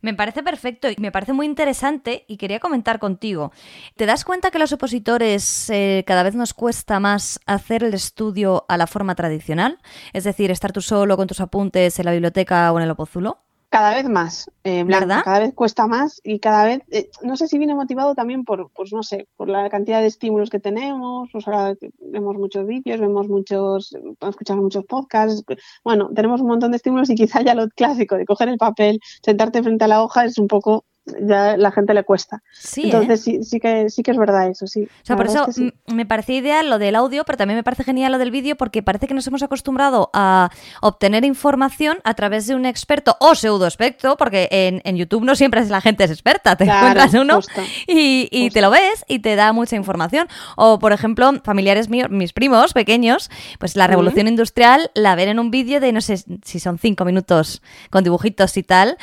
Me 0.00 0.14
parece 0.14 0.42
perfecto 0.42 0.90
y 0.90 0.96
me 0.98 1.12
parece 1.12 1.32
muy 1.32 1.46
interesante 1.46 2.24
y 2.26 2.36
quería 2.36 2.58
comentar 2.58 2.98
contigo. 2.98 3.52
¿Te 3.96 4.04
das 4.06 4.24
cuenta 4.24 4.50
que 4.50 4.58
los 4.58 4.72
opositores 4.72 5.70
eh, 5.70 6.02
cada 6.06 6.24
vez 6.24 6.34
nos 6.34 6.54
cuesta 6.54 6.98
más 6.98 7.40
hacer 7.46 7.84
el 7.84 7.94
estudio 7.94 8.64
a 8.68 8.76
la 8.76 8.88
forma 8.88 9.14
tradicional? 9.14 9.78
Es 10.12 10.24
decir, 10.24 10.50
estar 10.50 10.72
tú 10.72 10.80
solo 10.80 11.16
con 11.16 11.28
tus 11.28 11.40
apuntes 11.40 11.98
en 11.98 12.04
la 12.04 12.12
biblioteca 12.12 12.72
o 12.72 12.78
en 12.78 12.84
el 12.84 12.90
opozulo. 12.90 13.44
Cada 13.72 13.94
vez 13.94 14.06
más, 14.06 14.50
eh, 14.64 14.84
Blanca, 14.84 15.22
cada 15.24 15.38
vez 15.38 15.54
cuesta 15.54 15.86
más 15.86 16.20
y 16.22 16.40
cada 16.40 16.66
vez, 16.66 16.82
eh, 16.90 17.08
no 17.22 17.38
sé 17.38 17.48
si 17.48 17.56
viene 17.56 17.74
motivado 17.74 18.14
también 18.14 18.44
por, 18.44 18.70
pues 18.74 18.92
no 18.92 19.02
sé, 19.02 19.26
por 19.34 19.48
la 19.48 19.70
cantidad 19.70 20.02
de 20.02 20.08
estímulos 20.08 20.50
que 20.50 20.60
tenemos, 20.60 21.30
pues 21.32 21.48
ahora 21.48 21.74
vemos 21.98 22.36
muchos 22.36 22.66
vídeos, 22.66 23.00
vemos 23.00 23.28
muchos, 23.28 23.96
escuchamos 24.28 24.64
muchos 24.64 24.84
podcasts, 24.84 25.42
bueno, 25.82 26.10
tenemos 26.14 26.42
un 26.42 26.48
montón 26.48 26.72
de 26.72 26.76
estímulos 26.76 27.08
y 27.08 27.14
quizá 27.14 27.40
ya 27.40 27.54
lo 27.54 27.66
clásico 27.70 28.16
de 28.16 28.26
coger 28.26 28.50
el 28.50 28.58
papel, 28.58 29.00
sentarte 29.22 29.62
frente 29.62 29.86
a 29.86 29.88
la 29.88 30.02
hoja 30.02 30.26
es 30.26 30.36
un 30.36 30.48
poco 30.48 30.84
ya 31.04 31.56
la 31.56 31.72
gente 31.72 31.94
le 31.94 32.04
cuesta. 32.04 32.42
Sí, 32.52 32.84
Entonces 32.84 33.20
¿eh? 33.20 33.22
sí, 33.22 33.44
sí, 33.44 33.60
que, 33.60 33.90
sí 33.90 34.02
que 34.02 34.12
es 34.12 34.16
verdad 34.16 34.48
eso, 34.48 34.66
sí. 34.66 34.84
O 34.84 35.04
sea, 35.04 35.16
por 35.16 35.26
eso 35.26 35.46
me 35.86 36.06
parece 36.06 36.34
ideal 36.34 36.70
lo 36.70 36.78
del 36.78 36.94
audio, 36.94 37.24
pero 37.24 37.36
también 37.38 37.56
me 37.56 37.64
parece 37.64 37.84
genial 37.84 38.12
lo 38.12 38.18
del 38.18 38.30
vídeo 38.30 38.56
porque 38.56 38.82
parece 38.82 39.08
que 39.08 39.14
nos 39.14 39.26
hemos 39.26 39.42
acostumbrado 39.42 40.10
a 40.12 40.50
obtener 40.80 41.24
información 41.24 41.98
a 42.04 42.14
través 42.14 42.46
de 42.46 42.54
un 42.54 42.66
experto 42.66 43.16
o 43.20 43.34
pseudo 43.34 43.66
experto, 43.66 44.16
porque 44.16 44.48
en, 44.50 44.80
en 44.84 44.96
YouTube 44.96 45.24
no 45.24 45.34
siempre 45.34 45.60
es 45.60 45.70
la 45.70 45.80
gente 45.80 46.04
es 46.04 46.10
experta, 46.10 46.56
te 46.56 46.64
encuentras 46.64 47.14
uno 47.14 47.40
y, 47.86 48.28
y 48.30 48.50
te 48.50 48.60
lo 48.60 48.70
ves 48.70 49.04
y 49.08 49.18
te 49.18 49.34
da 49.34 49.52
mucha 49.52 49.76
información. 49.76 50.28
O, 50.56 50.78
por 50.78 50.92
ejemplo, 50.92 51.32
familiares 51.42 51.88
míos, 51.88 52.10
mis 52.10 52.32
primos 52.32 52.72
pequeños, 52.72 53.30
pues 53.58 53.76
la 53.76 53.86
revolución 53.86 54.28
industrial 54.28 54.90
la 54.94 55.14
ven 55.14 55.30
en 55.30 55.38
un 55.38 55.50
vídeo 55.50 55.80
de 55.80 55.92
no 55.92 56.00
sé 56.00 56.22
si 56.44 56.60
son 56.60 56.78
cinco 56.78 57.04
minutos 57.04 57.62
con 57.90 58.04
dibujitos 58.04 58.56
y 58.56 58.62
tal, 58.62 58.96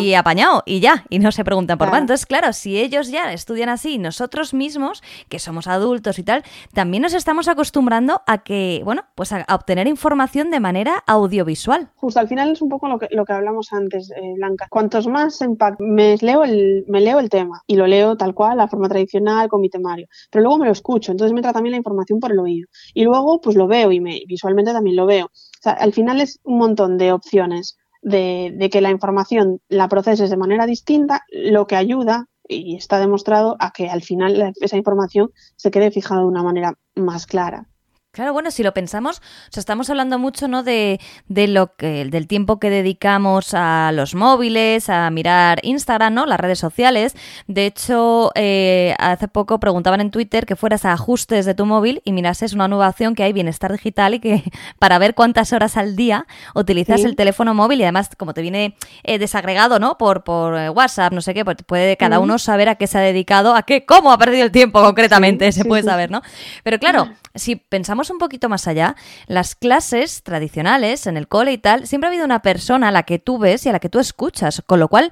y 0.00 0.14
apañado, 0.14 0.62
y 0.64 0.80
ya, 0.80 1.04
y 1.10 1.17
no 1.18 1.32
se 1.32 1.44
preguntan 1.44 1.78
por 1.78 1.90
más. 1.90 2.00
Entonces, 2.00 2.26
claro, 2.26 2.52
si 2.52 2.78
ellos 2.78 3.10
ya 3.10 3.32
estudian 3.32 3.68
así, 3.68 3.98
nosotros 3.98 4.54
mismos, 4.54 5.02
que 5.28 5.38
somos 5.38 5.66
adultos 5.66 6.18
y 6.18 6.22
tal, 6.22 6.42
también 6.72 7.02
nos 7.02 7.14
estamos 7.14 7.48
acostumbrando 7.48 8.22
a 8.26 8.38
que, 8.38 8.82
bueno, 8.84 9.04
pues 9.14 9.32
a, 9.32 9.44
obtener 9.50 9.86
información 9.86 10.50
de 10.50 10.60
manera 10.60 11.02
audiovisual. 11.06 11.90
Justo, 11.96 12.20
al 12.20 12.28
final 12.28 12.50
es 12.50 12.62
un 12.62 12.68
poco 12.68 12.88
lo 12.88 12.98
que, 12.98 13.08
lo 13.10 13.24
que 13.24 13.32
hablamos 13.32 13.72
antes, 13.72 14.10
eh, 14.10 14.34
Blanca. 14.36 14.66
Cuantos 14.70 15.06
más 15.06 15.38
me 15.78 16.16
leo, 16.18 16.44
el, 16.44 16.84
me 16.88 17.00
leo 17.00 17.18
el 17.18 17.28
tema 17.28 17.62
y 17.66 17.76
lo 17.76 17.86
leo 17.86 18.16
tal 18.16 18.34
cual, 18.34 18.58
la 18.58 18.68
forma 18.68 18.88
tradicional, 18.88 19.48
con 19.48 19.60
mi 19.60 19.70
temario, 19.70 20.06
pero 20.30 20.42
luego 20.42 20.58
me 20.58 20.66
lo 20.66 20.72
escucho, 20.72 21.12
entonces 21.12 21.32
me 21.32 21.40
entra 21.40 21.52
también 21.52 21.72
la 21.72 21.78
información 21.78 22.20
por 22.20 22.32
el 22.32 22.38
oído. 22.38 22.68
Y 22.94 23.04
luego, 23.04 23.40
pues 23.40 23.56
lo 23.56 23.66
veo 23.66 23.92
y 23.92 24.00
me, 24.00 24.22
visualmente 24.26 24.72
también 24.72 24.96
lo 24.96 25.06
veo. 25.06 25.26
O 25.26 25.62
sea, 25.62 25.72
al 25.72 25.92
final 25.92 26.20
es 26.20 26.40
un 26.44 26.58
montón 26.58 26.98
de 26.98 27.12
opciones 27.12 27.76
de, 28.02 28.68
que 28.70 28.80
la 28.80 28.90
información 28.90 29.60
la 29.68 29.88
proceses 29.88 30.30
de 30.30 30.36
manera 30.36 30.66
distinta, 30.66 31.24
lo 31.30 31.66
que 31.66 31.76
ayuda 31.76 32.26
y 32.48 32.76
está 32.76 32.98
demostrado 32.98 33.56
a 33.60 33.72
que 33.72 33.88
al 33.88 34.02
final 34.02 34.54
esa 34.60 34.76
información 34.76 35.30
se 35.56 35.70
quede 35.70 35.90
fijada 35.90 36.22
de 36.22 36.26
una 36.26 36.42
manera 36.42 36.74
más 36.94 37.26
clara. 37.26 37.68
Claro, 38.10 38.32
bueno, 38.32 38.50
si 38.50 38.62
lo 38.62 38.72
pensamos, 38.72 39.18
o 39.18 39.52
sea, 39.52 39.60
estamos 39.60 39.90
hablando 39.90 40.18
mucho, 40.18 40.48
¿no? 40.48 40.62
De, 40.62 40.98
de, 41.28 41.46
lo 41.46 41.76
que, 41.76 42.06
del 42.06 42.26
tiempo 42.26 42.58
que 42.58 42.70
dedicamos 42.70 43.52
a 43.52 43.92
los 43.92 44.14
móviles, 44.14 44.88
a 44.88 45.10
mirar 45.10 45.60
Instagram, 45.62 46.14
¿no? 46.14 46.26
Las 46.26 46.40
redes 46.40 46.58
sociales. 46.58 47.14
De 47.48 47.66
hecho, 47.66 48.32
eh, 48.34 48.94
hace 48.98 49.28
poco 49.28 49.60
preguntaban 49.60 50.00
en 50.00 50.10
Twitter 50.10 50.46
que 50.46 50.56
fueras 50.56 50.86
a 50.86 50.94
ajustes 50.94 51.44
de 51.44 51.54
tu 51.54 51.66
móvil 51.66 52.00
y 52.02 52.12
mirases 52.12 52.54
una 52.54 52.66
nueva 52.66 52.88
opción 52.88 53.14
que 53.14 53.24
hay, 53.24 53.34
Bienestar 53.34 53.72
Digital, 53.72 54.14
y 54.14 54.20
que 54.20 54.42
para 54.78 54.98
ver 54.98 55.14
cuántas 55.14 55.52
horas 55.52 55.76
al 55.76 55.94
día 55.94 56.26
utilizas 56.54 57.04
el 57.04 57.14
teléfono 57.14 57.52
móvil 57.52 57.80
y 57.80 57.82
además, 57.82 58.08
como 58.16 58.32
te 58.32 58.40
viene 58.40 58.74
eh, 59.04 59.18
desagregado, 59.18 59.78
¿no? 59.78 59.98
Por, 59.98 60.24
por 60.24 60.56
eh, 60.56 60.70
WhatsApp, 60.70 61.12
no 61.12 61.20
sé 61.20 61.34
qué, 61.34 61.44
pues 61.44 61.58
puede 61.66 61.98
cada 61.98 62.20
uno 62.20 62.38
saber 62.38 62.70
a 62.70 62.76
qué 62.76 62.86
se 62.86 62.96
ha 62.96 63.02
dedicado, 63.02 63.54
a 63.54 63.62
qué, 63.64 63.84
cómo 63.84 64.10
ha 64.12 64.18
perdido 64.18 64.44
el 64.44 64.50
tiempo 64.50 64.80
concretamente, 64.80 65.52
se 65.52 65.66
puede 65.66 65.82
saber, 65.82 66.10
¿no? 66.10 66.22
Pero 66.64 66.78
claro, 66.78 67.10
si 67.38 67.56
pensamos 67.56 68.10
un 68.10 68.18
poquito 68.18 68.48
más 68.48 68.68
allá, 68.68 68.96
las 69.26 69.54
clases 69.54 70.22
tradicionales 70.22 71.06
en 71.06 71.16
el 71.16 71.28
cole 71.28 71.52
y 71.52 71.58
tal, 71.58 71.86
siempre 71.86 72.08
ha 72.08 72.10
habido 72.10 72.24
una 72.24 72.42
persona 72.42 72.88
a 72.88 72.92
la 72.92 73.04
que 73.04 73.18
tú 73.18 73.38
ves 73.38 73.64
y 73.66 73.68
a 73.68 73.72
la 73.72 73.80
que 73.80 73.88
tú 73.88 73.98
escuchas, 73.98 74.62
con 74.66 74.80
lo 74.80 74.88
cual 74.88 75.10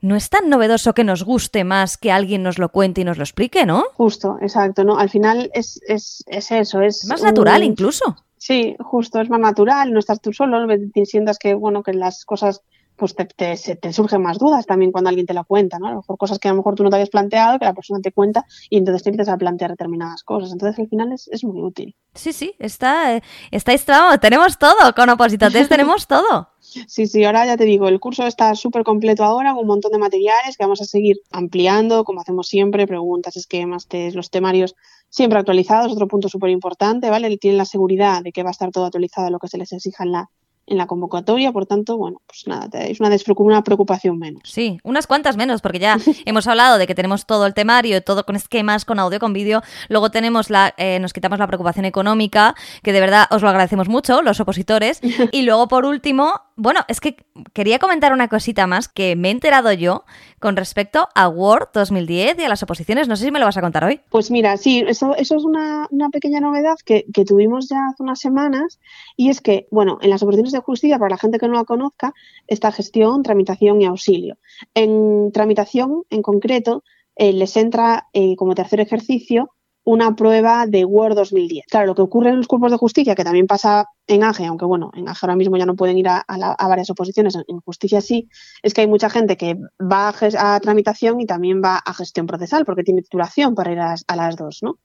no 0.00 0.16
es 0.16 0.28
tan 0.30 0.48
novedoso 0.48 0.94
que 0.94 1.04
nos 1.04 1.24
guste 1.24 1.62
más 1.64 1.96
que 1.96 2.10
alguien 2.10 2.42
nos 2.42 2.58
lo 2.58 2.70
cuente 2.70 3.00
y 3.00 3.04
nos 3.04 3.18
lo 3.18 3.22
explique, 3.22 3.64
¿no? 3.64 3.84
Justo, 3.94 4.36
exacto, 4.40 4.82
¿no? 4.84 4.98
Al 4.98 5.10
final 5.10 5.50
es, 5.54 5.80
es, 5.86 6.24
es 6.26 6.50
eso, 6.50 6.80
es... 6.80 7.04
Más 7.06 7.22
natural 7.22 7.62
incluso. 7.62 8.16
Sí, 8.36 8.74
justo, 8.80 9.20
es 9.20 9.30
más 9.30 9.38
natural, 9.38 9.92
no 9.92 10.00
estás 10.00 10.20
tú 10.20 10.32
solo, 10.32 10.66
no 10.66 10.76
sientas 11.04 11.38
que, 11.38 11.54
bueno, 11.54 11.84
que 11.84 11.94
las 11.94 12.24
cosas 12.24 12.62
pues 13.02 13.16
te, 13.16 13.24
te, 13.26 13.92
surgen 13.92 14.22
más 14.22 14.38
dudas 14.38 14.64
también 14.64 14.92
cuando 14.92 15.08
alguien 15.08 15.26
te 15.26 15.34
la 15.34 15.42
cuenta, 15.42 15.80
¿no? 15.80 15.88
A 15.88 15.90
lo 15.90 15.96
mejor 15.96 16.16
cosas 16.16 16.38
que 16.38 16.46
a 16.46 16.52
lo 16.52 16.58
mejor 16.58 16.76
tú 16.76 16.84
no 16.84 16.90
te 16.90 16.94
habías 16.94 17.10
planteado, 17.10 17.58
que 17.58 17.64
la 17.64 17.74
persona 17.74 17.98
te 18.00 18.12
cuenta 18.12 18.46
y 18.70 18.76
entonces 18.76 19.02
te 19.02 19.10
empiezas 19.10 19.34
a 19.34 19.36
plantear 19.36 19.72
determinadas 19.72 20.22
cosas. 20.22 20.52
Entonces 20.52 20.78
al 20.78 20.86
final 20.86 21.12
es, 21.12 21.26
es 21.32 21.42
muy 21.42 21.60
útil. 21.60 21.96
Sí, 22.14 22.32
sí, 22.32 22.54
está, 22.60 23.16
eh, 23.16 23.22
estáis 23.50 23.84
tenemos 24.20 24.56
todo, 24.56 24.94
con 24.94 25.10
Opositates 25.10 25.68
tenemos 25.68 26.06
todo. 26.06 26.50
Sí, 26.60 27.08
sí, 27.08 27.24
ahora 27.24 27.44
ya 27.44 27.56
te 27.56 27.64
digo, 27.64 27.88
el 27.88 27.98
curso 27.98 28.24
está 28.24 28.54
súper 28.54 28.84
completo 28.84 29.24
ahora, 29.24 29.50
con 29.50 29.62
un 29.62 29.66
montón 29.66 29.90
de 29.90 29.98
materiales 29.98 30.56
que 30.56 30.62
vamos 30.62 30.80
a 30.80 30.84
seguir 30.84 31.16
ampliando, 31.32 32.04
como 32.04 32.20
hacemos 32.20 32.46
siempre, 32.46 32.86
preguntas, 32.86 33.36
esquemas, 33.36 33.88
test, 33.88 34.14
los 34.14 34.30
temarios 34.30 34.76
siempre 35.08 35.40
actualizados, 35.40 35.90
otro 35.90 36.06
punto 36.06 36.28
súper 36.28 36.50
importante, 36.50 37.10
¿vale? 37.10 37.36
Tienen 37.36 37.58
la 37.58 37.64
seguridad 37.64 38.22
de 38.22 38.30
que 38.30 38.44
va 38.44 38.50
a 38.50 38.52
estar 38.52 38.70
todo 38.70 38.84
actualizado 38.84 39.26
a 39.26 39.30
lo 39.30 39.40
que 39.40 39.48
se 39.48 39.58
les 39.58 39.72
exija 39.72 40.04
en 40.04 40.12
la, 40.12 40.30
en 40.66 40.78
la 40.78 40.86
convocatoria, 40.86 41.52
por 41.52 41.66
tanto, 41.66 41.96
bueno, 41.96 42.22
pues 42.26 42.46
nada, 42.46 42.68
es 42.84 43.00
una, 43.00 43.10
una 43.36 43.64
preocupación 43.64 44.18
menos. 44.18 44.42
Sí, 44.44 44.78
unas 44.84 45.06
cuantas 45.06 45.36
menos, 45.36 45.60
porque 45.60 45.78
ya 45.78 45.98
hemos 46.24 46.46
hablado 46.46 46.78
de 46.78 46.86
que 46.86 46.94
tenemos 46.94 47.26
todo 47.26 47.46
el 47.46 47.54
temario, 47.54 48.02
todo 48.02 48.24
con 48.24 48.36
esquemas, 48.36 48.84
con 48.84 48.98
audio, 48.98 49.18
con 49.18 49.32
vídeo, 49.32 49.62
luego 49.88 50.10
tenemos 50.10 50.50
la, 50.50 50.74
eh, 50.76 50.98
nos 51.00 51.12
quitamos 51.12 51.38
la 51.38 51.46
preocupación 51.46 51.84
económica, 51.84 52.54
que 52.82 52.92
de 52.92 53.00
verdad 53.00 53.26
os 53.30 53.42
lo 53.42 53.48
agradecemos 53.48 53.88
mucho, 53.88 54.22
los 54.22 54.40
opositores, 54.40 55.00
y 55.32 55.42
luego 55.42 55.68
por 55.68 55.84
último, 55.84 56.40
bueno, 56.56 56.80
es 56.88 57.00
que 57.00 57.16
quería 57.52 57.78
comentar 57.78 58.12
una 58.12 58.28
cosita 58.28 58.66
más 58.66 58.88
que 58.88 59.16
me 59.16 59.28
he 59.28 59.30
enterado 59.30 59.72
yo 59.72 60.04
con 60.38 60.56
respecto 60.56 61.08
a 61.14 61.28
Word 61.28 61.68
2010 61.72 62.38
y 62.38 62.44
a 62.44 62.48
las 62.48 62.62
oposiciones, 62.62 63.08
no 63.08 63.16
sé 63.16 63.24
si 63.24 63.30
me 63.30 63.38
lo 63.38 63.46
vas 63.46 63.56
a 63.56 63.60
contar 63.60 63.84
hoy. 63.84 64.00
Pues 64.10 64.30
mira, 64.30 64.56
sí, 64.56 64.84
eso, 64.86 65.14
eso 65.16 65.36
es 65.36 65.44
una, 65.44 65.86
una 65.90 66.10
pequeña 66.10 66.40
novedad 66.40 66.76
que, 66.84 67.04
que 67.12 67.24
tuvimos 67.24 67.68
ya 67.68 67.88
hace 67.88 68.02
unas 68.02 68.20
semanas, 68.20 68.80
y 69.16 69.30
es 69.30 69.40
que, 69.40 69.66
bueno, 69.70 69.98
en 70.02 70.10
las 70.10 70.22
oposiciones 70.22 70.52
de 70.52 70.60
justicia, 70.60 70.98
para 70.98 71.10
la 71.10 71.18
gente 71.18 71.38
que 71.38 71.48
no 71.48 71.54
la 71.54 71.64
conozca, 71.64 72.12
está 72.46 72.72
gestión, 72.72 73.22
tramitación 73.22 73.80
y 73.80 73.86
auxilio. 73.86 74.38
En 74.74 75.30
tramitación, 75.32 76.04
en 76.10 76.22
concreto, 76.22 76.84
eh, 77.16 77.32
les 77.32 77.56
entra 77.56 78.08
eh, 78.12 78.36
como 78.36 78.54
tercer 78.54 78.80
ejercicio 78.80 79.50
una 79.84 80.14
prueba 80.14 80.66
de 80.66 80.84
Word 80.84 81.16
2010. 81.16 81.66
Claro, 81.70 81.86
lo 81.86 81.94
que 81.94 82.02
ocurre 82.02 82.30
en 82.30 82.36
los 82.36 82.46
cuerpos 82.46 82.70
de 82.70 82.76
justicia, 82.76 83.14
que 83.14 83.24
también 83.24 83.46
pasa 83.46 83.86
en 84.06 84.22
AGE, 84.22 84.46
aunque 84.46 84.64
bueno, 84.64 84.90
en 84.94 85.08
AGE 85.08 85.26
ahora 85.26 85.36
mismo 85.36 85.56
ya 85.56 85.66
no 85.66 85.74
pueden 85.74 85.98
ir 85.98 86.08
a, 86.08 86.24
varias 86.68 86.90
oposiciones, 86.90 87.34
en, 87.34 87.60
justicia 87.60 88.00
sí, 88.00 88.28
es 88.62 88.74
que 88.74 88.82
hay 88.82 88.86
mucha 88.86 89.10
gente 89.10 89.36
que 89.36 89.56
va 89.80 90.12
a, 90.38 90.60
tramitación 90.60 91.20
y 91.20 91.26
también 91.26 91.60
va 91.62 91.78
a 91.78 91.94
gestión 91.94 92.26
procesal, 92.26 92.64
porque 92.64 92.84
tiene 92.84 93.02
titulación 93.02 93.54
para 93.54 93.72
ir 93.72 93.80
a, 93.80 93.94
a 94.06 94.16
las 94.16 94.36
dos, 94.36 94.58
¿no? 94.62 94.78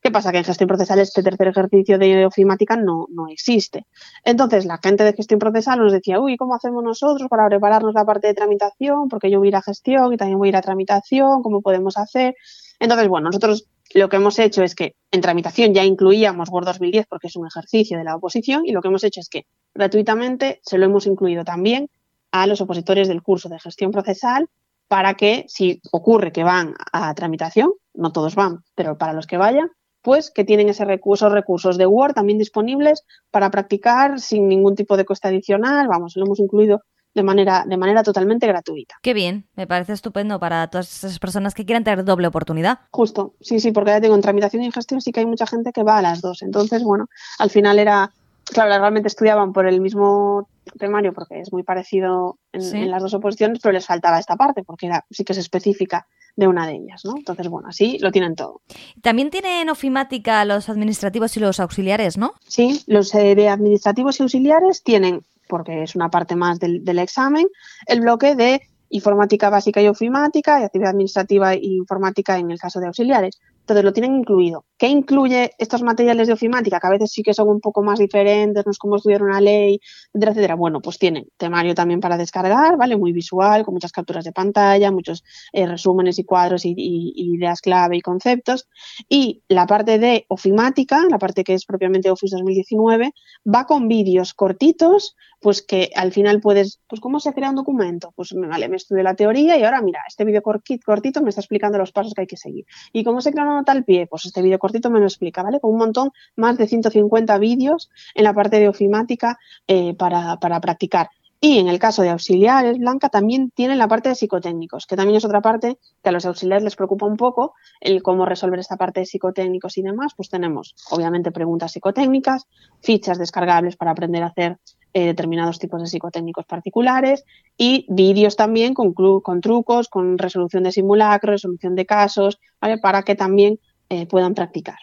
¿Qué 0.00 0.12
pasa? 0.12 0.30
Que 0.30 0.38
en 0.38 0.44
gestión 0.44 0.68
procesal 0.68 1.00
este 1.00 1.24
tercer 1.24 1.48
ejercicio 1.48 1.98
de 1.98 2.24
ofimática 2.24 2.76
no, 2.76 3.08
no 3.10 3.26
existe. 3.28 3.84
Entonces, 4.24 4.64
la 4.64 4.78
gente 4.80 5.02
de 5.02 5.12
gestión 5.12 5.40
procesal 5.40 5.80
nos 5.80 5.92
decía, 5.92 6.20
uy, 6.20 6.36
¿cómo 6.36 6.54
hacemos 6.54 6.84
nosotros 6.84 7.28
para 7.28 7.48
prepararnos 7.48 7.94
la 7.94 8.04
parte 8.04 8.28
de 8.28 8.34
tramitación? 8.34 9.08
Porque 9.08 9.28
yo 9.28 9.40
voy 9.40 9.48
a 9.48 9.50
ir 9.50 9.56
a 9.56 9.62
gestión 9.62 10.12
y 10.12 10.16
también 10.16 10.38
voy 10.38 10.48
a 10.48 10.50
ir 10.50 10.56
a 10.56 10.62
tramitación, 10.62 11.42
¿cómo 11.42 11.62
podemos 11.62 11.96
hacer? 11.96 12.36
Entonces, 12.78 13.08
bueno, 13.08 13.26
nosotros 13.26 13.66
lo 13.94 14.08
que 14.08 14.16
hemos 14.16 14.38
hecho 14.38 14.62
es 14.62 14.74
que 14.74 14.94
en 15.10 15.20
tramitación 15.20 15.72
ya 15.74 15.84
incluíamos 15.84 16.50
Word 16.50 16.66
2010 16.66 17.06
porque 17.06 17.28
es 17.28 17.36
un 17.36 17.46
ejercicio 17.46 17.96
de 17.98 18.04
la 18.04 18.16
oposición 18.16 18.66
y 18.66 18.72
lo 18.72 18.82
que 18.82 18.88
hemos 18.88 19.04
hecho 19.04 19.20
es 19.20 19.28
que 19.28 19.46
gratuitamente 19.74 20.60
se 20.62 20.78
lo 20.78 20.84
hemos 20.84 21.06
incluido 21.06 21.44
también 21.44 21.88
a 22.30 22.46
los 22.46 22.60
opositores 22.60 23.08
del 23.08 23.22
curso 23.22 23.48
de 23.48 23.58
gestión 23.58 23.90
procesal 23.90 24.48
para 24.88 25.14
que 25.14 25.44
si 25.48 25.80
ocurre 25.90 26.32
que 26.32 26.44
van 26.44 26.74
a 26.92 27.14
tramitación, 27.14 27.72
no 27.94 28.12
todos 28.12 28.34
van, 28.34 28.64
pero 28.74 28.98
para 28.98 29.12
los 29.12 29.26
que 29.26 29.36
vayan, 29.36 29.70
pues 30.02 30.30
que 30.30 30.44
tienen 30.44 30.68
ese 30.68 30.84
recurso, 30.84 31.28
recursos 31.28 31.76
de 31.76 31.86
Word 31.86 32.14
también 32.14 32.38
disponibles 32.38 33.04
para 33.30 33.50
practicar 33.50 34.20
sin 34.20 34.48
ningún 34.48 34.74
tipo 34.74 34.96
de 34.96 35.04
coste 35.04 35.28
adicional. 35.28 35.88
Vamos, 35.88 36.16
lo 36.16 36.24
hemos 36.24 36.40
incluido 36.40 36.82
de 37.14 37.22
manera, 37.22 37.64
de 37.66 37.76
manera 37.76 38.02
totalmente 38.02 38.46
gratuita. 38.46 38.96
Qué 39.02 39.14
bien, 39.14 39.46
me 39.56 39.66
parece 39.66 39.92
estupendo 39.92 40.38
para 40.38 40.68
todas 40.68 41.04
esas 41.04 41.18
personas 41.18 41.54
que 41.54 41.64
quieran 41.64 41.84
tener 41.84 42.04
doble 42.04 42.28
oportunidad. 42.28 42.80
Justo, 42.90 43.34
sí, 43.40 43.60
sí, 43.60 43.72
porque 43.72 43.90
ya 43.90 44.00
tengo 44.00 44.14
en 44.14 44.20
tramitación 44.20 44.62
y 44.62 44.70
gestión 44.70 45.00
sí 45.00 45.12
que 45.12 45.20
hay 45.20 45.26
mucha 45.26 45.46
gente 45.46 45.72
que 45.72 45.82
va 45.82 45.98
a 45.98 46.02
las 46.02 46.20
dos. 46.20 46.42
Entonces, 46.42 46.82
bueno, 46.82 47.06
al 47.38 47.50
final 47.50 47.78
era, 47.78 48.12
claro, 48.44 48.78
realmente 48.78 49.08
estudiaban 49.08 49.52
por 49.52 49.66
el 49.66 49.80
mismo 49.80 50.48
temario 50.78 51.12
porque 51.12 51.40
es 51.40 51.52
muy 51.52 51.62
parecido 51.62 52.38
en, 52.52 52.90
las 52.90 53.02
dos 53.02 53.14
oposiciones, 53.14 53.58
pero 53.62 53.72
les 53.72 53.86
faltaba 53.86 54.18
esta 54.18 54.36
parte 54.36 54.62
porque 54.62 54.86
era, 54.86 55.04
sí 55.10 55.24
que 55.24 55.32
es 55.32 55.38
específica 55.38 56.06
de 56.36 56.46
una 56.46 56.66
de 56.68 56.74
ellas, 56.74 57.04
¿no? 57.04 57.16
Entonces, 57.16 57.48
bueno, 57.48 57.68
así 57.68 57.98
lo 57.98 58.12
tienen 58.12 58.36
todo. 58.36 58.60
También 59.02 59.30
tienen 59.30 59.68
ofimática 59.70 60.44
los 60.44 60.68
administrativos 60.68 61.36
y 61.36 61.40
los 61.40 61.58
auxiliares, 61.58 62.16
¿no? 62.16 62.34
Sí, 62.46 62.82
los 62.86 63.12
eh, 63.14 63.34
de 63.34 63.48
administrativos 63.48 64.20
y 64.20 64.22
auxiliares 64.22 64.84
tienen, 64.84 65.22
porque 65.48 65.82
es 65.82 65.96
una 65.96 66.10
parte 66.10 66.36
más 66.36 66.58
del, 66.60 66.98
examen, 66.98 67.46
el 67.86 68.00
bloque 68.00 68.36
de 68.36 68.62
informática 68.90 69.50
básica 69.50 69.82
y 69.82 69.88
ofimática 69.88 70.60
y 70.60 70.64
actividad 70.64 70.90
administrativa 70.90 71.54
e 71.54 71.60
informática 71.62 72.38
en 72.38 72.50
el 72.50 72.58
caso 72.58 72.80
de 72.80 72.86
auxiliares. 72.86 73.40
Entonces 73.60 73.84
lo 73.84 73.92
tienen 73.92 74.14
incluido. 74.14 74.64
¿Qué 74.78 74.86
incluye 74.86 75.50
estos 75.58 75.82
materiales 75.82 76.28
de 76.28 76.34
ofimática? 76.34 76.78
Que 76.78 76.86
a 76.86 76.90
veces 76.90 77.10
sí 77.10 77.24
que 77.24 77.34
son 77.34 77.48
un 77.48 77.60
poco 77.60 77.82
más 77.82 77.98
diferentes, 77.98 78.64
no 78.64 78.70
es 78.70 78.78
como 78.78 78.94
estudiar 78.94 79.24
una 79.24 79.40
ley, 79.40 79.80
etcétera, 80.14 80.30
etcétera. 80.30 80.54
Bueno, 80.54 80.80
pues 80.80 80.98
tienen 80.98 81.26
temario 81.36 81.74
también 81.74 81.98
para 81.98 82.16
descargar, 82.16 82.76
¿vale? 82.76 82.96
Muy 82.96 83.12
visual, 83.12 83.64
con 83.64 83.74
muchas 83.74 83.90
capturas 83.90 84.24
de 84.24 84.30
pantalla, 84.30 84.92
muchos 84.92 85.24
eh, 85.52 85.66
resúmenes 85.66 86.20
y 86.20 86.24
cuadros 86.24 86.64
y, 86.64 86.74
ideas 86.76 87.60
clave 87.60 87.96
y 87.96 88.00
conceptos. 88.02 88.68
Y 89.08 89.42
la 89.48 89.66
parte 89.66 89.98
de 89.98 90.26
ofimática, 90.28 91.04
la 91.10 91.18
parte 91.18 91.42
que 91.42 91.54
es 91.54 91.64
propiamente 91.64 92.10
Office 92.10 92.36
2019, 92.36 93.12
va 93.52 93.66
con 93.66 93.88
vídeos 93.88 94.32
cortitos, 94.32 95.16
pues 95.40 95.60
que 95.62 95.90
al 95.96 96.12
final 96.12 96.40
puedes, 96.40 96.80
pues 96.86 97.00
¿cómo 97.00 97.18
se 97.18 97.32
crea 97.32 97.50
un 97.50 97.56
documento? 97.56 98.12
Pues 98.14 98.32
vale, 98.32 98.68
me 98.68 98.76
estudio 98.76 99.02
la 99.02 99.14
teoría 99.14 99.58
y 99.58 99.64
ahora 99.64 99.82
mira, 99.82 100.00
este 100.06 100.24
vídeo 100.24 100.42
cortito 100.42 101.20
me 101.20 101.30
está 101.30 101.40
explicando 101.40 101.78
los 101.78 101.90
pasos 101.90 102.14
que 102.14 102.20
hay 102.20 102.26
que 102.28 102.36
seguir. 102.36 102.64
¿Y 102.92 103.02
cómo 103.02 103.20
se 103.20 103.32
crea 103.32 103.44
una 103.44 103.56
nota 103.56 103.72
al 103.72 103.84
pie? 103.84 104.06
Pues 104.06 104.24
este 104.24 104.40
vídeo 104.40 104.58
cortito 104.58 104.67
me 104.90 105.00
lo 105.00 105.06
explica, 105.06 105.42
¿vale? 105.42 105.60
Con 105.60 105.72
un 105.72 105.78
montón, 105.78 106.10
más 106.36 106.56
de 106.58 106.66
150 106.66 107.38
vídeos 107.38 107.90
en 108.14 108.24
la 108.24 108.34
parte 108.34 108.58
de 108.58 108.68
ofimática 108.68 109.38
eh, 109.66 109.94
para, 109.94 110.38
para 110.38 110.60
practicar. 110.60 111.08
Y 111.40 111.58
en 111.58 111.68
el 111.68 111.78
caso 111.78 112.02
de 112.02 112.10
auxiliares, 112.10 112.78
Blanca 112.78 113.10
también 113.10 113.52
tiene 113.52 113.76
la 113.76 113.86
parte 113.86 114.08
de 114.08 114.16
psicotécnicos, 114.16 114.86
que 114.86 114.96
también 114.96 115.16
es 115.16 115.24
otra 115.24 115.40
parte 115.40 115.78
que 116.02 116.08
a 116.08 116.12
los 116.12 116.26
auxiliares 116.26 116.64
les 116.64 116.74
preocupa 116.74 117.06
un 117.06 117.16
poco, 117.16 117.54
el 117.80 118.02
cómo 118.02 118.26
resolver 118.26 118.58
esta 118.58 118.76
parte 118.76 119.00
de 119.00 119.06
psicotécnicos 119.06 119.78
y 119.78 119.82
demás. 119.82 120.14
Pues 120.16 120.30
tenemos, 120.30 120.74
obviamente, 120.90 121.30
preguntas 121.30 121.70
psicotécnicas, 121.70 122.48
fichas 122.80 123.18
descargables 123.18 123.76
para 123.76 123.92
aprender 123.92 124.24
a 124.24 124.26
hacer 124.26 124.58
eh, 124.94 125.04
determinados 125.04 125.60
tipos 125.60 125.80
de 125.80 125.86
psicotécnicos 125.86 126.44
particulares 126.44 127.24
y 127.56 127.86
vídeos 127.88 128.34
también 128.34 128.74
con, 128.74 128.92
con 128.94 129.40
trucos, 129.40 129.88
con 129.88 130.18
resolución 130.18 130.64
de 130.64 130.72
simulacros, 130.72 131.34
resolución 131.42 131.76
de 131.76 131.86
casos, 131.86 132.40
¿vale? 132.60 132.78
Para 132.78 133.04
que 133.04 133.14
también 133.14 133.60
eh, 133.88 134.06
puedan 134.06 134.34
practicar. 134.34 134.78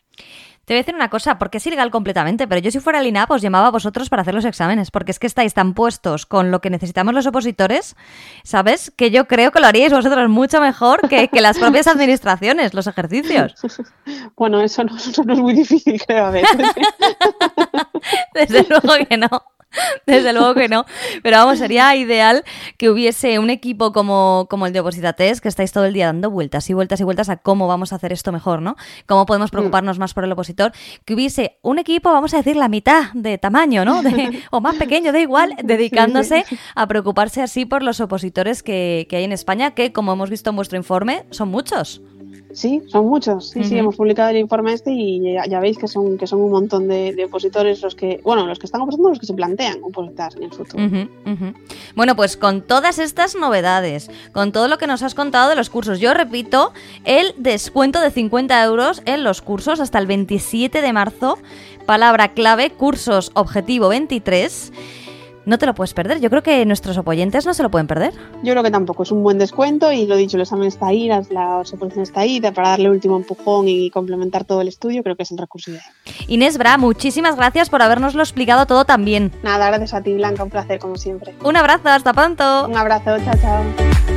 Te 0.65 0.73
voy 0.73 0.79
a 0.79 0.81
decir 0.81 0.95
una 0.95 1.11
cosa, 1.11 1.37
porque 1.37 1.59
es 1.59 1.67
ilegal 1.67 1.91
completamente, 1.91 2.47
pero 2.47 2.59
yo 2.59 2.71
si 2.71 2.79
fuera 2.79 2.99
el 2.99 3.05
INAP 3.05 3.29
os 3.29 3.41
llamaba 3.43 3.67
a 3.67 3.71
vosotros 3.71 4.09
para 4.09 4.23
hacer 4.23 4.33
los 4.33 4.45
exámenes, 4.45 4.89
porque 4.89 5.11
es 5.11 5.19
que 5.19 5.27
estáis 5.27 5.53
tan 5.53 5.75
puestos 5.75 6.25
con 6.25 6.49
lo 6.49 6.59
que 6.59 6.71
necesitamos 6.71 7.13
los 7.13 7.27
opositores, 7.27 7.95
¿sabes? 8.43 8.89
Que 8.89 9.11
yo 9.11 9.27
creo 9.27 9.51
que 9.51 9.59
lo 9.59 9.67
haríais 9.67 9.93
vosotros 9.93 10.27
mucho 10.27 10.59
mejor 10.59 11.07
que, 11.07 11.29
las 11.39 11.59
propias 11.59 11.85
administraciones, 11.85 12.73
los 12.73 12.87
ejercicios. 12.87 13.53
Bueno, 14.35 14.61
eso 14.61 14.83
no, 14.83 14.95
eso 14.95 15.23
no 15.23 15.33
es 15.33 15.39
muy 15.39 15.53
difícil, 15.53 16.01
creo, 16.05 16.25
a 16.25 16.31
veces. 16.31 16.49
Desde 18.33 18.65
luego 18.67 18.93
que 19.07 19.17
no. 19.17 19.27
Desde 20.05 20.33
luego 20.33 20.53
que 20.53 20.67
no. 20.67 20.85
Pero 21.23 21.37
vamos, 21.37 21.59
sería 21.59 21.95
ideal 21.95 22.43
que 22.77 22.89
hubiese 22.89 23.39
un 23.39 23.49
equipo 23.49 23.91
como, 23.91 24.47
como 24.49 24.67
el 24.67 24.73
de 24.73 24.79
Opositates, 24.79 25.41
que 25.41 25.49
estáis 25.49 25.71
todo 25.71 25.85
el 25.85 25.93
día 25.93 26.07
dando 26.07 26.29
vueltas 26.29 26.69
y 26.69 26.73
vueltas 26.73 26.99
y 26.99 27.03
vueltas 27.03 27.29
a 27.29 27.37
cómo 27.37 27.67
vamos 27.67 27.93
a 27.93 27.97
hacer 27.97 28.11
esto 28.13 28.31
mejor, 28.31 28.61
¿no? 28.61 28.75
Cómo 29.05 29.25
podemos 29.25 29.51
mm. 29.51 29.53
preocuparnos 29.53 29.99
más 29.99 30.13
por 30.13 30.23
el 30.23 30.31
opositor. 30.31 30.71
Que 31.05 31.13
hubiese 31.13 31.57
un 31.61 31.79
equipo, 31.79 32.11
vamos 32.11 32.33
a 32.33 32.37
decir, 32.37 32.55
la 32.55 32.67
mitad 32.67 33.11
de 33.13 33.37
tamaño, 33.37 33.85
¿no? 33.85 34.01
o 34.51 34.61
más 34.61 34.75
pequeño, 34.75 35.11
da 35.11 35.19
igual, 35.19 35.55
dedicándose 35.63 36.45
a 36.75 36.87
preocuparse 36.87 37.41
así 37.41 37.65
por 37.65 37.83
los 37.83 37.99
opositores 37.99 38.63
que, 38.63 39.07
que 39.09 39.17
hay 39.17 39.23
en 39.23 39.31
España, 39.31 39.71
que 39.71 39.91
como 39.91 40.13
hemos 40.13 40.29
visto 40.29 40.49
en 40.49 40.55
vuestro 40.55 40.77
informe, 40.77 41.25
son 41.31 41.49
muchos. 41.49 42.01
Sí, 42.55 42.81
son 42.87 43.07
muchos. 43.07 43.49
Sí, 43.49 43.65
sí, 43.65 43.77
hemos 43.77 43.97
publicado 43.97 44.29
el 44.29 44.37
informe 44.37 44.71
este 44.71 44.89
y 44.89 45.35
ya, 45.49 45.59
veis 45.59 45.77
que 45.77 45.89
son, 45.89 46.17
que 46.17 46.25
son 46.25 46.39
un 46.39 46.51
montón 46.51 46.87
de, 46.87 47.25
opositores 47.25 47.81
los 47.81 47.95
que, 47.95 48.21
bueno, 48.23 48.47
los 48.47 48.59
que 48.59 48.65
están 48.65 48.79
opositando, 48.79 49.09
los 49.09 49.19
que 49.19 49.25
se 49.25 49.33
plantean 49.33 49.79
opositar 49.83 50.31
en 50.37 50.43
el 50.43 50.51
futuro. 50.53 51.09
Bueno, 51.95 52.15
pues 52.15 52.37
con 52.37 52.61
todas 52.61 52.97
estas 52.97 53.35
novedades, 53.35 54.09
con 54.31 54.53
todo 54.53 54.69
lo 54.69 54.77
que 54.77 54.87
nos 54.87 55.03
has 55.03 55.15
contado 55.15 55.49
de 55.49 55.57
los 55.57 55.69
cursos, 55.69 55.99
yo 55.99 56.13
repito, 56.13 56.71
el 57.03 57.33
descuento 57.37 57.99
de 57.99 58.09
50 58.09 58.63
euros 58.63 59.01
en 59.05 59.25
los 59.25 59.41
cursos 59.41 59.81
hasta 59.81 59.99
el 59.99 60.07
27 60.07 60.81
de 60.81 60.93
marzo, 60.93 61.37
palabra 61.85 62.29
clave, 62.33 62.69
cursos 62.69 63.31
objetivo 63.33 63.89
23. 63.89 64.71
No 65.45 65.57
te 65.57 65.65
lo 65.65 65.75
puedes 65.75 65.93
perder. 65.93 66.19
Yo 66.19 66.29
creo 66.29 66.43
que 66.43 66.65
nuestros 66.65 66.97
oyentes 67.03 67.45
no 67.45 67.53
se 67.53 67.63
lo 67.63 67.71
pueden 67.71 67.87
perder. 67.87 68.13
Yo 68.43 68.53
creo 68.53 68.63
que 68.63 68.71
tampoco. 68.71 69.03
Es 69.03 69.11
un 69.11 69.23
buen 69.23 69.37
descuento 69.37 69.91
y 69.91 70.05
lo 70.05 70.15
dicho, 70.15 70.37
el 70.37 70.41
examen 70.41 70.67
está 70.67 70.87
ahí, 70.87 71.07
la, 71.07 71.23
la 71.29 71.57
oposición 71.59 72.03
está 72.03 72.21
ahí, 72.21 72.41
para 72.41 72.69
darle 72.69 72.85
el 72.85 72.91
último 72.91 73.17
empujón 73.17 73.67
y 73.67 73.89
complementar 73.89 74.45
todo 74.45 74.61
el 74.61 74.67
estudio, 74.67 75.03
creo 75.03 75.15
que 75.15 75.23
es 75.23 75.31
el 75.31 75.37
recurso 75.37 75.71
ideal. 75.71 75.85
Inés 76.27 76.57
Bra, 76.57 76.77
muchísimas 76.77 77.35
gracias 77.35 77.69
por 77.69 77.81
habernoslo 77.81 78.21
explicado 78.21 78.65
todo 78.65 78.85
tan 78.85 79.05
bien. 79.05 79.31
Nada, 79.43 79.67
gracias 79.67 79.93
a 79.93 80.01
ti, 80.01 80.13
Blanca, 80.13 80.43
un 80.43 80.49
placer 80.49 80.79
como 80.79 80.95
siempre. 80.95 81.35
Un 81.43 81.55
abrazo, 81.55 81.89
hasta 81.89 82.13
pronto. 82.13 82.67
Un 82.67 82.77
abrazo, 82.77 83.17
chao, 83.23 83.35
chao. 83.41 84.14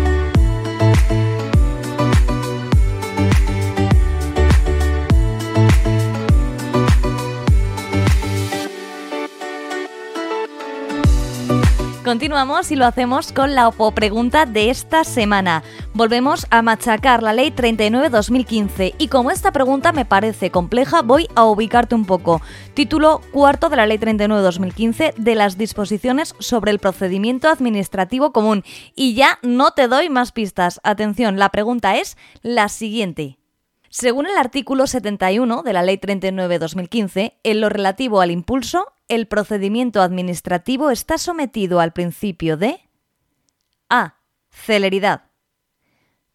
Continuamos 12.08 12.72
y 12.72 12.76
lo 12.76 12.86
hacemos 12.86 13.32
con 13.34 13.54
la 13.54 13.70
pregunta 13.94 14.46
de 14.46 14.70
esta 14.70 15.04
semana. 15.04 15.62
Volvemos 15.92 16.46
a 16.48 16.62
machacar 16.62 17.22
la 17.22 17.34
ley 17.34 17.50
39-2015 17.50 18.94
y 18.96 19.08
como 19.08 19.30
esta 19.30 19.52
pregunta 19.52 19.92
me 19.92 20.06
parece 20.06 20.50
compleja, 20.50 21.02
voy 21.02 21.28
a 21.34 21.44
ubicarte 21.44 21.94
un 21.94 22.06
poco. 22.06 22.40
Título 22.72 23.20
cuarto 23.30 23.68
de 23.68 23.76
la 23.76 23.86
ley 23.86 23.98
39-2015 23.98 25.16
de 25.16 25.34
las 25.34 25.58
disposiciones 25.58 26.34
sobre 26.38 26.70
el 26.70 26.78
procedimiento 26.78 27.50
administrativo 27.50 28.32
común. 28.32 28.64
Y 28.96 29.12
ya 29.12 29.38
no 29.42 29.72
te 29.72 29.86
doy 29.86 30.08
más 30.08 30.32
pistas. 30.32 30.80
Atención, 30.84 31.38
la 31.38 31.50
pregunta 31.50 31.98
es 31.98 32.16
la 32.40 32.70
siguiente. 32.70 33.36
Según 33.90 34.24
el 34.24 34.38
artículo 34.38 34.86
71 34.86 35.62
de 35.62 35.72
la 35.74 35.82
Ley 35.82 35.98
39-2015, 35.98 37.34
en 37.42 37.60
lo 37.60 37.68
relativo 37.68 38.22
al 38.22 38.30
impulso, 38.30 38.94
el 39.08 39.26
procedimiento 39.26 40.02
administrativo 40.02 40.90
está 40.90 41.18
sometido 41.18 41.80
al 41.80 41.92
principio 41.92 42.56
de 42.56 42.80
A. 43.88 44.16
Celeridad. 44.50 45.30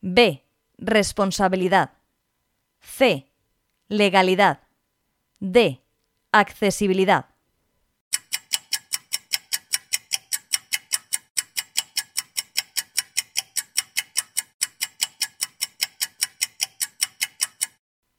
B. 0.01 0.43
Responsabilidad. 0.77 1.93
C. 2.79 3.29
Legalidad. 3.87 4.61
D. 5.39 5.81
Accesibilidad. 6.31 7.32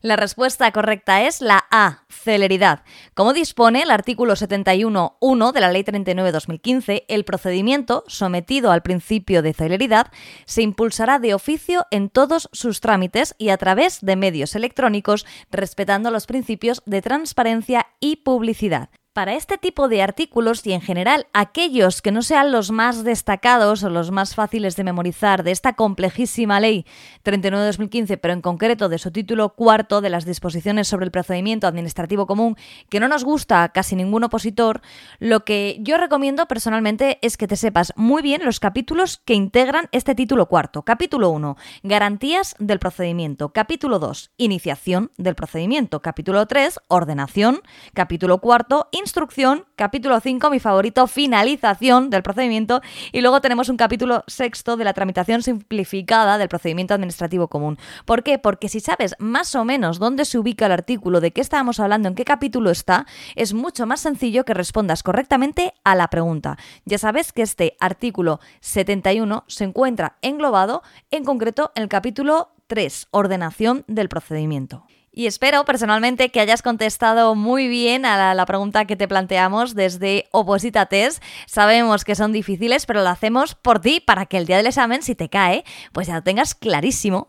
La 0.05 0.17
respuesta 0.17 0.71
correcta 0.71 1.23
es 1.23 1.41
la 1.41 1.65
A, 1.71 2.05
celeridad. 2.11 2.83
Como 3.15 3.33
dispone 3.33 3.81
el 3.81 3.91
artículo 3.91 4.35
71.1 4.35 5.53
de 5.53 5.61
la 5.63 5.73
Ley 5.73 5.83
39-2015, 5.83 7.05
el 7.09 7.25
procedimiento, 7.25 8.05
sometido 8.07 8.71
al 8.71 8.83
principio 8.83 9.41
de 9.41 9.55
celeridad, 9.55 10.09
se 10.45 10.61
impulsará 10.61 11.19
de 11.21 11.33
oficio 11.33 11.87
en 11.91 12.11
todos 12.11 12.51
sus 12.53 12.83
trámites 12.83 13.35
y 13.39 13.49
a 13.49 13.57
través 13.57 14.03
de 14.03 14.17
medios 14.17 14.55
electrónicos, 14.55 15.25
respetando 15.51 16.11
los 16.11 16.27
principios 16.27 16.83
de 16.85 17.01
transparencia 17.01 17.87
y 17.99 18.17
publicidad. 18.17 18.91
Para 19.15 19.35
este 19.35 19.59
tipo 19.59 19.87
de 19.87 20.03
artículos 20.03 20.67
y 20.67 20.73
en 20.73 20.81
general 20.81 21.29
aquellos 21.33 22.03
que 22.03 22.11
no 22.11 22.21
sean 22.21 22.51
los 22.51 22.73
más 22.73 23.05
destacados 23.05 23.85
o 23.85 23.89
los 23.89 24.11
más 24.11 24.35
fáciles 24.35 24.75
de 24.75 24.83
memorizar 24.83 25.45
de 25.45 25.53
esta 25.53 25.75
complejísima 25.75 26.59
ley 26.59 26.85
39-2015, 27.25 28.19
pero 28.21 28.35
en 28.35 28.41
concreto 28.41 28.89
de 28.89 28.99
su 28.99 29.13
título 29.13 29.51
cuarto 29.51 30.01
de 30.01 30.11
las 30.11 30.25
disposiciones 30.25 30.89
sobre 30.89 31.05
el 31.05 31.13
procedimiento 31.13 31.69
administrativo 31.69 32.27
común, 32.27 32.57
que 32.89 32.99
no 32.99 33.07
nos 33.07 33.23
gusta 33.23 33.63
a 33.63 33.69
casi 33.69 33.95
ningún 33.95 34.25
opositor, 34.25 34.83
lo 35.21 35.45
que 35.45 35.77
yo 35.79 35.97
recomiendo 35.97 36.47
personalmente 36.47 37.21
es 37.23 37.37
que 37.37 37.47
te 37.47 37.55
sepas 37.55 37.93
muy 37.95 38.21
bien 38.21 38.45
los 38.45 38.59
capítulos 38.59 39.23
que 39.25 39.35
integran 39.35 39.89
este 39.93 40.17
título 40.17 40.47
cuarto. 40.47 40.83
Capítulo 40.83 41.31
1, 41.31 41.57
garantías 41.85 42.57
del 42.59 42.81
procedimiento. 42.81 43.53
Capítulo 43.53 44.01
2, 44.01 44.33
iniciación 44.39 45.13
del 45.19 45.37
procedimiento. 45.37 46.03
Capítulo 46.03 46.47
3, 46.47 46.81
ordenación. 46.89 47.61
Capítulo 47.93 48.39
cuarto, 48.39 48.89
instrucción, 49.05 49.67
capítulo 49.77 50.19
5, 50.19 50.51
mi 50.51 50.59
favorito, 50.59 51.07
finalización 51.07 52.09
del 52.09 52.23
procedimiento, 52.23 52.81
y 53.13 53.21
luego 53.21 53.41
tenemos 53.41 53.69
un 53.69 53.77
capítulo 53.77 54.25
sexto 54.27 54.77
de 54.77 54.85
la 54.85 54.95
tramitación 54.95 55.43
simplificada 55.43 56.39
del 56.39 56.49
procedimiento 56.49 56.95
administrativo 56.95 57.49
común. 57.49 57.79
¿Por 58.07 58.23
qué? 58.23 58.39
Porque 58.39 58.69
si 58.69 58.81
sabes 58.81 59.15
más 59.19 59.55
o 59.55 59.65
menos 59.65 59.99
dónde 59.99 60.25
se 60.25 60.39
ubica 60.39 60.67
el 60.67 60.73
artículo, 60.73 61.21
de 61.21 61.33
qué 61.33 61.43
estábamos 61.43 61.81
hablando, 61.81 62.09
en 62.09 62.15
qué 62.15 62.25
capítulo 62.25 62.71
está, 62.71 63.07
es 63.37 63.53
mucho 63.53 63.87
más 63.87 64.01
sencillo 64.01 64.45
que 64.45 64.55
respondas 64.55 65.03
correctamente 65.03 65.75
a 65.85 65.95
la 65.95 66.09
pregunta. 66.09 66.57
Ya 66.87 66.99
sabes 66.99 67.33
que 67.33 67.43
este 67.43 67.77
artículo 67.81 68.41
71 68.61 69.45
se 69.47 69.65
encuentra 69.65 70.17
englobado 70.23 70.83
en 71.11 71.25
concreto 71.25 71.73
en 71.75 71.83
el 71.83 71.89
capítulo 71.91 72.53
3, 72.69 73.09
ordenación 73.11 73.85
del 73.87 74.09
procedimiento. 74.09 74.87
Y 75.17 75.29
espero 75.29 75.65
personalmente 75.65 76.31
que 76.31 76.41
hayas 76.41 76.61
contestado 76.61 77.37
muy 77.37 77.69
bien 77.69 78.05
a 78.05 78.35
la, 78.35 78.47
pregunta 78.47 78.85
que 78.85 78.97
te 78.97 79.07
planteamos 79.07 79.77
desde 79.77 80.27
Oposita 80.33 80.87
Test. 80.87 81.23
Sabemos 81.47 82.05
que 82.05 82.17
son 82.17 82.33
difíciles, 82.33 82.85
pero 82.85 83.01
lo 83.01 83.09
hacemos 83.09 83.55
por 83.55 83.79
ti 83.79 84.01
para 84.01 84.27
que 84.27 84.39
el 84.39 84.47
día 84.47 84.57
del 84.57 84.67
examen, 84.67 85.03
si 85.03 85.15
te 85.15 85.29
cae, 85.29 85.65
pues 85.93 86.09
ya 86.09 86.17
lo 86.17 86.23
tengas 86.25 86.57
clarísimo. 86.57 87.29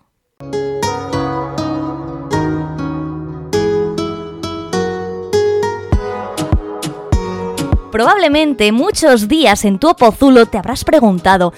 Probablemente 7.92 8.74
muchos 8.74 9.30
días 9.30 9.64
en 9.64 9.80
tu 9.80 9.90
opozulo 9.90 10.48
te 10.48 10.58
habrás 10.58 10.84
preguntado, 10.84 11.54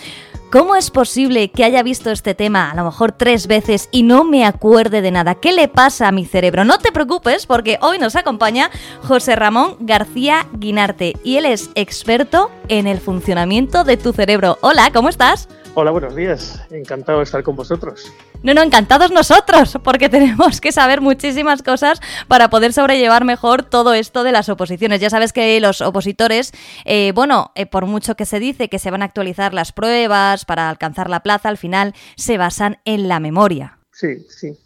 ¿Cómo 0.50 0.78
es 0.78 0.91
posible 0.91 1.52
que 1.52 1.66
haya 1.66 1.84
visto 1.84 2.10
este 2.10 2.34
tema 2.34 2.72
a 2.72 2.76
lo 2.76 2.86
mejor 2.86 3.12
tres 3.12 3.48
veces 3.48 3.89
y 3.91 4.04
no 4.04 4.24
me 4.24 4.45
acuerde 4.45 5.02
de 5.02 5.12
nada? 5.12 5.36
¿Qué 5.36 5.52
le 5.52 5.68
pasa 5.68 6.08
a 6.08 6.14
mi 6.14 6.26
cerebro? 6.26 6.64
No 6.64 6.80
te 6.80 6.93
preocupes 6.93 7.45
porque 7.45 7.78
hoy 7.82 8.00
nos 8.00 8.16
acompaña 8.16 8.72
José 9.04 9.36
Ramón 9.36 9.76
García 9.82 10.48
Guinarte 10.54 11.18
y 11.22 11.36
él 11.36 11.45
es 11.48 11.70
experto 11.76 12.50
en 12.70 12.88
el 12.88 13.02
funcionamiento 13.02 13.84
de 13.84 13.98
tu 13.98 14.14
cerebro. 14.14 14.58
Hola, 14.62 14.89
¿cómo 14.93 15.10
estás? 15.10 15.50
Hola, 15.80 15.91
buenos 15.91 16.15
días. 16.15 16.59
Encantado 16.71 17.19
de 17.19 17.25
estar 17.25 17.43
con 17.43 17.55
vosotros. 17.55 18.11
No, 18.41 18.55
no, 18.55 18.63
encantados 18.63 19.11
nosotros, 19.11 19.78
porque 19.84 20.09
tenemos 20.09 20.59
que 20.59 20.71
saber 20.71 21.01
muchísimas 21.01 21.61
cosas 21.61 22.01
para 22.28 22.49
poder 22.49 22.73
sobrellevar 22.73 23.25
mejor 23.25 23.61
todo 23.61 23.93
esto 23.93 24.23
de 24.23 24.32
las 24.32 24.49
oposiciones. 24.49 25.01
Ya 25.01 25.11
sabes 25.11 25.34
que 25.34 25.59
los 25.59 25.82
opositores, 25.82 26.51
eh, 26.86 27.11
bueno, 27.13 27.51
eh, 27.53 27.67
por 27.67 27.86
mucho 27.86 28.15
que 28.15 28.25
se 28.25 28.39
dice 28.39 28.69
que 28.69 28.80
se 28.80 28.89
van 28.89 29.03
a 29.03 29.05
actualizar 29.05 29.53
las 29.53 29.71
pruebas 29.71 30.45
para 30.45 30.67
alcanzar 30.67 31.11
la 31.11 31.19
plaza, 31.19 31.47
al 31.47 31.59
final 31.59 31.93
se 32.15 32.39
basan 32.39 32.80
en 32.84 33.07
la 33.07 33.19
memoria. 33.19 33.78
Sí, 33.91 34.25
sí. 34.30 34.57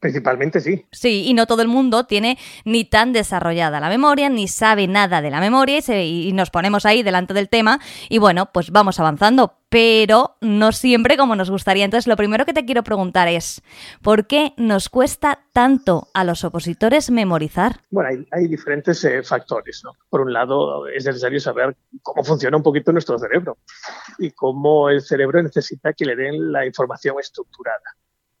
Principalmente 0.00 0.60
sí. 0.60 0.86
Sí, 0.90 1.24
y 1.26 1.34
no 1.34 1.46
todo 1.46 1.62
el 1.62 1.68
mundo 1.68 2.04
tiene 2.04 2.38
ni 2.64 2.84
tan 2.84 3.12
desarrollada 3.12 3.80
la 3.80 3.88
memoria, 3.88 4.28
ni 4.28 4.48
sabe 4.48 4.86
nada 4.86 5.20
de 5.20 5.30
la 5.30 5.40
memoria 5.40 5.78
y, 5.78 6.32
nos 6.32 6.50
ponemos 6.50 6.86
ahí 6.86 7.02
delante 7.02 7.34
del 7.34 7.48
tema 7.48 7.80
y 8.08 8.18
bueno, 8.18 8.50
pues 8.52 8.70
vamos 8.70 9.00
avanzando, 9.00 9.54
pero 9.68 10.36
no 10.40 10.72
siempre 10.72 11.16
como 11.16 11.36
nos 11.36 11.50
gustaría. 11.50 11.84
Entonces, 11.84 12.06
lo 12.06 12.16
primero 12.16 12.46
que 12.46 12.52
te 12.52 12.64
quiero 12.64 12.82
preguntar 12.82 13.28
es, 13.28 13.62
¿por 14.02 14.26
qué 14.26 14.54
nos 14.56 14.88
cuesta 14.88 15.40
tanto 15.52 16.08
a 16.14 16.24
los 16.24 16.44
opositores 16.44 17.10
memorizar? 17.10 17.80
Bueno, 17.90 18.24
hay, 18.30 18.48
diferentes 18.48 19.04
eh, 19.04 19.22
factores. 19.22 19.82
¿no? 19.84 19.92
Por 20.08 20.22
un 20.22 20.32
lado, 20.32 20.86
es 20.86 21.04
necesario 21.04 21.40
saber 21.40 21.76
cómo 22.02 22.24
funciona 22.24 22.56
un 22.56 22.62
poquito 22.62 22.92
nuestro 22.92 23.18
cerebro 23.18 23.58
y 24.18 24.30
cómo 24.30 24.88
el 24.88 25.02
cerebro 25.02 25.42
necesita 25.42 25.92
que 25.92 26.06
le 26.06 26.16
den 26.16 26.52
la 26.52 26.64
información 26.64 27.16
estructurada. 27.20 27.96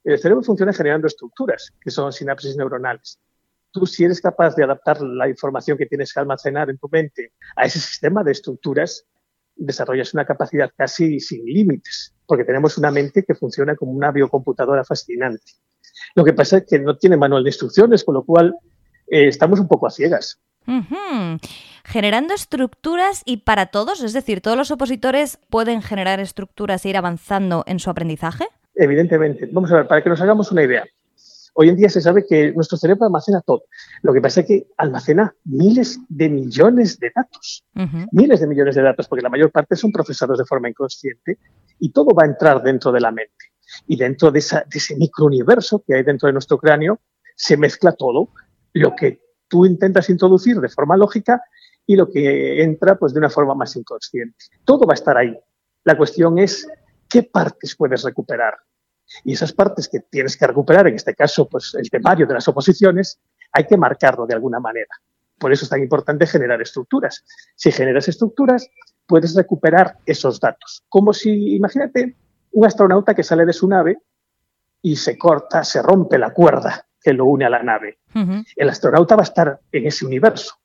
El 0.08 0.18
cerebro 0.18 0.42
funciona 0.42 0.72
generando 0.72 1.06
estructuras, 1.06 1.70
que 1.82 1.90
son 1.90 2.14
sinapsis 2.14 2.56
neuronales. 2.56 3.20
Tú, 3.70 3.84
si 3.84 4.04
eres 4.04 4.22
capaz 4.22 4.56
de 4.56 4.64
adaptar 4.64 5.02
la 5.02 5.28
información 5.28 5.76
que 5.76 5.84
tienes 5.84 6.14
que 6.14 6.20
almacenar 6.20 6.70
en 6.70 6.78
tu 6.78 6.88
mente 6.90 7.34
a 7.54 7.66
ese 7.66 7.78
sistema 7.78 8.24
de 8.24 8.32
estructuras, 8.32 9.04
desarrollas 9.54 10.14
una 10.14 10.24
capacidad 10.24 10.70
casi 10.74 11.20
sin 11.20 11.44
límites, 11.44 12.14
porque 12.24 12.44
tenemos 12.44 12.78
una 12.78 12.90
mente 12.90 13.22
que 13.22 13.34
funciona 13.34 13.76
como 13.76 13.92
una 13.92 14.10
biocomputadora 14.10 14.82
fascinante. 14.82 15.52
Lo 16.14 16.24
que 16.24 16.32
pasa 16.32 16.56
es 16.56 16.64
que 16.66 16.78
no 16.78 16.96
tiene 16.96 17.18
manual 17.18 17.44
de 17.44 17.50
instrucciones, 17.50 18.02
con 18.02 18.14
lo 18.14 18.24
cual 18.24 18.54
eh, 19.08 19.28
estamos 19.28 19.60
un 19.60 19.68
poco 19.68 19.88
a 19.88 19.90
ciegas. 19.90 20.40
Generando 21.84 22.32
estructuras 22.32 23.22
y 23.26 23.38
para 23.38 23.66
todos, 23.66 24.02
es 24.02 24.14
decir, 24.14 24.40
todos 24.40 24.56
los 24.56 24.70
opositores 24.70 25.38
pueden 25.50 25.82
generar 25.82 26.18
estructuras 26.18 26.86
e 26.86 26.88
ir 26.88 26.96
avanzando 26.96 27.62
en 27.66 27.78
su 27.78 27.90
aprendizaje. 27.90 28.48
Evidentemente. 28.78 29.48
Vamos 29.50 29.72
a 29.72 29.78
ver, 29.78 29.88
para 29.88 30.02
que 30.02 30.08
nos 30.08 30.20
hagamos 30.20 30.52
una 30.52 30.62
idea. 30.62 30.86
Hoy 31.54 31.68
en 31.68 31.76
día 31.76 31.88
se 31.88 32.00
sabe 32.00 32.24
que 32.24 32.52
nuestro 32.52 32.78
cerebro 32.78 33.06
almacena 33.06 33.40
todo. 33.40 33.64
Lo 34.02 34.12
que 34.12 34.20
pasa 34.20 34.42
es 34.42 34.46
que 34.46 34.68
almacena 34.76 35.34
miles 35.44 35.98
de 36.08 36.28
millones 36.28 37.00
de 37.00 37.10
datos. 37.12 37.64
Miles 38.12 38.38
de 38.38 38.46
millones 38.46 38.76
de 38.76 38.82
datos, 38.82 39.08
porque 39.08 39.22
la 39.24 39.28
mayor 39.28 39.50
parte 39.50 39.74
son 39.74 39.90
procesados 39.90 40.38
de 40.38 40.44
forma 40.44 40.68
inconsciente 40.68 41.38
y 41.80 41.90
todo 41.90 42.14
va 42.14 42.22
a 42.22 42.26
entrar 42.26 42.62
dentro 42.62 42.92
de 42.92 43.00
la 43.00 43.10
mente. 43.10 43.46
Y 43.88 43.96
dentro 43.96 44.30
de, 44.30 44.38
esa, 44.38 44.60
de 44.60 44.78
ese 44.78 44.94
microuniverso 44.94 45.82
que 45.84 45.96
hay 45.96 46.04
dentro 46.04 46.28
de 46.28 46.34
nuestro 46.34 46.58
cráneo, 46.58 47.00
se 47.34 47.56
mezcla 47.56 47.90
todo. 47.90 48.28
Lo 48.74 48.94
que 48.94 49.20
tú 49.48 49.66
intentas 49.66 50.08
introducir 50.10 50.60
de 50.60 50.68
forma 50.68 50.96
lógica 50.96 51.42
y 51.84 51.96
lo 51.96 52.08
que 52.08 52.62
entra 52.62 52.96
pues 52.96 53.12
de 53.12 53.18
una 53.18 53.30
forma 53.30 53.56
más 53.56 53.74
inconsciente. 53.74 54.36
Todo 54.64 54.86
va 54.86 54.92
a 54.92 54.94
estar 54.94 55.16
ahí. 55.16 55.36
La 55.82 55.96
cuestión 55.96 56.38
es 56.38 56.68
qué 57.08 57.24
partes 57.24 57.74
puedes 57.74 58.04
recuperar. 58.04 58.54
Y 59.24 59.32
esas 59.32 59.52
partes 59.52 59.88
que 59.88 60.00
tienes 60.00 60.36
que 60.36 60.46
recuperar, 60.46 60.86
en 60.86 60.94
este 60.94 61.14
caso, 61.14 61.48
pues 61.48 61.74
el 61.74 61.88
temario 61.90 62.26
de 62.26 62.34
las 62.34 62.48
oposiciones, 62.48 63.20
hay 63.52 63.66
que 63.66 63.76
marcarlo 63.76 64.26
de 64.26 64.34
alguna 64.34 64.60
manera. 64.60 64.94
Por 65.38 65.52
eso 65.52 65.64
es 65.64 65.70
tan 65.70 65.80
importante 65.80 66.26
generar 66.26 66.60
estructuras. 66.60 67.24
Si 67.54 67.70
generas 67.70 68.08
estructuras, 68.08 68.68
puedes 69.06 69.34
recuperar 69.34 69.98
esos 70.04 70.40
datos. 70.40 70.84
Como 70.88 71.12
si, 71.12 71.54
imagínate, 71.54 72.16
un 72.52 72.66
astronauta 72.66 73.14
que 73.14 73.22
sale 73.22 73.46
de 73.46 73.52
su 73.52 73.68
nave 73.68 73.98
y 74.82 74.96
se 74.96 75.16
corta, 75.16 75.64
se 75.64 75.82
rompe 75.82 76.18
la 76.18 76.32
cuerda 76.32 76.86
que 77.00 77.12
lo 77.12 77.26
une 77.26 77.44
a 77.44 77.50
la 77.50 77.62
nave. 77.62 77.98
El 78.56 78.68
astronauta 78.68 79.14
va 79.16 79.22
a 79.22 79.24
estar 79.24 79.60
en 79.70 79.86
ese 79.86 80.04
universo. 80.04 80.56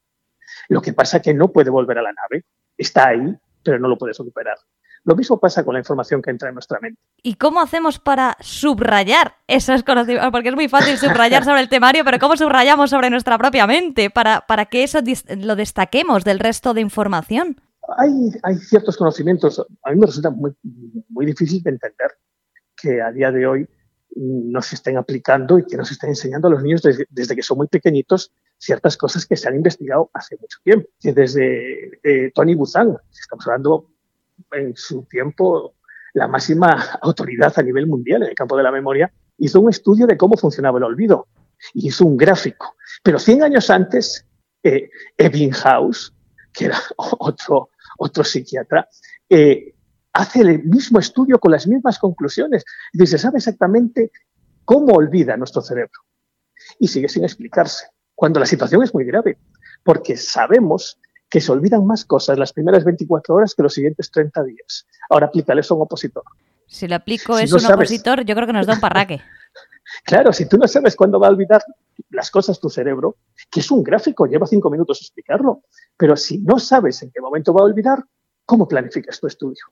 Lo 0.69 0.81
que 0.81 0.93
pasa 0.93 1.17
es 1.17 1.23
que 1.23 1.33
no 1.33 1.51
puede 1.51 1.69
volver 1.69 1.99
a 1.99 2.01
la 2.01 2.13
nave. 2.13 2.45
Está 2.77 3.09
ahí, 3.09 3.35
pero 3.63 3.79
no 3.79 3.87
lo 3.87 3.97
puedes 3.97 4.17
recuperar. 4.17 4.57
Lo 5.05 5.15
mismo 5.15 5.37
pasa 5.37 5.65
con 5.65 5.73
la 5.73 5.79
información 5.79 6.21
que 6.21 6.31
entra 6.31 6.47
en 6.47 6.55
nuestra 6.55 6.79
mente. 6.79 6.99
¿Y 7.21 7.35
cómo 7.35 7.59
hacemos 7.59 7.99
para 7.99 8.37
subrayar 8.39 9.35
esos 9.47 9.83
conocimientos? 9.83 10.31
Porque 10.31 10.49
es 10.49 10.55
muy 10.55 10.69
fácil 10.69 10.97
subrayar 10.97 11.43
sobre 11.45 11.61
el 11.61 11.69
temario, 11.69 12.05
pero 12.05 12.19
¿cómo 12.19 12.37
subrayamos 12.37 12.89
sobre 12.89 13.09
nuestra 13.09 13.37
propia 13.37 13.67
mente 13.67 14.09
para, 14.09 14.41
para 14.47 14.65
que 14.65 14.83
eso 14.83 14.99
lo 15.37 15.55
destaquemos 15.55 16.23
del 16.23 16.39
resto 16.39 16.73
de 16.73 16.81
información? 16.81 17.59
Hay, 17.97 18.11
hay 18.43 18.55
ciertos 18.55 18.95
conocimientos, 18.95 19.59
a 19.83 19.91
mí 19.91 19.99
me 19.99 20.05
resulta 20.05 20.29
muy, 20.29 20.55
muy 21.09 21.25
difícil 21.25 21.61
de 21.61 21.71
entender 21.71 22.11
que 22.77 23.01
a 23.01 23.11
día 23.11 23.29
de 23.29 23.45
hoy 23.45 23.67
no 24.15 24.61
se 24.61 24.75
estén 24.75 24.97
aplicando 24.97 25.57
y 25.59 25.65
que 25.65 25.75
no 25.75 25.83
se 25.83 25.93
estén 25.93 26.11
enseñando 26.11 26.47
a 26.47 26.51
los 26.51 26.63
niños 26.63 26.81
desde, 26.81 27.05
desde, 27.09 27.35
que 27.35 27.41
son 27.41 27.57
muy 27.57 27.67
pequeñitos 27.67 28.31
ciertas 28.57 28.95
cosas 28.95 29.25
que 29.25 29.35
se 29.35 29.47
han 29.49 29.55
investigado 29.55 30.09
hace 30.13 30.37
mucho 30.39 30.59
tiempo. 30.63 30.87
Desde 31.01 31.99
eh, 32.03 32.31
Tony 32.33 32.55
Buzan, 32.55 32.95
estamos 33.11 33.47
hablando 33.47 33.92
en 34.51 34.75
su 34.75 35.03
tiempo 35.03 35.75
la 36.13 36.27
máxima 36.27 36.99
autoridad 37.01 37.53
a 37.57 37.63
nivel 37.63 37.87
mundial 37.87 38.23
en 38.23 38.29
el 38.29 38.35
campo 38.35 38.55
de 38.55 38.63
la 38.63 38.71
memoria, 38.71 39.11
hizo 39.37 39.59
un 39.59 39.69
estudio 39.69 40.05
de 40.05 40.17
cómo 40.17 40.37
funcionaba 40.37 40.77
el 40.77 40.83
olvido 40.83 41.27
y 41.73 41.87
hizo 41.87 42.05
un 42.05 42.17
gráfico. 42.17 42.75
Pero 43.03 43.19
100 43.19 43.43
años 43.43 43.69
antes, 43.69 44.25
eh, 44.61 44.89
Ebbinghaus, 45.17 46.13
que 46.53 46.65
era 46.65 46.77
otro, 46.97 47.69
otro 47.97 48.23
psiquiatra, 48.23 48.87
eh, 49.29 49.73
hace 50.13 50.41
el 50.41 50.63
mismo 50.63 50.99
estudio 50.99 51.39
con 51.39 51.51
las 51.51 51.67
mismas 51.67 51.97
conclusiones. 51.97 52.63
Y 52.91 53.05
se 53.07 53.17
sabe 53.17 53.37
exactamente 53.37 54.11
cómo 54.65 54.93
olvida 54.93 55.35
nuestro 55.35 55.61
cerebro. 55.61 56.01
Y 56.79 56.87
sigue 56.87 57.09
sin 57.09 57.23
explicarse, 57.23 57.87
cuando 58.15 58.39
la 58.39 58.45
situación 58.45 58.83
es 58.83 58.93
muy 58.93 59.03
grave, 59.03 59.37
porque 59.83 60.15
sabemos 60.15 60.99
que 61.33 61.41
se 61.41 61.51
olvidan 61.51 61.83
más 61.83 62.05
cosas 62.05 62.37
las 62.37 62.53
primeras 62.53 62.83
24 62.83 63.33
horas 63.33 63.55
que 63.55 63.63
los 63.63 63.73
siguientes 63.73 64.11
30 64.11 64.43
días. 64.43 64.85
Ahora 65.09 65.25
aplícale 65.25 65.61
eso 65.61 65.73
a 65.73 65.77
un 65.77 65.83
opositor. 65.85 66.21
Si 66.67 66.87
le 66.87 66.93
aplico 66.93 67.39
eso 67.39 67.57
a 67.57 67.59
un 67.59 67.73
opositor, 67.73 68.23
yo 68.23 68.35
creo 68.35 68.45
que 68.45 68.53
nos 68.53 68.67
da 68.67 68.75
un 68.75 68.79
parraque. 68.79 69.19
claro, 70.05 70.31
si 70.31 70.47
tú 70.47 70.59
no 70.59 70.67
sabes 70.67 70.95
cuándo 70.95 71.19
va 71.19 71.25
a 71.25 71.31
olvidar 71.31 71.63
las 72.11 72.29
cosas 72.29 72.59
tu 72.59 72.69
cerebro, 72.69 73.17
que 73.49 73.61
es 73.61 73.71
un 73.71 73.81
gráfico, 73.81 74.27
lleva 74.27 74.45
cinco 74.45 74.69
minutos 74.69 75.01
explicarlo, 75.01 75.63
pero 75.97 76.15
si 76.15 76.37
no 76.37 76.59
sabes 76.59 77.01
en 77.01 77.09
qué 77.09 77.19
momento 77.19 77.51
va 77.51 77.61
a 77.61 77.65
olvidar, 77.65 78.03
¿cómo 78.45 78.67
planificas 78.67 79.19
tu 79.19 79.25
estudio? 79.25 79.65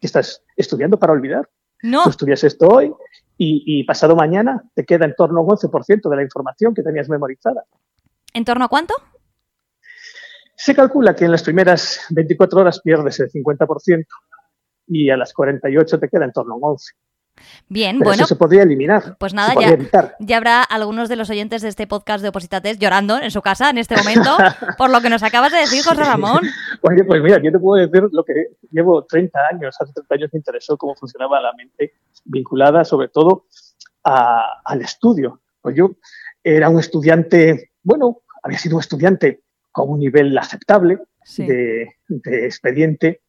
¿Estás 0.00 0.42
estudiando 0.56 0.98
para 0.98 1.12
olvidar? 1.12 1.50
No. 1.82 2.04
Tú 2.04 2.08
estudias 2.08 2.42
esto 2.44 2.66
hoy 2.66 2.94
y, 3.36 3.62
y 3.66 3.84
pasado 3.84 4.16
mañana 4.16 4.64
te 4.74 4.86
queda 4.86 5.04
en 5.04 5.14
torno 5.14 5.40
a 5.40 5.42
un 5.42 5.50
11% 5.50 6.08
de 6.08 6.16
la 6.16 6.22
información 6.22 6.72
que 6.72 6.82
tenías 6.82 7.10
memorizada. 7.10 7.64
¿En 8.32 8.46
torno 8.46 8.64
a 8.64 8.68
cuánto? 8.68 8.94
Se 10.60 10.74
calcula 10.74 11.14
que 11.14 11.24
en 11.24 11.30
las 11.30 11.44
primeras 11.44 12.00
24 12.10 12.60
horas 12.60 12.80
pierdes 12.80 13.20
el 13.20 13.30
50% 13.30 14.04
y 14.88 15.08
a 15.08 15.16
las 15.16 15.32
48 15.32 16.00
te 16.00 16.08
queda 16.08 16.24
en 16.24 16.32
torno 16.32 16.54
a 16.54 16.56
un 16.56 16.62
11%. 16.62 16.78
Bien, 17.68 17.98
Pero 17.98 18.10
bueno. 18.10 18.24
Eso 18.24 18.34
se 18.34 18.36
podría 18.36 18.64
eliminar. 18.64 19.16
Pues 19.20 19.32
nada, 19.32 19.54
ya, 19.54 19.68
evitar. 19.68 20.16
ya 20.18 20.36
habrá 20.36 20.64
algunos 20.64 21.08
de 21.08 21.14
los 21.14 21.30
oyentes 21.30 21.62
de 21.62 21.68
este 21.68 21.86
podcast 21.86 22.22
de 22.22 22.30
Opositates 22.30 22.80
llorando 22.80 23.20
en 23.20 23.30
su 23.30 23.40
casa 23.40 23.70
en 23.70 23.78
este 23.78 23.96
momento 23.96 24.36
por 24.78 24.90
lo 24.90 25.00
que 25.00 25.08
nos 25.08 25.22
acabas 25.22 25.52
de 25.52 25.58
decir, 25.58 25.84
José 25.84 26.02
Ramón. 26.02 26.40
Oye, 26.82 27.04
pues 27.04 27.22
mira, 27.22 27.40
yo 27.40 27.52
te 27.52 27.60
puedo 27.60 27.86
decir 27.86 28.08
lo 28.10 28.24
que 28.24 28.32
llevo 28.72 29.04
30 29.04 29.38
años, 29.52 29.76
hace 29.78 29.92
30 29.92 30.14
años 30.16 30.30
me 30.32 30.38
interesó 30.38 30.76
cómo 30.76 30.96
funcionaba 30.96 31.40
la 31.40 31.52
mente 31.52 31.92
vinculada 32.24 32.84
sobre 32.84 33.06
todo 33.06 33.46
a, 34.02 34.60
al 34.64 34.82
estudio. 34.82 35.40
Pues 35.60 35.76
yo 35.76 35.92
era 36.42 36.68
un 36.68 36.80
estudiante, 36.80 37.70
bueno, 37.84 38.22
había 38.42 38.58
sido 38.58 38.74
un 38.74 38.80
estudiante 38.80 39.44
con 39.78 39.90
un 39.90 40.00
nivel 40.00 40.36
aceptable 40.36 40.98
Sí. 41.24 41.46
de, 41.46 41.90
de 42.08 42.46
expediente, 42.46 43.20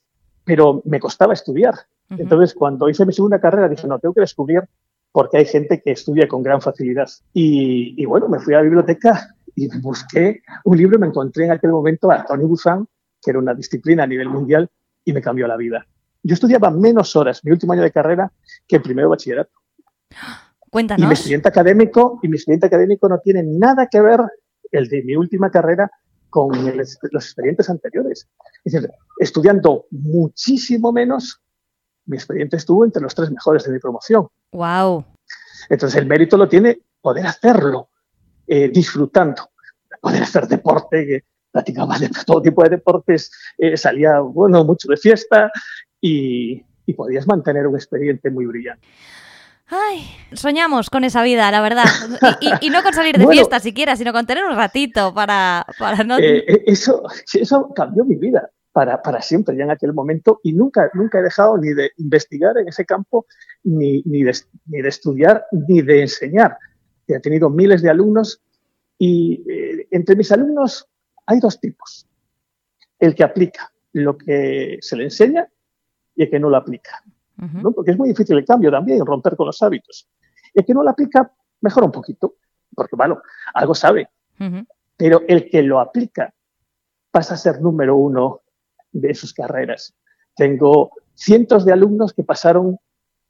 pero 0.45 0.82
me 0.86 1.00
costaba 1.00 1.34
estudiar. 1.34 1.76
Entonces, 2.10 2.54
cuando 2.56 2.88
hice 2.89 3.06
mi 3.06 3.12
segunda 3.14 3.39
carrera, 3.39 3.68
dije, 3.70 3.86
no, 3.88 4.00
tengo 4.00 4.14
que 4.16 4.22
descubrir 4.22 4.64
porque 5.12 5.38
hay 5.38 5.45
gente 5.45 5.82
que 5.84 5.91
estudia 5.91 6.26
con 6.28 6.41
gran 6.41 6.62
facilidad. 6.62 7.08
Y, 7.34 8.02
y 8.02 8.06
bueno, 8.06 8.28
me 8.30 8.39
fui 8.39 8.54
a 8.54 8.58
la 8.58 8.64
biblioteca 8.64 9.36
y 9.54 9.68
busqué 9.82 10.41
un 10.64 10.78
libro 10.78 10.95
y 10.97 11.02
me 11.02 11.08
encontré 11.08 11.45
en 11.45 11.52
aquel 11.52 11.72
momento 11.72 12.10
a 12.10 12.24
Tony 12.26 12.45
Buzan, 12.45 12.88
que 13.22 13.32
era 13.32 13.39
una 13.39 13.54
disciplina 13.54 14.04
a 14.04 14.08
nivel 14.08 14.30
mundial, 14.30 14.70
y 15.06 15.12
me 15.14 15.22
cambió 15.22 15.45
la 15.47 15.58
vida. 15.58 15.86
Yo 16.24 16.34
estudiaba 16.34 16.72
menos 16.72 17.16
horas 17.18 17.43
mi 17.43 17.52
último 17.52 17.74
año 17.74 17.82
de 17.84 17.91
carrera 17.91 18.32
que 18.68 18.78
el 18.78 18.82
primero 18.82 19.08
de 19.08 19.12
bachillerato. 19.12 19.52
Y 20.10 20.66
mi 20.66 20.72
Cuéntanos. 20.72 21.12
expediente 21.12 21.50
académico, 21.50 22.20
y 22.24 22.28
mi 22.30 22.36
expediente 22.38 22.68
académico 22.68 23.10
no 23.10 23.20
tiene 23.20 23.41
nada 23.43 23.88
que 23.91 24.00
ver 24.02 24.20
el 24.72 24.88
de 24.88 25.02
mi 25.04 25.16
última 25.16 25.50
carrera 25.50 25.89
con 26.30 26.56
el- 26.68 26.78
los 26.78 27.26
expedientes 27.26 27.70
anteriores. 27.70 28.28
Es 28.64 28.74
decir, 28.74 28.90
estudiando 29.20 29.86
muchísimo 29.92 30.92
menos, 30.92 31.42
mi 32.06 32.18
expediente 32.18 32.58
estuvo 32.58 32.86
entre 32.86 33.02
los 33.02 33.14
tres 33.16 33.32
mejores 33.32 33.64
de 33.64 33.72
mi 33.72 33.80
promoción. 33.80 34.28
Wow. 34.52 35.06
Entonces 35.70 36.00
el 36.00 36.08
mérito 36.08 36.38
lo 36.38 36.48
tiene 36.48 36.80
poder 37.02 37.26
hacerlo, 37.28 37.90
eh, 38.48 38.70
disfrutando, 38.70 39.50
poder 40.02 40.24
hacer 40.24 40.48
deporte, 40.48 41.06
que 41.06 41.24
practicaba 41.52 41.98
de 41.98 42.10
todo 42.26 42.42
tipo 42.42 42.64
de 42.64 42.70
deportes, 42.70 43.32
eh, 43.58 43.76
salía, 43.78 44.20
bueno, 44.20 44.64
mucho 44.66 44.88
de 44.88 44.98
fiesta 44.98 45.52
y, 46.00 46.64
y 46.86 46.94
podías 46.94 47.28
mantener 47.28 47.68
un 47.68 47.76
expediente 47.76 48.30
muy 48.30 48.46
brillante. 48.46 48.88
Ay, 49.70 50.03
soñamos 50.34 50.89
con 50.89 51.03
esa 51.03 51.22
vida, 51.24 51.49
la 51.51 51.61
verdad. 51.61 51.84
Y, 52.41 52.47
y- 52.47 52.67
y 52.67 52.70
no 52.72 52.82
con 52.82 52.93
salir 52.93 53.17
de 53.17 53.24
Bueno. 53.26 53.38
fiesta 53.38 53.59
siquiera, 53.59 53.95
sino 53.95 54.11
con 54.11 54.26
tener 54.26 54.43
un 54.45 54.55
ratito 54.55 55.13
para, 55.13 55.65
para 55.78 56.03
no... 56.03 56.17
Eh, 56.17 56.39
eh, 56.47 56.63
eso, 56.67 57.03
eso 57.34 57.72
cambió 57.76 58.03
mi 58.03 58.15
vida 58.15 58.49
para, 58.72 59.01
para 59.01 59.22
siempre 59.22 59.55
ya 59.55 59.63
en 59.65 59.72
aquel 59.72 59.93
momento 59.93 60.39
y 60.43 60.53
nunca, 60.53 60.89
nunca 60.93 61.20
he 61.20 61.24
dejado 61.24 61.57
ni 61.57 61.70
de 61.74 61.91
investigar 61.97 62.57
en 62.57 62.67
ese 62.67 62.86
campo, 62.86 63.26
ni, 63.63 64.01
ni, 64.05 64.24
de, 64.24 64.36
ni 64.67 64.82
de 64.82 64.89
estudiar, 64.89 65.45
ni 65.67 65.82
de 65.82 66.01
enseñar. 66.01 66.57
He 67.07 67.20
tenido 67.20 67.49
miles 67.49 67.82
de 67.82 67.89
alumnos 67.89 68.41
y 68.97 69.43
eh, 69.51 69.88
entre 69.91 70.15
mis 70.15 70.32
alumnos 70.32 70.88
hay 71.26 71.39
dos 71.39 71.59
tipos. 71.59 72.07
El 72.99 73.13
que 73.15 73.24
aplica 73.24 73.72
lo 73.93 74.17
que 74.17 74.78
se 74.82 74.95
le 74.95 75.03
enseña 75.05 75.47
y 76.15 76.24
el 76.24 76.30
que 76.30 76.39
no 76.39 76.49
lo 76.49 76.57
aplica. 76.57 77.03
¿No? 77.40 77.72
Porque 77.72 77.92
es 77.92 77.98
muy 77.98 78.10
difícil 78.10 78.38
el 78.38 78.46
cambio 78.46 78.72
también, 78.72 79.06
romper 79.06 79.36
con 79.36 79.48
los 79.48 79.62
hábitos. 79.62 80.08
El 80.54 80.66
que 80.66 80.74
no 80.74 80.84
lo 80.84 80.90
aplica, 80.90 81.32
mejora 81.62 81.86
un 81.86 81.92
poquito, 81.92 82.36
porque, 82.76 82.96
bueno, 82.96 83.22
algo 83.54 83.76
sabe, 83.76 84.10
Ujú. 84.40 84.66
pero 84.98 85.22
el 85.28 85.50
que 85.50 85.64
lo 85.64 85.80
aplica 85.80 86.34
pasa 87.12 87.34
a 87.36 87.38
ser 87.38 87.62
número 87.62 87.96
uno 87.96 88.42
de 88.92 89.14
sus 89.14 89.34
carreras. 89.34 89.94
Tengo 90.36 90.92
cientos 91.14 91.66
de 91.66 91.74
alumnos 91.74 92.14
que 92.14 92.24
pasaron 92.24 92.78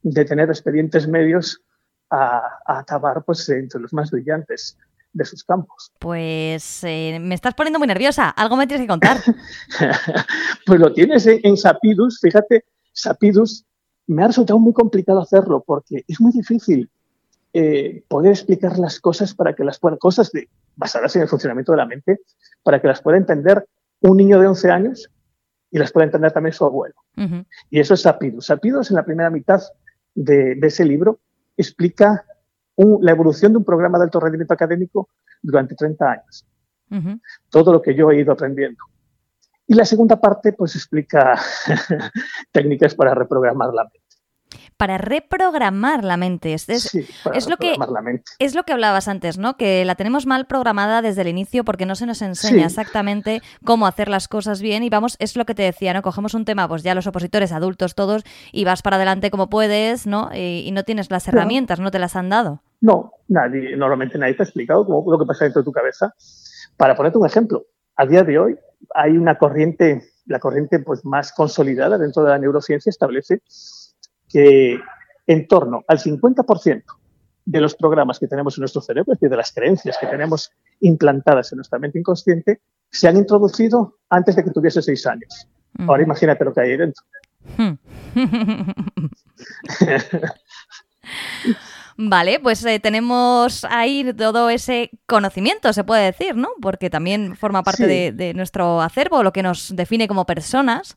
de 0.01 0.25
tener 0.25 0.49
expedientes 0.49 1.07
medios 1.07 1.61
a, 2.09 2.41
a 2.65 2.79
acabar 2.79 3.23
pues, 3.23 3.47
entre 3.49 3.79
los 3.79 3.93
más 3.93 4.11
brillantes 4.11 4.77
de 5.13 5.25
sus 5.25 5.43
campos. 5.43 5.91
Pues 5.99 6.83
eh, 6.83 7.17
me 7.19 7.35
estás 7.35 7.53
poniendo 7.55 7.79
muy 7.79 7.87
nerviosa. 7.87 8.29
Algo 8.29 8.55
me 8.55 8.67
tienes 8.67 8.85
que 8.85 8.89
contar. 8.89 9.17
pues 10.65 10.79
lo 10.79 10.93
tienes 10.93 11.25
en, 11.27 11.39
en 11.43 11.57
Sapidus, 11.57 12.19
fíjate, 12.21 12.65
Sapidus 12.93 13.65
me 14.09 14.23
ha 14.23 14.27
resultado 14.27 14.59
muy 14.59 14.73
complicado 14.73 15.21
hacerlo 15.21 15.63
porque 15.65 16.03
es 16.07 16.19
muy 16.19 16.31
difícil 16.31 16.89
eh, 17.53 18.03
poder 18.07 18.31
explicar 18.31 18.77
las 18.77 18.99
cosas 18.99 19.33
para 19.33 19.53
que 19.53 19.63
las 19.63 19.79
puedan, 19.79 19.97
cosas 19.97 20.31
de, 20.31 20.49
basadas 20.75 21.15
en 21.15 21.23
el 21.23 21.27
funcionamiento 21.27 21.71
de 21.73 21.77
la 21.77 21.85
mente, 21.85 22.19
para 22.63 22.81
que 22.81 22.87
las 22.87 23.01
pueda 23.01 23.17
entender 23.17 23.65
un 24.01 24.17
niño 24.17 24.39
de 24.39 24.47
11 24.47 24.69
años 24.71 25.09
y 25.71 25.77
las 25.79 25.91
pueda 25.91 26.05
entender 26.05 26.31
también 26.31 26.53
su 26.53 26.65
abuelo. 26.65 26.95
Ujú. 27.17 27.43
Y 27.69 27.79
eso 27.79 27.93
es 27.93 28.01
Sapidus. 28.01 28.45
Sapidus 28.47 28.89
en 28.89 28.95
la 28.97 29.05
primera 29.05 29.29
mitad 29.29 29.61
de, 30.15 30.55
de 30.55 30.67
ese 30.67 30.85
libro 30.85 31.19
explica 31.57 32.25
un- 32.75 32.99
la 33.03 33.11
evolución 33.11 33.51
de 33.51 33.57
un 33.59 33.65
programa 33.65 33.97
de 33.97 34.05
alto 34.05 34.19
rendimiento 34.19 34.53
académico 34.53 35.09
durante 35.41 35.75
30 35.75 36.11
años 36.11 36.45
Ujú. 36.91 37.19
todo 37.49 37.73
lo 37.73 37.81
que 37.81 37.93
yo 37.95 38.09
he 38.11 38.19
ido 38.19 38.31
aprendiendo. 38.33 38.79
Y 39.69 39.75
la 39.75 39.85
segunda 39.85 40.19
parte, 40.19 40.51
pues 40.51 40.75
explica 40.75 41.39
técnicas 42.51 42.95
para 42.95 43.13
reprogramar 43.13 43.71
la 43.71 43.83
mente. 43.83 43.99
para 44.77 44.97
reprogramar 44.97 46.03
la 46.03 46.17
mente. 46.17 46.55
Es, 46.55 46.63
sí, 46.63 47.05
para 47.23 47.37
es 47.37 47.47
lo 47.47 47.57
que 47.57 47.75
la 47.77 48.01
mente. 48.01 48.23
es 48.39 48.55
lo 48.55 48.63
que 48.63 48.73
hablabas 48.73 49.07
antes, 49.07 49.37
¿no? 49.37 49.57
Que 49.57 49.85
la 49.85 49.93
tenemos 49.93 50.25
mal 50.25 50.47
programada 50.47 51.03
desde 51.03 51.21
el 51.21 51.27
inicio 51.27 51.63
porque 51.63 51.85
no 51.85 51.93
se 51.93 52.07
nos 52.07 52.23
enseña 52.23 52.65
exactamente 52.65 53.43
cómo 53.63 53.85
hacer 53.85 54.09
las 54.09 54.27
cosas 54.27 54.59
bien 54.59 54.81
y 54.81 54.89
vamos, 54.89 55.17
es 55.19 55.37
lo 55.37 55.45
que 55.45 55.53
te 55.53 55.61
decía, 55.61 55.93
¿no? 55.93 56.01
Cogemos 56.01 56.33
un 56.33 56.45
tema, 56.45 56.67
pues 56.67 56.81
ya 56.81 56.95
los 56.95 57.05
opositores 57.05 57.51
adultos 57.51 57.93
todos 57.93 58.23
y 58.51 58.65
vas 58.65 58.81
para 58.81 58.95
adelante 58.95 59.29
como 59.29 59.51
puedes, 59.51 60.07
¿no? 60.07 60.31
Y, 60.33 60.71
no 60.71 60.83
tienes 60.83 61.11
las 61.11 61.27
herramientas, 61.27 61.79
no 61.79 61.91
te 61.91 61.99
las 61.99 62.15
han 62.15 62.29
dado. 62.29 62.63
No, 62.81 63.11
nadie, 63.27 63.77
normalmente 63.77 64.17
nadie 64.17 64.33
te 64.33 64.41
ha 64.41 64.45
explicado 64.45 64.83
cómo, 64.83 65.11
lo 65.11 65.19
que 65.19 65.27
pasa 65.27 65.45
dentro 65.45 65.61
de 65.61 65.65
tu 65.65 65.71
cabeza. 65.71 66.11
Para 66.75 66.95
ponerte 66.95 67.19
un 67.19 67.27
ejemplo, 67.27 67.67
a 67.99 68.05
día 68.05 68.23
de 68.23 68.39
hoy 68.39 68.57
hay 68.95 69.17
una 69.17 69.37
corriente, 69.37 70.13
la 70.25 70.39
corriente 70.39 70.79
pues 70.79 71.03
más 71.03 71.33
consolidada 71.33 71.97
dentro 71.97 72.23
de 72.23 72.29
la 72.29 72.39
neurociencia 72.39 72.89
establece 72.89 73.41
que 74.29 74.79
en 75.27 75.47
torno 75.49 75.83
al 75.85 75.99
50% 75.99 76.83
de 77.43 77.59
los 77.59 77.75
programas 77.75 78.17
que 78.17 78.27
tenemos 78.27 78.57
en 78.57 78.61
nuestro 78.61 78.81
cerebro, 78.81 79.11
es 79.11 79.19
decir, 79.19 79.29
de 79.29 79.35
las 79.35 79.51
creencias 79.51 79.97
que 79.99 80.07
tenemos 80.07 80.53
implantadas 80.79 81.51
en 81.51 81.57
nuestra 81.57 81.77
mente 81.77 81.99
inconsciente, 81.99 82.61
se 82.89 83.09
han 83.09 83.17
introducido 83.17 83.97
antes 84.09 84.37
de 84.37 84.45
que 84.45 84.51
tuviese 84.51 84.81
seis 84.81 85.05
años. 85.05 85.49
Ahora 85.79 86.01
imagínate 86.01 86.45
lo 86.45 86.53
que 86.53 86.61
hay 86.61 86.71
ahí 86.71 86.77
dentro. 86.77 87.03
Vale, 92.01 92.39
pues 92.39 92.63
eh, 92.63 92.79
tenemos 92.79 93.65
ahí 93.65 94.13
todo 94.13 94.49
ese 94.49 94.89
conocimiento, 95.05 95.73
se 95.73 95.83
puede 95.83 96.05
decir, 96.05 96.33
¿no? 96.33 96.47
Porque 96.61 96.89
también 96.89 97.35
forma 97.35 97.61
parte 97.61 98.13
de, 98.13 98.33
nuestro 98.33 98.81
acervo, 98.81 99.21
lo 99.21 99.33
que 99.33 99.43
nos 99.43 99.75
define 99.75 100.07
como 100.07 100.25
personas. 100.25 100.95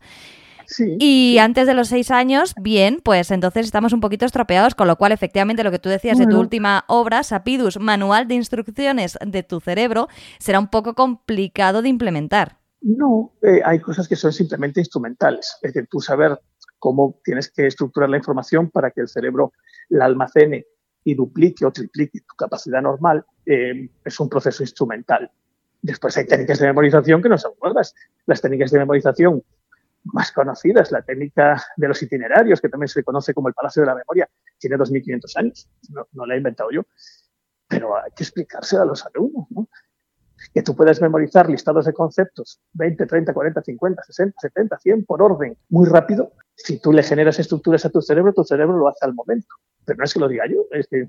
Sí, 0.65 0.97
y 1.01 1.39
antes 1.39 1.67
de 1.67 1.75
los 1.75 1.89
seis 1.89 2.13
años, 2.13 2.55
bien, 2.55 3.01
pues 3.03 3.33
entonces 3.33 3.67
estamos 3.67 3.93
un 3.93 4.01
poquito 4.01 4.27
estropeados, 4.27 4.77
con 4.77 4.87
lo 4.87 4.95
cual 4.95 5.11
efectivamente 5.11 5.65
lo 5.65 5.73
que 5.73 5.81
tú 5.81 5.89
decías 5.89 6.19
de 6.19 6.29
tu 6.29 6.39
última 6.39 6.85
obra, 6.87 7.25
Sapidus, 7.25 7.81
Manual 7.81 8.29
de 8.29 8.37
Instrucciones 8.37 9.19
de 9.27 9.43
tu 9.43 9.59
Cerebro, 9.59 10.07
será 10.39 10.61
un 10.61 10.69
poco 10.69 10.95
complicado 10.95 11.83
de 11.83 11.89
implementar. 11.89 12.61
No, 12.81 13.33
eh, 13.43 13.61
hay 13.65 13.81
cosas 13.81 14.07
que 14.07 14.15
son 14.15 14.33
simplemente 14.33 14.79
instrumentales. 14.79 15.57
Es 15.63 15.73
decir, 15.73 15.89
tú 15.91 15.99
saber 15.99 16.39
cómo 16.79 17.19
tienes 17.25 17.51
que 17.51 17.67
estructurar 17.67 18.09
la 18.09 18.19
información 18.19 18.71
para 18.71 18.93
que 18.93 19.01
el 19.01 19.09
cerebro 19.09 19.53
la 19.89 20.05
almacene 20.05 20.67
y 21.05 21.15
duplique 21.15 21.65
o 21.65 21.73
triplique 21.73 22.21
tu 22.21 22.35
capacidad 22.37 22.81
normal, 22.81 23.25
eh, 23.47 23.89
es 24.05 24.21
un 24.21 24.29
proceso 24.29 24.63
instrumental. 24.63 25.31
Después 25.81 26.17
hay 26.17 26.27
técnicas 26.27 26.61
de 26.61 26.67
memorización 26.67 27.21
que 27.21 27.29
no 27.29 27.39
son 27.39 27.53
nuevas. 27.61 27.95
Las 28.27 28.41
técnicas 28.41 28.71
de 28.71 28.79
memorización 28.79 29.43
más 30.05 30.33
conocidas, 30.33 30.91
la 30.93 31.03
técnica 31.03 31.63
de 31.77 31.89
los 31.89 32.03
itinerarios, 32.03 32.61
que 32.61 32.69
también 32.69 32.89
se 32.89 33.05
conoce 33.05 33.35
como 33.35 33.49
el 33.49 33.55
Palacio 33.55 33.83
de 33.83 33.87
la 33.87 33.95
Memoria, 33.95 34.29
tiene 34.59 34.77
2.500 34.77 35.37
años, 35.37 35.69
no, 35.91 36.07
no 36.13 36.27
la 36.27 36.35
he 36.35 36.39
inventado 36.39 36.71
yo, 36.71 36.83
pero 37.69 37.97
hay 37.97 38.11
que 38.15 38.25
explicárselo 38.25 38.83
a 38.83 38.87
los 38.87 39.05
alumnos, 39.07 39.47
¿no? 39.51 39.69
que 40.53 40.63
tú 40.63 40.75
puedas 40.75 41.01
memorizar 41.01 41.49
listados 41.49 41.87
de 41.87 41.93
conceptos 41.93 42.61
20, 42.73 43.07
30, 43.07 43.33
40, 43.33 43.63
50, 43.63 44.03
60, 44.03 44.35
70, 44.41 44.79
100 44.79 45.05
por 45.05 45.23
orden 45.23 45.57
muy 45.69 45.89
rápido. 45.89 46.33
Si 46.65 46.79
tú 46.79 46.93
le 46.93 47.03
generas 47.03 47.39
estructuras 47.39 47.85
a 47.85 47.91
tu 47.91 48.01
cerebro, 48.01 48.33
tu 48.33 48.45
cerebro 48.45 48.77
lo 48.77 48.89
hace 48.89 49.05
al 49.05 49.15
momento. 49.15 49.55
Pero 49.85 49.99
no 49.99 50.05
es 50.05 50.15
que 50.15 50.21
lo 50.21 50.29
diga 50.29 50.45
yo, 50.49 50.67
es 50.71 50.87
que 50.87 51.09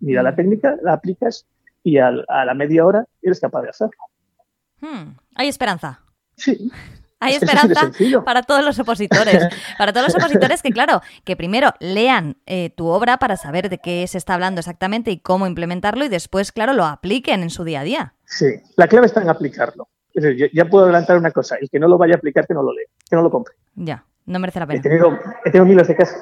mira 0.00 0.22
la 0.22 0.32
mm. 0.32 0.36
técnica, 0.36 0.76
la 0.82 0.94
aplicas 0.94 1.46
y 1.84 1.98
a 1.98 2.10
la 2.10 2.54
media 2.54 2.84
hora 2.84 3.06
eres 3.22 3.40
capaz 3.40 3.62
de 3.62 3.70
hacerlo. 3.70 3.98
Hmm, 4.80 5.16
hay 5.34 5.48
esperanza. 5.48 6.00
Sí. 6.36 6.70
Hay 7.20 7.34
esperanza 7.34 7.90
para 8.24 8.44
todos 8.44 8.64
los 8.64 8.78
opositores. 8.78 9.48
Para 9.76 9.92
todos 9.92 10.06
los 10.06 10.14
opositores 10.14 10.62
que, 10.62 10.70
claro, 10.70 11.02
que 11.24 11.34
primero 11.34 11.72
lean 11.80 12.36
eh, 12.46 12.70
tu 12.70 12.86
obra 12.86 13.16
para 13.16 13.36
saber 13.36 13.68
de 13.68 13.78
qué 13.78 14.06
se 14.06 14.18
está 14.18 14.34
hablando 14.34 14.60
exactamente 14.60 15.10
y 15.10 15.18
cómo 15.18 15.48
implementarlo 15.48 16.04
y 16.04 16.08
después, 16.08 16.52
claro, 16.52 16.74
lo 16.74 16.84
apliquen 16.84 17.42
en 17.42 17.50
su 17.50 17.64
día 17.64 17.80
a 17.80 17.82
día. 17.82 18.14
Sí, 18.24 18.46
la 18.76 18.86
clave 18.86 19.06
está 19.06 19.20
en 19.20 19.30
aplicarlo. 19.30 19.88
Es 20.14 20.22
decir, 20.22 20.48
ya, 20.52 20.64
puedo 20.66 20.84
adelantar 20.84 21.18
una 21.18 21.32
cosa, 21.32 21.56
el 21.60 21.68
que 21.68 21.80
no 21.80 21.88
lo 21.88 21.98
vaya 21.98 22.14
a 22.14 22.18
aplicar, 22.18 22.46
que 22.46 22.54
no 22.54 22.62
lo 22.62 22.72
lea, 22.72 22.86
que 23.10 23.16
no 23.16 23.22
lo 23.22 23.30
compre. 23.32 23.54
Ya, 23.74 24.04
no 24.28 24.38
merece 24.38 24.60
la 24.60 24.66
pena. 24.66 24.78
He 24.78 24.82
tenido, 24.82 25.64
miles 25.64 25.88
de 25.88 25.96
casos. 25.96 26.16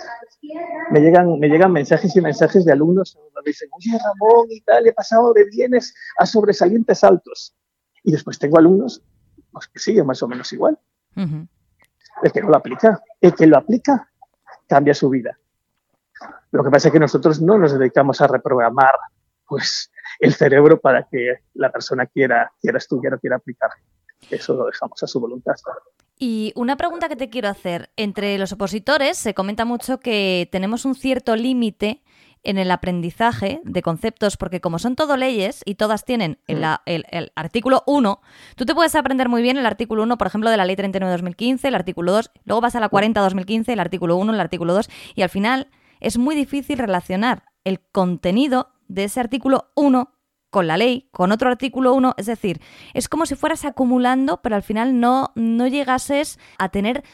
Me 0.90 1.00
llegan, 1.00 1.38
me 1.40 1.48
llegan 1.48 1.72
mensajes 1.72 2.14
y 2.14 2.20
mensajes 2.20 2.64
de 2.64 2.72
alumnos 2.72 3.18
me 3.34 3.50
dicen, 3.50 3.68
oye 3.72 3.98
Ramón 3.98 4.46
y 4.50 4.60
tal, 4.62 4.86
he 4.86 4.92
pasado 4.92 5.32
de 5.32 5.44
bienes 5.44 5.94
a 6.18 6.26
sobresalientes 6.26 7.02
altos. 7.02 7.54
Y 8.02 8.12
después 8.12 8.38
tengo 8.38 8.58
alumnos 8.58 9.02
pues, 9.50 9.66
que 9.68 9.78
siguen 9.78 10.06
más 10.06 10.22
o 10.22 10.28
menos 10.28 10.52
igual. 10.52 10.78
El 11.16 12.32
que 12.32 12.40
no 12.40 12.50
lo 12.50 12.56
aplica, 12.56 13.02
el 13.20 13.34
que 13.34 13.46
lo 13.46 13.56
aplica 13.56 14.08
cambia 14.68 14.94
su 14.94 15.08
vida. 15.08 15.38
Lo 16.52 16.62
que 16.62 16.70
pasa 16.70 16.88
es 16.88 16.92
que 16.92 17.00
nosotros 17.00 17.40
no 17.40 17.58
nos 17.58 17.78
dedicamos 17.78 18.20
a 18.20 18.26
reprogramar 18.26 18.94
pues, 19.46 19.90
el 20.20 20.34
cerebro 20.34 20.80
para 20.80 21.04
que 21.10 21.40
la 21.54 21.70
persona 21.70 22.06
quiera, 22.06 22.52
quiera 22.60 22.78
estudiar 22.78 23.14
o 23.14 23.18
quiera 23.18 23.36
aplicar. 23.36 23.70
Eso 24.30 24.54
lo 24.54 24.66
dejamos 24.66 25.02
a 25.02 25.06
su 25.06 25.20
voluntad. 25.20 25.54
Y 26.18 26.52
una 26.56 26.76
pregunta 26.76 27.08
que 27.08 27.16
te 27.16 27.28
quiero 27.28 27.48
hacer. 27.48 27.90
Entre 27.96 28.38
los 28.38 28.52
opositores 28.52 29.18
se 29.18 29.34
comenta 29.34 29.64
mucho 29.64 30.00
que 30.00 30.48
tenemos 30.50 30.84
un 30.84 30.94
cierto 30.94 31.36
límite 31.36 32.02
en 32.42 32.58
el 32.58 32.70
aprendizaje 32.70 33.60
de 33.64 33.82
conceptos, 33.82 34.36
porque 34.36 34.60
como 34.60 34.78
son 34.78 34.94
todo 34.94 35.16
leyes 35.16 35.62
y 35.64 35.74
todas 35.74 36.04
tienen 36.04 36.38
el, 36.46 36.60
mm. 36.60 36.76
el, 36.86 37.32
artículo 37.34 37.82
1, 37.86 38.20
tú 38.54 38.64
te 38.64 38.74
puedes 38.74 38.94
aprender 38.94 39.28
muy 39.28 39.42
bien 39.42 39.58
el 39.58 39.66
artículo 39.66 40.04
1, 40.04 40.16
por 40.16 40.28
ejemplo, 40.28 40.48
de 40.48 40.56
la 40.56 40.64
ley 40.64 40.76
39-2015, 40.76 41.64
el 41.64 41.74
artículo 41.74 42.12
2, 42.12 42.30
luego 42.44 42.60
vas 42.60 42.76
a 42.76 42.80
la 42.80 42.88
40-2015, 42.88 43.72
el 43.72 43.80
artículo 43.80 44.16
1, 44.16 44.32
el 44.32 44.40
artículo 44.40 44.74
2, 44.74 44.88
y 45.16 45.22
al 45.22 45.28
final 45.28 45.68
es 45.98 46.18
muy 46.18 46.36
difícil 46.36 46.78
relacionar 46.78 47.42
el 47.64 47.80
contenido 47.80 48.68
de 48.86 49.04
ese 49.04 49.18
artículo 49.18 49.72
1 49.74 50.15
con 50.50 50.66
la 50.66 50.76
ley, 50.76 51.08
con 51.12 51.32
otro 51.32 51.48
artículo 51.50 51.94
1, 51.94 52.14
es 52.16 52.26
decir, 52.26 52.60
es 52.94 53.08
como 53.08 53.26
si 53.26 53.34
fueras 53.34 53.64
acumulando, 53.64 54.40
pero 54.42 54.56
al 54.56 54.62
final 54.62 55.00
no, 55.00 55.32
no 55.34 55.66
llegases 55.66 56.38
a 56.58 56.68
tener 56.68 57.04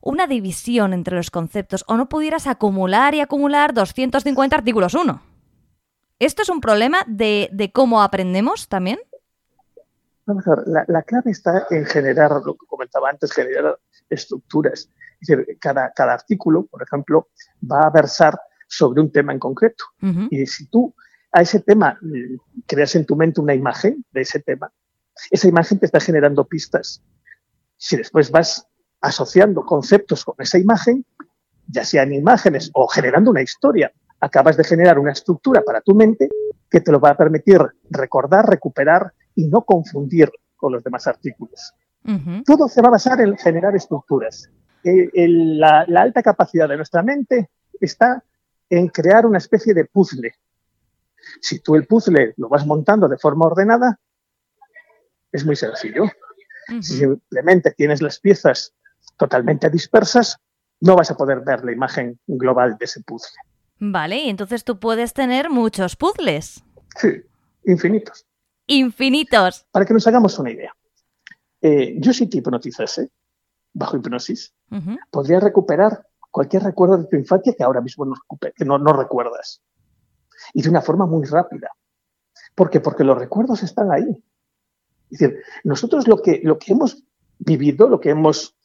una 0.00 0.26
división 0.26 0.92
entre 0.92 1.16
los 1.16 1.30
conceptos 1.30 1.84
o 1.88 1.96
no 1.96 2.08
pudieras 2.08 2.46
acumular 2.46 3.14
y 3.14 3.20
acumular 3.20 3.72
250 3.72 4.54
artículos 4.54 4.94
1. 4.94 5.22
¿Esto 6.18 6.42
es 6.42 6.48
un 6.48 6.60
problema 6.60 6.98
de, 7.06 7.70
cómo 7.72 8.02
aprendemos 8.02 8.68
también? 8.68 8.98
Vamos 10.26 10.46
a 10.46 10.56
ver, 10.56 10.84
la, 10.88 11.02
clave 11.02 11.30
está 11.30 11.66
en 11.70 11.84
generar, 11.86 12.30
lo 12.44 12.54
que 12.54 12.66
comentaba 12.66 13.10
antes, 13.10 13.32
generar 13.32 13.78
estructuras. 14.08 14.88
Es 15.20 15.28
decir, 15.28 15.58
cada, 15.58 15.90
cada 15.92 16.14
artículo, 16.14 16.66
por 16.66 16.82
ejemplo, 16.82 17.28
va 17.70 17.86
a 17.86 17.90
versar 17.90 18.38
sobre 18.68 19.00
un 19.00 19.10
tema 19.10 19.32
en 19.32 19.38
concreto. 19.38 19.84
Y 20.30 20.46
si 20.46 20.66
tú 20.68 20.94
a 21.34 21.42
ese 21.42 21.60
tema 21.60 21.98
mm, 22.00 22.62
creas 22.66 22.94
en 22.94 23.04
tu 23.04 23.16
mente 23.16 23.40
una 23.40 23.54
imagen 23.54 24.04
de 24.12 24.20
ese 24.22 24.40
tema, 24.40 24.72
esa 25.30 25.48
imagen 25.48 25.78
te 25.78 25.86
está 25.86 26.00
generando 26.00 26.44
pistas. 26.44 27.02
Si 27.76 27.96
después 27.96 28.30
vas 28.30 28.66
asociando 29.00 29.64
conceptos 29.66 30.24
con 30.24 30.36
esa 30.38 30.58
imagen, 30.58 31.04
ya 31.66 31.84
sean 31.84 32.12
imágenes 32.12 32.70
o 32.72 32.86
generando 32.86 33.30
una 33.30 33.42
historia, 33.42 33.92
acabas 34.20 34.56
de 34.56 34.64
generar 34.64 34.98
una 34.98 35.12
estructura 35.12 35.62
para 35.62 35.80
tu 35.80 35.94
mente 35.94 36.28
que 36.70 36.80
te 36.80 36.92
lo 36.92 37.00
va 37.00 37.10
a 37.10 37.16
permitir 37.16 37.60
recordar, 37.90 38.48
recuperar 38.48 39.12
y 39.34 39.48
no 39.48 39.62
confundir 39.62 40.30
con 40.56 40.72
los 40.72 40.82
demás 40.84 41.06
artículos. 41.06 41.74
Todo 42.44 42.68
se 42.68 42.82
va 42.82 42.88
a 42.88 42.92
basar 42.92 43.20
en 43.22 43.36
generar 43.38 43.74
estructuras. 43.74 44.50
Eh, 44.84 45.08
la, 45.28 45.86
alta 45.96 46.22
capacidad 46.22 46.68
de 46.68 46.76
nuestra 46.76 47.02
mente 47.02 47.48
está 47.80 48.22
en 48.68 48.88
crear 48.88 49.26
una 49.26 49.38
especie 49.38 49.72
de 49.72 49.86
puzzle. 49.86 50.34
Si 51.40 51.60
tú 51.60 51.74
el 51.76 51.86
puzzle 51.86 52.34
lo 52.36 52.48
vas 52.48 52.66
montando 52.66 53.08
de 53.08 53.18
forma 53.18 53.46
ordenada, 53.46 53.98
es 55.32 55.44
muy 55.44 55.56
sencillo. 55.56 56.04
Si 56.80 56.98
simplemente 56.98 57.72
tienes 57.72 58.00
las 58.00 58.18
piezas 58.20 58.72
totalmente 59.16 59.68
dispersas, 59.68 60.38
no 60.80 60.96
vas 60.96 61.10
a 61.10 61.16
poder 61.16 61.40
ver 61.40 61.64
la 61.64 61.72
imagen 61.72 62.18
global 62.26 62.76
de 62.78 62.84
ese 62.84 63.02
puzzle. 63.02 63.36
Vale, 63.78 64.16
y 64.16 64.28
entonces 64.28 64.64
tú 64.64 64.78
puedes 64.78 65.12
tener 65.12 65.50
muchos 65.50 65.96
puzzles. 65.96 66.64
Sí, 66.96 67.22
infinitos. 67.64 68.26
Infinitos. 68.66 69.66
Para 69.70 69.84
que 69.84 69.92
nos 69.92 70.06
hagamos 70.06 70.38
una 70.38 70.50
idea. 70.50 70.72
Eh, 71.60 71.96
yo 71.98 72.12
si 72.12 72.26
te 72.28 72.38
hipnotizase, 72.38 73.10
bajo 73.72 73.96
hipnosis, 73.96 74.54
podría 75.10 75.40
recuperar 75.40 76.06
cualquier 76.30 76.62
recuerdo 76.62 76.98
de 76.98 77.06
tu 77.06 77.16
infancia 77.16 77.54
que 77.56 77.62
ahora 77.62 77.80
mismo 77.80 78.04
no, 78.04 78.14
que 78.56 78.64
no, 78.64 78.92
recuerdas. 78.92 79.62
Y 80.52 80.62
de 80.62 80.68
una 80.68 80.82
forma 80.82 81.06
muy 81.06 81.24
rápida. 81.26 81.70
¿Por 82.54 82.70
qué? 82.70 82.80
Porque 82.80 83.04
los 83.04 83.18
recuerdos 83.18 83.62
están 83.62 83.90
ahí. 83.90 84.24
Es 85.10 85.18
decir, 85.18 85.42
nosotros 85.64 86.08
lo 86.08 86.20
que, 86.20 86.40
lo 86.42 86.58
que 86.58 86.72
hemos 86.72 87.02
vivido, 87.38 87.88
lo 87.88 88.00
que 88.00 88.10
hemos 88.10 88.56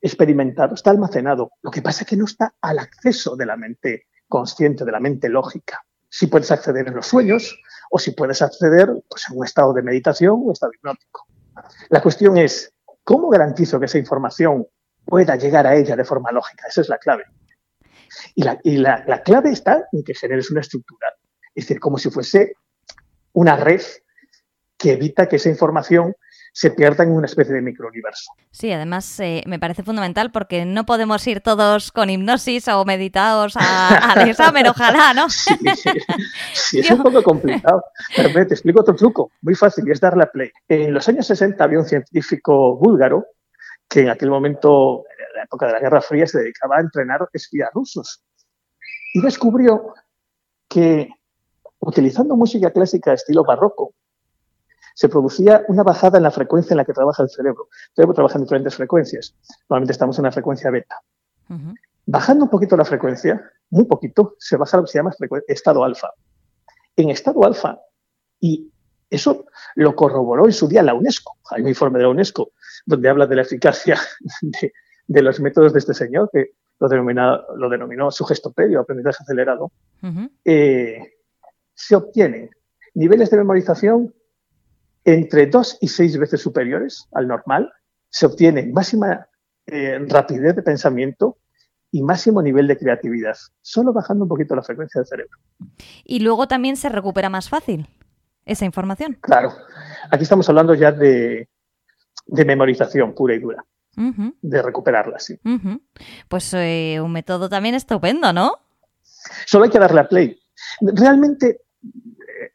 experimentado, 0.00 0.74
está 0.74 0.90
almacenado. 0.90 1.50
Lo 1.62 1.70
que 1.70 1.82
pasa 1.82 2.02
es 2.02 2.08
que 2.08 2.16
no 2.16 2.24
está 2.24 2.54
al 2.60 2.78
acceso 2.78 3.36
de 3.36 3.46
la 3.46 3.56
mente 3.56 4.06
consciente, 4.28 4.84
de 4.84 4.92
la 4.92 5.00
mente 5.00 5.28
lógica. 5.28 5.82
Si 6.08 6.26
puedes 6.26 6.50
acceder 6.50 6.88
en 6.88 6.94
los 6.94 7.06
sueños 7.06 7.58
o 7.90 7.98
si 7.98 8.12
puedes 8.12 8.40
acceder 8.42 8.90
pues, 9.08 9.24
en 9.30 9.38
un 9.38 9.44
estado 9.44 9.72
de 9.72 9.82
meditación 9.82 10.42
o 10.44 10.52
estado 10.52 10.72
hipnótico. 10.74 11.26
La 11.90 12.00
cuestión 12.00 12.36
es, 12.38 12.72
¿cómo 13.04 13.28
garantizo 13.28 13.80
que 13.80 13.86
esa 13.86 13.98
información 13.98 14.66
pueda 15.04 15.36
llegar 15.36 15.66
a 15.66 15.74
ella 15.74 15.96
de 15.96 16.04
forma 16.04 16.30
lógica? 16.32 16.66
Esa 16.68 16.82
es 16.82 16.88
la 16.88 16.98
clave. 16.98 17.24
Y, 18.34 18.42
la, 18.42 18.58
y 18.62 18.76
la, 18.78 19.04
la, 19.06 19.22
clave 19.22 19.50
está 19.50 19.86
en 19.92 20.02
que 20.02 20.14
generes 20.14 20.50
una 20.50 20.60
estructura. 20.60 21.08
Es 21.58 21.64
decir, 21.64 21.80
como 21.80 21.98
si 21.98 22.08
fuese 22.08 22.54
una 23.32 23.56
red 23.56 23.82
que 24.76 24.92
evita 24.92 25.28
que 25.28 25.36
esa 25.36 25.48
información 25.48 26.14
se 26.52 26.70
pierda 26.70 27.02
en 27.02 27.10
una 27.10 27.26
especie 27.26 27.52
de 27.52 27.60
microuniverso. 27.60 28.30
Sí, 28.52 28.70
además 28.70 29.18
eh, 29.18 29.42
me 29.44 29.58
parece 29.58 29.82
fundamental 29.82 30.30
porque 30.30 30.64
no 30.64 30.86
podemos 30.86 31.26
ir 31.26 31.40
todos 31.40 31.90
con 31.90 32.10
hipnosis 32.10 32.68
o 32.68 32.84
meditados 32.84 33.56
al 33.56 34.28
examen, 34.28 34.68
ojalá, 34.68 35.14
¿no? 35.14 35.26
Sí, 35.30 35.56
sí, 36.52 36.78
es 36.78 36.90
un 36.92 37.02
poco 37.02 37.24
complicado. 37.24 37.82
Pero 38.14 38.32
te 38.46 38.54
explico 38.54 38.82
otro 38.82 38.94
truco, 38.94 39.32
muy 39.42 39.56
fácil, 39.56 39.84
y 39.88 39.90
es 39.90 40.00
darle 40.00 40.22
a 40.22 40.30
play. 40.30 40.52
En 40.68 40.94
los 40.94 41.08
años 41.08 41.26
60 41.26 41.62
había 41.62 41.80
un 41.80 41.86
científico 41.86 42.76
búlgaro 42.76 43.26
que 43.88 44.02
en 44.02 44.10
aquel 44.10 44.30
momento, 44.30 45.04
en 45.10 45.36
la 45.38 45.42
época 45.42 45.66
de 45.66 45.72
la 45.72 45.80
Guerra 45.80 46.00
Fría, 46.00 46.26
se 46.28 46.38
dedicaba 46.38 46.76
a 46.76 46.82
entrenar 46.82 47.28
espías 47.32 47.70
rusos. 47.74 48.22
Y 49.12 49.20
descubrió 49.20 49.94
que 50.68 51.08
utilizando 51.80 52.36
música 52.36 52.70
clásica 52.70 53.12
estilo 53.12 53.44
barroco, 53.44 53.94
se 54.94 55.08
producía 55.08 55.64
una 55.68 55.84
bajada 55.84 56.18
en 56.18 56.24
la 56.24 56.30
frecuencia 56.32 56.74
en 56.74 56.78
la 56.78 56.84
que 56.84 56.92
trabaja 56.92 57.22
el 57.22 57.28
cerebro. 57.28 57.68
El 57.90 57.94
cerebro 57.94 58.14
trabaja 58.14 58.36
en 58.36 58.44
diferentes 58.44 58.74
frecuencias. 58.74 59.36
Normalmente 59.68 59.92
estamos 59.92 60.18
en 60.18 60.22
una 60.24 60.32
frecuencia 60.32 60.70
beta. 60.70 60.96
Bajando 62.04 62.46
un 62.46 62.50
poquito 62.50 62.76
la 62.76 62.84
frecuencia, 62.84 63.40
muy 63.70 63.84
poquito, 63.84 64.34
se 64.38 64.56
baja 64.56 64.76
lo 64.76 64.84
que 64.84 64.90
se 64.90 64.98
llama 64.98 65.14
estado 65.46 65.84
alfa. 65.84 66.10
En 66.96 67.10
estado 67.10 67.44
alfa, 67.44 67.78
y 68.40 68.72
eso 69.08 69.46
lo 69.76 69.94
corroboró 69.94 70.46
en 70.46 70.52
su 70.52 70.66
día 70.66 70.82
la 70.82 70.94
UNESCO. 70.94 71.36
Hay 71.50 71.62
un 71.62 71.68
informe 71.68 71.98
de 71.98 72.04
la 72.04 72.10
UNESCO 72.10 72.50
donde 72.84 73.08
habla 73.08 73.26
de 73.26 73.36
la 73.36 73.42
eficacia 73.42 74.00
de, 75.06 75.22
los 75.22 75.38
métodos 75.38 75.72
de 75.72 75.78
este 75.78 75.94
señor, 75.94 76.28
que 76.32 76.54
lo, 76.80 77.56
lo 77.56 77.68
denominó 77.68 78.10
su 78.10 78.24
gesto 78.24 78.52
previo, 78.52 78.80
aprendizaje 78.80 79.22
acelerado. 79.22 79.70
Eh, 80.44 81.17
se 81.78 81.94
obtienen 81.94 82.50
niveles 82.94 83.30
de 83.30 83.36
memorización 83.36 84.12
entre 85.04 85.46
dos 85.46 85.78
y 85.80 85.86
seis 85.86 86.18
veces 86.18 86.42
superiores 86.42 87.06
al 87.12 87.28
normal, 87.28 87.72
se 88.10 88.26
obtiene 88.26 88.66
máxima 88.66 89.28
eh, 89.66 89.98
rapidez 90.08 90.56
de 90.56 90.62
pensamiento 90.62 91.38
y 91.92 92.02
máximo 92.02 92.42
nivel 92.42 92.66
de 92.66 92.76
creatividad, 92.76 93.36
solo 93.62 93.92
bajando 93.92 94.24
un 94.24 94.28
poquito 94.28 94.56
la 94.56 94.62
frecuencia 94.62 95.00
del 95.00 95.06
cerebro. 95.06 95.38
Y 96.04 96.18
luego 96.20 96.48
también 96.48 96.76
se 96.76 96.88
recupera 96.88 97.30
más 97.30 97.48
fácil 97.48 97.88
esa 98.44 98.64
información. 98.64 99.16
Claro, 99.20 99.52
aquí 100.10 100.24
estamos 100.24 100.48
hablando 100.48 100.74
ya 100.74 100.90
de, 100.90 101.48
memorización 102.26 103.14
pura 103.14 103.34
y 103.34 103.38
dura, 103.38 103.64
de 103.94 104.62
recuperarla, 104.62 105.20
sí. 105.20 105.38
Pues 106.28 106.52
eh, 106.54 106.98
un 107.00 107.12
método 107.12 107.48
también 107.48 107.76
estupendo, 107.76 108.32
¿no? 108.32 108.52
Solo 109.46 109.64
hay 109.64 109.70
que 109.70 109.78
darle 109.78 110.00
a 110.00 110.08
play. 110.08 110.38
Realmente 110.80 111.60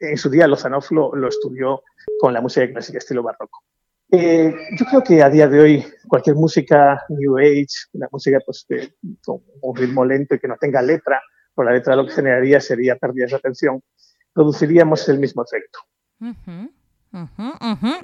en 0.00 0.16
su 0.16 0.30
día 0.30 0.46
Lozanov 0.46 0.84
lo, 0.90 1.28
estudió 1.28 1.82
con 2.18 2.32
la 2.32 2.40
música 2.40 2.68
clásica 2.68 2.98
estilo 2.98 3.22
barroco. 3.22 3.62
Eh, 4.10 4.54
yo 4.78 4.86
creo 4.86 5.02
que 5.02 5.22
a 5.22 5.30
día 5.30 5.48
de 5.48 5.60
hoy 5.60 5.84
cualquier 6.06 6.36
música 6.36 7.02
New 7.08 7.38
Age, 7.38 7.66
una 7.94 8.08
música 8.12 8.38
pues, 8.44 8.66
con 9.24 9.42
un 9.60 9.76
ritmo 9.76 10.04
lento 10.04 10.34
y 10.34 10.38
que 10.38 10.48
no 10.48 10.56
tenga 10.56 10.82
letra, 10.82 11.20
por 11.54 11.64
la 11.64 11.72
letra 11.72 11.96
lo 11.96 12.06
que 12.06 12.12
generaría 12.12 12.60
sería 12.60 12.96
pérdidas 12.96 13.30
de 13.30 13.36
atención, 13.36 13.82
produciríamos 14.32 15.08
el 15.08 15.18
mismo 15.18 15.44
efecto. 15.44 15.78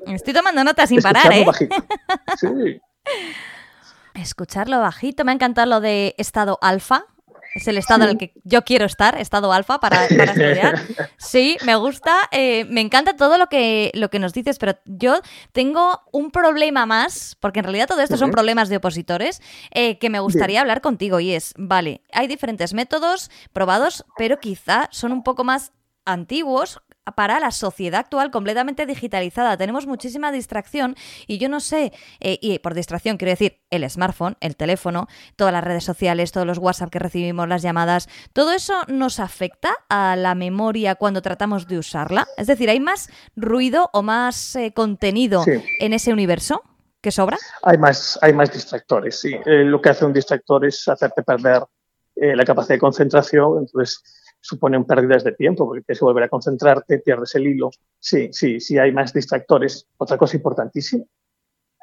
Estoy 0.06 0.34
tomando 0.34 0.64
notas 0.64 0.88
sin 0.88 1.02
parar, 1.02 1.32
¿eh? 1.32 1.44
Bajito. 1.44 1.76
Sí. 2.38 2.80
Escucharlo 4.14 4.80
bajito, 4.80 5.24
me 5.24 5.32
ha 5.32 5.34
encantado 5.34 5.68
lo 5.68 5.80
de 5.80 6.14
estado 6.18 6.58
alfa, 6.60 7.04
es 7.54 7.68
el 7.68 7.78
estado 7.78 8.04
en 8.04 8.10
el 8.10 8.18
que 8.18 8.32
yo 8.44 8.62
quiero 8.62 8.86
estar, 8.86 9.18
estado 9.18 9.52
alfa 9.52 9.80
para, 9.80 10.04
estudiar. 10.06 10.80
Sí, 11.16 11.56
me 11.64 11.76
gusta, 11.76 12.16
eh, 12.30 12.64
me 12.66 12.80
encanta 12.80 13.16
todo 13.16 13.38
lo 13.38 13.48
que, 13.48 13.90
lo 13.94 14.10
que 14.10 14.18
nos 14.18 14.32
dices, 14.32 14.58
pero 14.58 14.78
yo 14.84 15.20
tengo 15.52 16.02
un 16.12 16.30
problema 16.30 16.86
más, 16.86 17.36
porque 17.40 17.60
en 17.60 17.64
realidad 17.64 17.88
todo 17.88 18.00
esto 18.00 18.16
son 18.16 18.30
problemas 18.30 18.68
de 18.68 18.76
opositores, 18.76 19.40
eh, 19.72 19.98
que 19.98 20.10
me 20.10 20.20
gustaría 20.20 20.60
hablar 20.60 20.80
contigo 20.80 21.20
y 21.20 21.32
es, 21.32 21.54
vale, 21.56 22.02
hay 22.12 22.26
diferentes 22.26 22.74
métodos 22.74 23.30
probados, 23.52 24.04
pero 24.16 24.38
quizá 24.38 24.88
son 24.90 25.12
un 25.12 25.22
poco 25.22 25.44
más 25.44 25.72
antiguos 26.04 26.80
para 27.16 27.40
la 27.40 27.50
sociedad 27.50 28.00
actual 28.00 28.30
completamente 28.30 28.86
digitalizada. 28.86 29.56
Tenemos 29.56 29.86
muchísima 29.86 30.32
distracción 30.32 30.96
y 31.26 31.38
yo 31.38 31.48
no 31.48 31.60
sé, 31.60 31.92
eh, 32.20 32.38
y 32.40 32.58
por 32.58 32.74
distracción 32.74 33.16
quiero 33.16 33.30
decir 33.30 33.60
el 33.70 33.88
smartphone, 33.88 34.36
el 34.40 34.56
teléfono, 34.56 35.08
todas 35.36 35.52
las 35.52 35.64
redes 35.64 35.84
sociales, 35.84 36.32
todos 36.32 36.46
los 36.46 36.58
WhatsApp 36.58 36.90
que 36.90 36.98
recibimos, 36.98 37.48
las 37.48 37.62
llamadas, 37.62 38.08
¿todo 38.32 38.52
eso 38.52 38.74
nos 38.88 39.20
afecta 39.20 39.74
a 39.88 40.16
la 40.16 40.34
memoria 40.34 40.94
cuando 40.94 41.22
tratamos 41.22 41.66
de 41.66 41.78
usarla? 41.78 42.26
Es 42.36 42.46
decir, 42.46 42.70
¿hay 42.70 42.80
más 42.80 43.08
ruido 43.36 43.90
o 43.92 44.02
más 44.02 44.56
eh, 44.56 44.72
contenido 44.74 45.44
en 45.46 45.92
ese 45.92 46.12
universo? 46.12 46.62
¿Que 47.00 47.10
sobra? 47.10 47.38
Hay 47.62 47.78
más, 47.78 48.18
hay 48.20 48.34
más 48.34 48.52
distractores, 48.52 49.18
sí. 49.18 49.34
Eh, 49.46 49.64
lo 49.64 49.80
que 49.80 49.88
hace 49.88 50.04
un 50.04 50.12
distractor 50.12 50.66
es 50.66 50.86
hacerte 50.86 51.22
perder 51.22 51.62
la 52.16 52.44
capacidad 52.44 52.74
de 52.74 52.80
concentración, 52.80 53.60
entonces 53.60 54.02
suponen 54.40 54.84
pérdidas 54.84 55.24
de 55.24 55.32
tiempo, 55.32 55.66
porque 55.66 55.82
tienes 55.82 55.98
que 55.98 56.04
volver 56.04 56.24
a 56.24 56.28
concentrarte, 56.28 56.98
pierdes 56.98 57.34
el 57.34 57.46
hilo. 57.46 57.70
Sí, 57.98 58.30
sí, 58.32 58.60
sí 58.60 58.78
hay 58.78 58.92
más 58.92 59.12
distractores. 59.12 59.86
Otra 59.98 60.16
cosa 60.16 60.36
importantísima, 60.36 61.04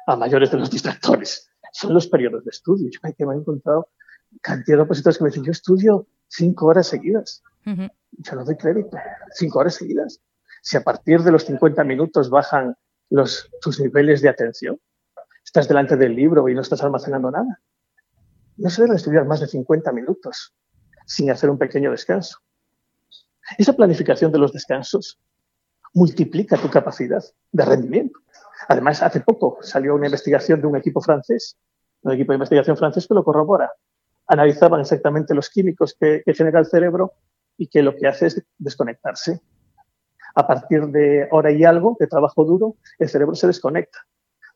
a 0.06 0.16
mayores 0.16 0.50
de 0.50 0.58
los 0.58 0.70
distractores, 0.70 1.50
son 1.72 1.94
los 1.94 2.06
periodos 2.08 2.44
de 2.44 2.50
estudio. 2.50 2.90
Yo 2.90 3.26
me 3.26 3.34
he 3.34 3.38
encontrado 3.38 3.88
cantidad 4.40 4.78
de 4.78 4.82
opositores 4.82 5.18
que 5.18 5.24
me 5.24 5.30
dicen, 5.30 5.44
yo 5.44 5.52
estudio 5.52 6.06
cinco 6.28 6.66
horas 6.66 6.86
seguidas. 6.86 7.42
Yo 7.64 8.34
no 8.34 8.44
doy 8.44 8.56
crédito. 8.56 8.96
Cinco 9.32 9.60
horas 9.60 9.74
seguidas. 9.74 10.20
Si 10.62 10.76
a 10.76 10.82
partir 10.82 11.20
de 11.22 11.30
los 11.30 11.44
50 11.44 11.84
minutos 11.84 12.30
bajan 12.30 12.76
los, 13.10 13.50
tus 13.60 13.80
niveles 13.80 14.20
de 14.22 14.28
atención, 14.28 14.80
estás 15.44 15.68
delante 15.68 15.96
del 15.96 16.14
libro 16.14 16.48
y 16.48 16.54
no 16.54 16.60
estás 16.60 16.82
almacenando 16.82 17.30
nada. 17.30 17.60
No 18.56 18.70
se 18.70 18.82
debe 18.82 18.96
estudiar 18.96 19.24
más 19.24 19.40
de 19.40 19.46
50 19.46 19.92
minutos 19.92 20.54
sin 21.06 21.30
hacer 21.30 21.48
un 21.48 21.58
pequeño 21.58 21.90
descanso. 21.90 22.38
Esa 23.56 23.72
planificación 23.72 24.32
de 24.32 24.38
los 24.38 24.52
descansos 24.52 25.18
multiplica 25.94 26.56
tu 26.56 26.68
capacidad 26.68 27.22
de 27.52 27.64
rendimiento. 27.64 28.18
Además, 28.68 29.02
hace 29.02 29.20
poco 29.20 29.58
salió 29.62 29.94
una 29.94 30.06
investigación 30.06 30.60
de 30.60 30.66
un 30.66 30.76
equipo 30.76 31.00
francés, 31.00 31.56
un 32.02 32.12
equipo 32.12 32.32
de 32.32 32.36
investigación 32.36 32.76
francés 32.76 33.06
que 33.06 33.14
lo 33.14 33.24
corrobora. 33.24 33.72
Analizaban 34.26 34.80
exactamente 34.80 35.34
los 35.34 35.48
químicos 35.48 35.96
que, 35.98 36.22
genera 36.26 36.60
el 36.60 36.66
cerebro 36.66 37.12
y 37.56 37.68
que 37.68 37.82
lo 37.82 37.96
que 37.96 38.06
hace 38.06 38.26
es 38.26 38.42
desconectarse. 38.58 39.40
A 40.34 40.46
partir 40.46 40.86
de 40.88 41.28
hora 41.30 41.50
y 41.50 41.64
algo 41.64 41.96
de 41.98 42.06
trabajo 42.06 42.44
duro, 42.44 42.76
el 42.98 43.08
cerebro 43.08 43.34
se 43.34 43.46
desconecta, 43.46 43.98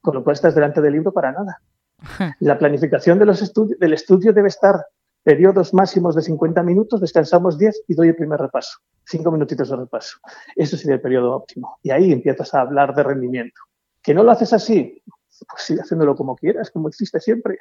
con 0.00 0.14
lo 0.14 0.22
cual 0.22 0.34
estás 0.34 0.54
delante 0.54 0.80
del 0.80 0.92
libro 0.92 1.12
para 1.12 1.32
nada. 1.32 1.60
La 2.40 2.58
planificación 2.58 3.18
de 3.18 3.24
los 3.24 3.52
del 3.78 3.92
estudio 3.94 4.32
debe 4.32 4.48
estar 4.48 4.84
periodos 5.22 5.72
máximos 5.72 6.14
de 6.14 6.22
50 6.22 6.62
minutos, 6.62 7.00
descansamos 7.00 7.58
10 7.58 7.84
y 7.88 7.94
doy 7.94 8.08
el 8.08 8.16
primer 8.16 8.40
repaso. 8.40 8.78
Cinco 9.04 9.30
minutitos 9.30 9.70
de 9.70 9.76
repaso. 9.76 10.18
Eso 10.56 10.76
sería 10.76 10.96
el 10.96 11.00
periodo 11.00 11.34
óptimo. 11.34 11.78
Y 11.82 11.90
ahí 11.90 12.12
empiezas 12.12 12.52
a 12.54 12.60
hablar 12.60 12.94
de 12.94 13.02
rendimiento. 13.02 13.60
Que 14.02 14.14
no 14.14 14.22
lo 14.22 14.32
haces 14.32 14.52
así, 14.52 15.02
pues 15.48 15.62
sigue 15.62 15.80
haciéndolo 15.80 16.16
como 16.16 16.36
quieras, 16.36 16.70
como 16.70 16.88
existe 16.88 17.20
siempre. 17.20 17.58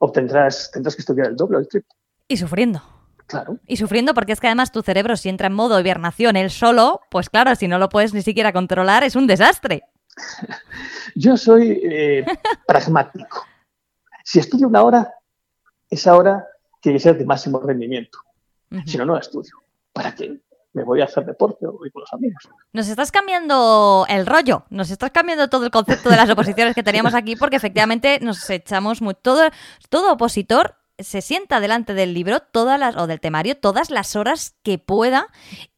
Obtendrás, 0.00 0.70
tendrás 0.72 0.96
que 0.96 1.02
estudiar 1.02 1.28
el 1.28 1.36
doble 1.36 1.56
o 1.56 1.60
el 1.60 1.68
triple. 1.68 1.90
Y 2.28 2.36
sufriendo. 2.36 2.82
Claro. 3.26 3.58
Y 3.66 3.76
sufriendo 3.76 4.14
porque 4.14 4.32
es 4.32 4.40
que 4.40 4.48
además 4.48 4.72
tu 4.72 4.82
cerebro 4.82 5.16
si 5.16 5.28
entra 5.28 5.46
en 5.46 5.54
modo 5.54 5.80
hibernación 5.80 6.36
él 6.36 6.50
solo, 6.50 7.00
pues 7.10 7.30
claro, 7.30 7.54
si 7.54 7.68
no 7.68 7.78
lo 7.78 7.88
puedes 7.88 8.12
ni 8.12 8.22
siquiera 8.22 8.52
controlar 8.52 9.04
es 9.04 9.16
un 9.16 9.26
desastre. 9.26 9.84
Yo 11.14 11.36
soy 11.36 11.80
eh, 11.82 12.26
pragmático. 12.66 13.44
Si 14.24 14.38
estudio 14.38 14.68
una 14.68 14.82
hora, 14.82 15.14
esa 15.88 16.16
hora 16.16 16.46
tiene 16.82 16.98
que 16.98 17.02
ser 17.02 17.16
de 17.16 17.24
máximo 17.24 17.60
rendimiento. 17.60 18.18
Si 18.84 18.98
no, 18.98 19.06
no 19.06 19.16
estudio. 19.16 19.52
¿Para 19.92 20.14
qué? 20.14 20.40
Me 20.72 20.84
voy 20.84 21.00
a 21.02 21.04
hacer 21.04 21.24
deporte 21.24 21.66
o 21.66 21.72
voy 21.72 21.90
con 21.90 22.00
los 22.00 22.12
amigos. 22.12 22.48
Nos 22.72 22.88
estás 22.88 23.12
cambiando 23.12 24.06
el 24.08 24.26
rollo, 24.26 24.64
nos 24.70 24.90
estás 24.90 25.10
cambiando 25.10 25.48
todo 25.48 25.64
el 25.64 25.70
concepto 25.70 26.10
de 26.10 26.16
las 26.16 26.30
oposiciones 26.30 26.74
que 26.74 26.82
teníamos 26.82 27.14
aquí 27.14 27.36
porque 27.36 27.56
efectivamente 27.56 28.18
nos 28.20 28.48
echamos 28.48 29.02
muy, 29.02 29.14
todo, 29.14 29.50
todo 29.90 30.14
opositor 30.14 30.76
se 30.98 31.20
sienta 31.20 31.60
delante 31.60 31.94
del 31.94 32.14
libro 32.14 32.40
todas 32.40 32.78
las 32.78 32.96
o 32.96 33.06
del 33.06 33.20
temario 33.20 33.56
todas 33.56 33.90
las 33.90 34.14
horas 34.14 34.54
que 34.62 34.78
pueda 34.78 35.28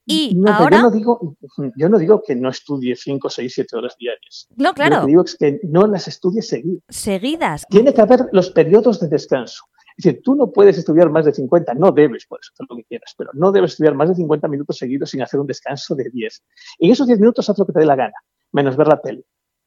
y 0.06 0.38
ahora... 0.46 0.76
Yo 0.78 0.82
no, 0.82 0.90
digo, 0.90 1.36
yo 1.76 1.88
no 1.88 1.98
digo 1.98 2.22
que 2.22 2.36
no 2.36 2.50
estudie 2.50 2.94
5, 2.94 3.30
6, 3.30 3.52
7 3.54 3.76
horas 3.76 3.96
diarias. 3.98 4.48
No, 4.56 4.74
claro. 4.74 4.96
Lo 4.96 5.00
que 5.02 5.06
digo 5.06 5.24
es 5.24 5.36
que 5.36 5.60
no 5.62 5.86
las 5.86 6.08
estudie 6.08 6.42
seguidas. 6.42 6.82
Seguidas. 6.88 7.66
Tiene 7.70 7.94
que 7.94 8.02
haber 8.02 8.28
los 8.32 8.50
periodos 8.50 9.00
de 9.00 9.08
descanso. 9.08 9.64
Es 9.96 10.22
tú 10.22 10.34
no 10.34 10.50
puedes 10.50 10.76
estudiar 10.76 11.08
más 11.10 11.24
de 11.24 11.32
50, 11.32 11.74
no 11.74 11.92
debes, 11.92 12.26
puedes 12.28 12.50
hacer 12.52 12.66
lo 12.68 12.76
que 12.76 12.84
quieras, 12.84 13.14
pero 13.16 13.30
no 13.34 13.52
debes 13.52 13.72
estudiar 13.72 13.94
más 13.94 14.08
de 14.08 14.16
50 14.16 14.48
minutos 14.48 14.76
seguidos 14.76 15.10
sin 15.10 15.22
hacer 15.22 15.38
un 15.38 15.46
descanso 15.46 15.94
de 15.94 16.10
10. 16.10 16.42
En 16.80 16.90
esos 16.90 17.06
10 17.06 17.20
minutos 17.20 17.48
haz 17.48 17.58
lo 17.58 17.66
que 17.66 17.72
te 17.72 17.80
dé 17.80 17.86
la 17.86 17.96
gana, 17.96 18.14
menos 18.52 18.76
ver 18.76 18.88
la 18.88 19.00
tele. 19.00 19.24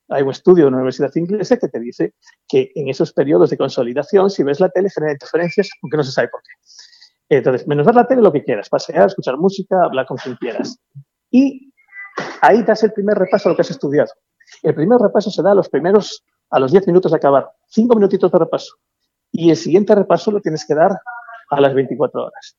Hay 0.09 0.23
un 0.23 0.32
estudio 0.32 0.65
de 0.65 0.67
una 0.69 0.78
universidad 0.78 1.13
inglesa 1.15 1.57
que 1.57 1.67
te 1.67 1.80
dice 1.80 2.13
que 2.47 2.71
en 2.75 2.88
esos 2.89 3.13
periodos 3.13 3.49
de 3.49 3.57
consolidación, 3.57 4.30
si 4.30 4.43
ves 4.43 4.59
la 4.59 4.69
tele, 4.69 4.89
genera 4.89 5.13
interferencias, 5.13 5.69
aunque 5.82 5.97
no 5.97 6.03
se 6.03 6.11
sabe 6.11 6.30
por 6.30 6.41
qué. 6.41 7.38
Entonces, 7.38 7.67
menos 7.67 7.86
ver 7.86 7.95
la 7.95 8.07
tele, 8.07 8.21
lo 8.21 8.32
que 8.32 8.43
quieras, 8.43 8.69
pasear, 8.69 9.07
escuchar 9.07 9.38
música, 9.38 9.84
hablar 9.84 10.05
con 10.05 10.17
quien 10.17 10.36
quieras. 10.36 10.80
Y 11.30 11.73
ahí 12.41 12.63
das 12.63 12.84
el 12.84 12.93
primer 12.93 13.17
repaso 13.17 13.49
a 13.49 13.51
lo 13.51 13.55
que 13.55 13.61
has 13.61 13.71
estudiado. 13.71 14.11
El 14.63 14.75
primer 14.75 14.99
repaso 14.99 15.30
se 15.30 15.41
da 15.41 15.51
a 15.51 15.55
los 15.55 15.67
primeros, 15.67 16.23
a 16.49 16.59
los 16.59 16.71
10 16.71 16.88
minutos 16.88 17.11
de 17.11 17.17
acabar, 17.17 17.51
5 17.67 17.95
minutitos 17.95 18.32
de 18.32 18.39
repaso. 18.39 18.78
Y 19.38 19.52
el 19.52 19.56
siguiente 19.56 19.94
repaso 19.94 20.32
lo 20.32 20.42
tienes 20.42 20.66
que 20.66 20.74
dar 20.74 21.00
a 21.52 21.62
las 21.62 21.76
24 21.76 22.26
horas. 22.26 22.58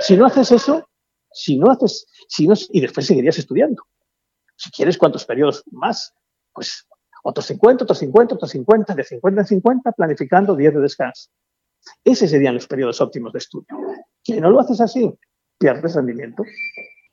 Si 0.00 0.16
no 0.16 0.26
haces 0.26 0.50
eso, 0.50 0.88
si 1.30 1.56
no 1.56 1.70
haces, 1.70 2.04
si 2.28 2.48
no, 2.48 2.54
y 2.70 2.80
después 2.80 3.06
seguirías 3.06 3.38
estudiando. 3.38 3.84
Si 4.56 4.72
quieres 4.72 4.98
cuántos 4.98 5.24
periodos 5.24 5.62
más, 5.70 6.12
pues 6.52 6.84
otros 7.22 7.46
50, 7.46 7.84
otros 7.84 7.98
50, 8.00 8.34
otros 8.34 8.50
50, 8.50 8.92
de 8.96 9.04
50 9.04 9.40
en 9.40 9.46
50, 9.46 9.92
planificando 9.92 10.56
10 10.56 10.74
de 10.74 10.80
descanso. 10.80 11.30
Ese 12.02 12.26
serían 12.26 12.54
los 12.54 12.66
periodos 12.66 13.00
óptimos 13.00 13.32
de 13.32 13.38
estudio. 13.38 13.68
Si 14.22 14.40
no 14.40 14.50
lo 14.50 14.58
haces 14.58 14.80
así, 14.80 15.16
pierdes 15.58 15.94
rendimiento. 15.94 16.42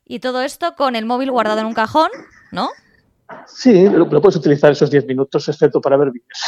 Y 0.04 0.18
todo 0.18 0.42
esto 0.42 0.74
con 0.74 0.96
el 0.96 1.06
móvil 1.06 1.30
guardado 1.30 1.60
en 1.60 1.66
un 1.66 1.74
cajón, 1.74 2.10
¿no? 2.50 2.68
Sí, 3.46 3.88
lo, 3.88 4.08
puedes 4.08 4.36
utilizar 4.36 4.72
esos 4.72 4.90
10 4.90 5.06
minutos, 5.06 5.48
excepto 5.48 5.80
para 5.80 5.96
ver 5.96 6.10
vídeos. 6.10 6.38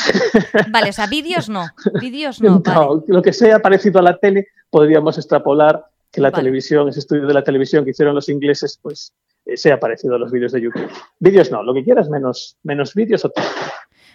Vale, 0.70 0.90
o 0.90 0.92
sea, 0.92 1.06
vídeos 1.06 1.48
no. 1.48 1.66
Vídeos 2.00 2.40
no. 2.40 2.62
Lo 3.06 3.22
que 3.22 3.32
sea 3.32 3.58
parecido 3.58 3.98
a 3.98 4.02
la 4.02 4.18
tele, 4.18 4.48
podríamos 4.70 5.18
extrapolar 5.18 5.84
que 6.10 6.20
la 6.20 6.32
televisión, 6.32 6.88
ese 6.88 7.00
estudio 7.00 7.26
de 7.26 7.34
la 7.34 7.44
televisión 7.44 7.84
que 7.84 7.90
hicieron 7.90 8.14
los 8.14 8.28
ingleses, 8.28 8.78
pues 8.82 9.12
eh, 9.46 9.56
sea 9.56 9.78
parecido 9.78 10.14
a 10.14 10.18
los 10.18 10.32
vídeos 10.32 10.52
de 10.52 10.60
YouTube. 10.60 10.90
Vídeos 11.18 11.50
no, 11.50 11.62
lo 11.62 11.74
que 11.74 11.84
quieras, 11.84 12.08
menos, 12.08 12.56
menos 12.62 12.94
vídeos 12.94 13.24
o 13.24 13.32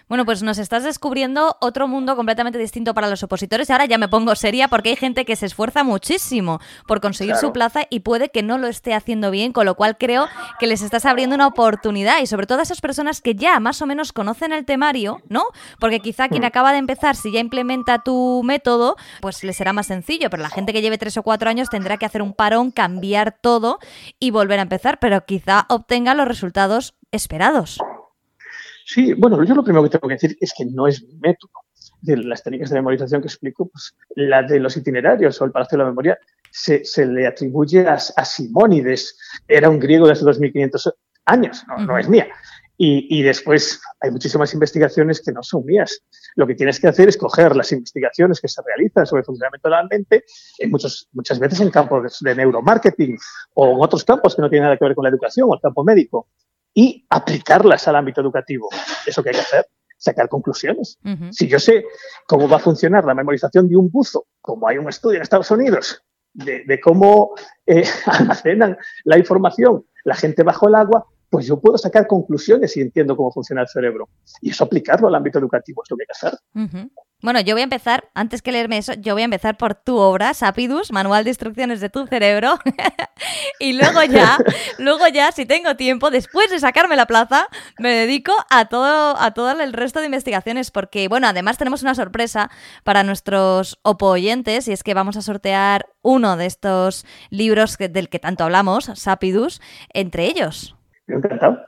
bueno, 0.08 0.26
pues 0.26 0.44
nos 0.44 0.58
estás 0.58 0.84
descubriendo 0.84 1.58
otro 1.62 1.88
mundo 1.88 2.16
completamente 2.16 2.60
distinto 2.60 2.94
para 2.94 3.10
los 3.10 3.24
opositores. 3.24 3.70
Ahora 3.70 3.86
ya 3.86 3.98
me 3.98 4.08
pongo 4.08 4.36
seria 4.36 4.68
porque 4.68 4.90
hay 4.90 4.96
gente 4.96 5.26
que 5.26 5.36
se 5.36 5.48
esfuerza 5.48 5.84
muchísimo 5.84 6.60
por 6.88 7.02
conseguir 7.02 7.36
su 7.36 7.52
plaza 7.52 7.82
y 7.90 8.02
puede 8.02 8.30
que 8.30 8.44
no 8.44 8.58
lo 8.58 8.68
esté 8.68 8.94
haciendo 8.94 9.32
bien, 9.32 9.52
con 9.52 9.66
lo 9.66 9.76
cual 9.76 9.98
creo 9.98 10.28
que 10.60 10.68
les 10.68 10.82
estás 10.82 11.06
abriendo 11.06 11.36
una 11.36 11.48
oportunidad 11.48 12.20
y 12.22 12.28
sobre 12.28 12.46
todo 12.46 12.60
a 12.60 12.64
esas 12.64 12.82
personas 12.82 13.22
que 13.22 13.36
ya 13.36 13.60
más 13.60 13.82
o 13.82 13.86
menos 13.88 14.14
conocen 14.14 14.54
el 14.54 14.66
temario, 14.66 15.22
¿no? 15.28 15.46
Porque 15.80 16.00
quizá 16.00 16.30
quien 16.30 16.44
mm. 16.44 16.46
acaba 16.48 16.72
de 16.72 16.78
empezar, 16.78 17.16
si 17.16 17.32
ya 17.32 17.40
implementa 17.40 18.00
tu 18.00 18.42
método, 18.44 18.96
pues 19.22 19.44
le 19.44 19.54
será 19.54 19.74
más 19.74 19.88
sencillo, 19.88 20.30
pero 20.30 20.44
la 20.44 20.50
gente 20.50 20.74
que 20.74 20.82
lleve 20.82 20.98
tres 20.98 21.18
o 21.18 21.24
cuatro 21.24 21.50
años 21.50 21.70
tendrá 21.70 21.98
que 21.98 22.06
hacer 22.06 22.22
un 22.22 22.34
parón, 22.34 22.72
cambiar 22.72 23.38
todo 23.42 23.80
y 24.20 24.32
volver 24.32 24.60
a 24.60 24.64
empezar, 24.64 25.00
pero 25.00 25.26
quizá 25.26 25.66
obtenga 25.70 26.14
los 26.14 26.28
resultados 26.28 26.96
esperados. 27.12 27.80
Sí, 28.88 29.14
bueno, 29.14 29.44
yo 29.44 29.56
lo 29.56 29.64
primero 29.64 29.84
que 29.84 29.90
tengo 29.90 30.08
que 30.08 30.14
decir 30.14 30.38
es 30.40 30.54
que 30.56 30.64
no 30.64 30.88
es 30.88 31.04
mi 31.04 31.16
método. 31.16 31.52
De 32.02 32.18
las 32.18 32.44
técnicas 32.44 32.70
de 32.70 32.76
memorización 32.76 33.22
que 33.22 33.28
explico, 33.28 33.68
pues 33.68 33.96
la 34.16 34.44
de 34.44 34.60
los 34.60 34.78
itinerarios 34.78 35.42
o 35.42 35.46
el 35.46 35.52
Palacio 35.52 35.78
de 35.78 35.84
la 35.84 35.90
Memoria 35.90 36.20
se, 36.52 36.84
le 37.06 37.26
atribuye 37.26 37.88
a, 37.88 37.98
Simónides, 37.98 39.18
era 39.48 39.70
un 39.70 39.80
griego 39.80 40.06
de 40.06 40.14
hace 40.14 40.24
2500 40.24 40.94
años, 41.26 41.66
no, 41.80 41.98
es 41.98 42.08
mía. 42.08 42.28
Y, 42.78 43.24
después 43.24 43.82
hay 44.02 44.12
muchísimas 44.12 44.54
investigaciones 44.54 45.22
que 45.22 45.32
no 45.32 45.42
son 45.42 45.66
mías. 45.66 46.02
Lo 46.36 46.46
que 46.46 46.56
tienes 46.56 46.80
que 46.80 46.88
hacer 46.88 47.10
es 47.10 47.18
coger 47.18 47.56
las 47.56 47.72
investigaciones 47.72 48.40
que 48.40 48.48
se 48.48 48.62
realizan 48.62 49.06
sobre 49.06 49.22
el 49.22 49.26
funcionamiento 49.26 49.70
de 49.70 49.76
la 49.76 49.88
mente, 49.90 50.26
en 50.60 50.70
muchos, 50.70 51.10
muchas 51.14 51.40
veces 51.40 51.60
en 51.62 51.72
campos 51.72 52.20
de, 52.20 52.30
de 52.30 52.36
neuromarketing 52.36 53.18
o 53.56 53.72
en 53.72 53.78
otros 53.80 54.04
campos 54.04 54.36
que 54.36 54.42
no 54.42 54.50
tienen 54.50 54.66
nada 54.66 54.78
que 54.78 54.86
ver 54.86 54.96
con 54.96 55.04
la 55.04 55.10
educación 55.10 55.48
o 55.50 55.56
el 55.56 55.62
campo 55.62 55.84
médico, 55.84 56.28
y 56.76 57.08
aplicarlas 57.10 57.88
al 57.88 57.96
ámbito 57.96 58.22
educativo. 58.22 58.70
Eso 59.08 59.24
que 59.24 59.30
hay 59.30 59.36
que 59.36 59.42
hacer, 59.42 59.66
sacar 59.98 60.30
conclusiones. 60.30 61.00
Si 61.32 61.48
yo 61.48 61.58
sé 61.58 61.86
cómo 62.28 62.48
va 62.48 62.58
a 62.58 62.60
funcionar 62.60 63.06
la 63.06 63.16
memorización 63.16 63.68
de 63.68 63.78
un 63.78 63.90
buzo, 63.90 64.28
como 64.42 64.68
hay 64.68 64.78
un 64.78 64.90
estudio 64.90 65.16
en 65.16 65.24
Estados 65.24 65.50
Unidos 65.50 66.04
de, 66.34 66.80
cómo 66.84 67.34
eh, 67.66 67.86
almacenan 68.06 68.78
la 69.06 69.18
información 69.18 69.86
la 70.04 70.16
gente 70.16 70.44
bajo 70.44 70.68
el 70.68 70.76
agua, 70.76 71.08
pues 71.30 71.46
yo 71.46 71.60
puedo 71.60 71.78
sacar 71.78 72.08
conclusiones 72.08 72.76
y 72.78 72.82
entiendo 72.82 73.16
cómo 73.16 73.32
funciona 73.32 73.62
el 73.62 73.68
cerebro. 73.68 74.10
Y 74.42 74.52
eso 74.52 74.64
aplicarlo 74.64 75.08
al 75.08 75.16
ámbito 75.16 75.40
educativo 75.40 75.84
es 75.84 75.92
lo 75.92 75.98
que 75.98 76.04
hay 76.04 76.08
que 76.08 76.28
hacer. 76.28 76.90
Bueno, 77.22 77.40
yo 77.40 77.56
voy 77.56 77.62
a 77.62 77.64
empezar, 77.64 78.12
antes 78.14 78.44
que 78.44 78.52
leerme 78.52 78.78
eso, 78.78 78.94
yo 78.94 79.14
voy 79.14 79.24
a 79.24 79.26
empezar 79.26 79.58
por 79.58 79.74
tu 79.74 79.98
obra, 79.98 80.36
Sapidus, 80.36 80.92
Manual 80.92 81.24
de 81.24 81.32
Instrucciones 81.32 81.80
de 81.80 81.90
tu 81.90 82.06
Cerebro. 82.06 82.60
y 83.60 83.74
luego 83.74 84.04
ya, 84.04 84.38
luego 84.78 85.08
ya, 85.08 85.32
si 85.32 85.48
tengo 85.48 85.76
tiempo, 85.76 86.12
después 86.12 86.52
de 86.52 86.60
sacarme 86.60 86.96
la 86.96 87.08
plaza, 87.08 87.48
me 87.80 87.90
dedico 87.90 88.32
a 88.52 88.66
todo, 88.66 89.18
a 89.20 89.34
todo 89.34 89.60
el 89.60 89.74
resto 89.74 90.02
de 90.02 90.06
investigaciones, 90.06 90.70
porque, 90.70 91.08
bueno, 91.08 91.28
además 91.28 91.58
tenemos 91.58 91.82
una 91.82 91.96
sorpresa 91.96 92.52
para 92.84 93.04
nuestros 93.04 93.80
opoyentes, 93.82 94.68
y 94.68 94.74
es 94.74 94.84
que 94.84 94.94
vamos 94.94 95.18
a 95.18 95.24
sortear 95.24 95.88
uno 96.04 96.38
de 96.38 96.46
estos 96.46 97.06
libros 97.32 97.78
del 97.80 98.10
que 98.10 98.20
tanto 98.20 98.44
hablamos, 98.44 98.92
Sapidus, 98.94 99.62
entre 99.94 100.26
ellos. 100.26 100.76
Encantado. 101.08 101.60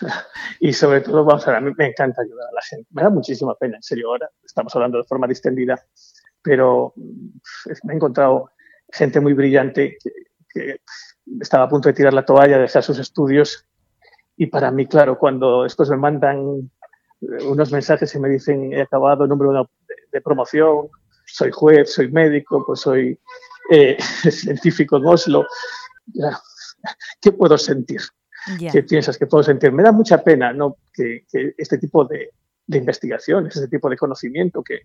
Y 0.60 0.72
sobre 0.72 1.00
todo, 1.00 1.24
vamos 1.24 1.46
a 1.46 1.50
ver, 1.50 1.58
a 1.58 1.60
mí 1.60 1.72
me 1.76 1.86
encanta 1.86 2.22
ayudar 2.22 2.48
a 2.48 2.54
la 2.54 2.62
gente. 2.62 2.88
Me 2.92 3.02
da 3.02 3.10
muchísima 3.10 3.54
pena, 3.54 3.76
en 3.76 3.82
serio, 3.82 4.08
ahora 4.08 4.30
estamos 4.42 4.74
hablando 4.74 4.98
de 4.98 5.04
forma 5.04 5.26
distendida, 5.26 5.80
pero 6.42 6.92
me 6.96 7.92
he 7.92 7.96
encontrado 7.96 8.50
gente 8.92 9.20
muy 9.20 9.32
brillante 9.32 9.98
que, 10.52 10.80
estaba 11.40 11.64
a 11.64 11.68
punto 11.68 11.88
de 11.88 11.94
tirar 11.94 12.14
la 12.14 12.24
toalla, 12.24 12.56
de 12.56 12.62
dejar 12.62 12.82
sus 12.82 12.98
estudios. 12.98 13.66
Y 14.36 14.46
para 14.46 14.70
mí, 14.70 14.86
claro, 14.86 15.18
cuando 15.18 15.64
después 15.64 15.88
me 15.90 15.96
mandan 15.96 16.70
eh, 17.20 17.44
unos 17.46 17.72
mensajes 17.72 18.14
y 18.14 18.20
me 18.20 18.28
dicen 18.28 18.72
he 18.72 18.82
acabado 18.82 19.24
el 19.24 19.30
número 19.30 19.68
de, 20.12 20.20
promoción, 20.20 20.88
soy 21.26 21.50
juez, 21.50 21.92
soy 21.92 22.10
médico, 22.12 22.62
pues 22.64 22.80
soy 22.80 23.18
eh, 23.70 23.96
científico 24.30 24.98
en 24.98 25.06
Oslo, 25.06 25.46
¿qué 27.20 27.32
puedo 27.32 27.58
sentir? 27.58 28.00
¿Qué 28.72 28.82
piensas 28.82 29.18
que 29.18 29.26
puedo 29.26 29.42
sentir? 29.42 29.72
Me 29.72 29.82
da 29.82 29.92
mucha 29.92 30.22
pena 30.22 30.52
¿no? 30.52 30.76
que, 30.92 31.24
este 31.56 31.78
tipo 31.78 32.04
de, 32.04 32.30
investigaciones, 32.68 33.56
este 33.56 33.68
tipo 33.68 33.88
de 33.88 33.96
conocimiento 33.96 34.62
que, 34.62 34.80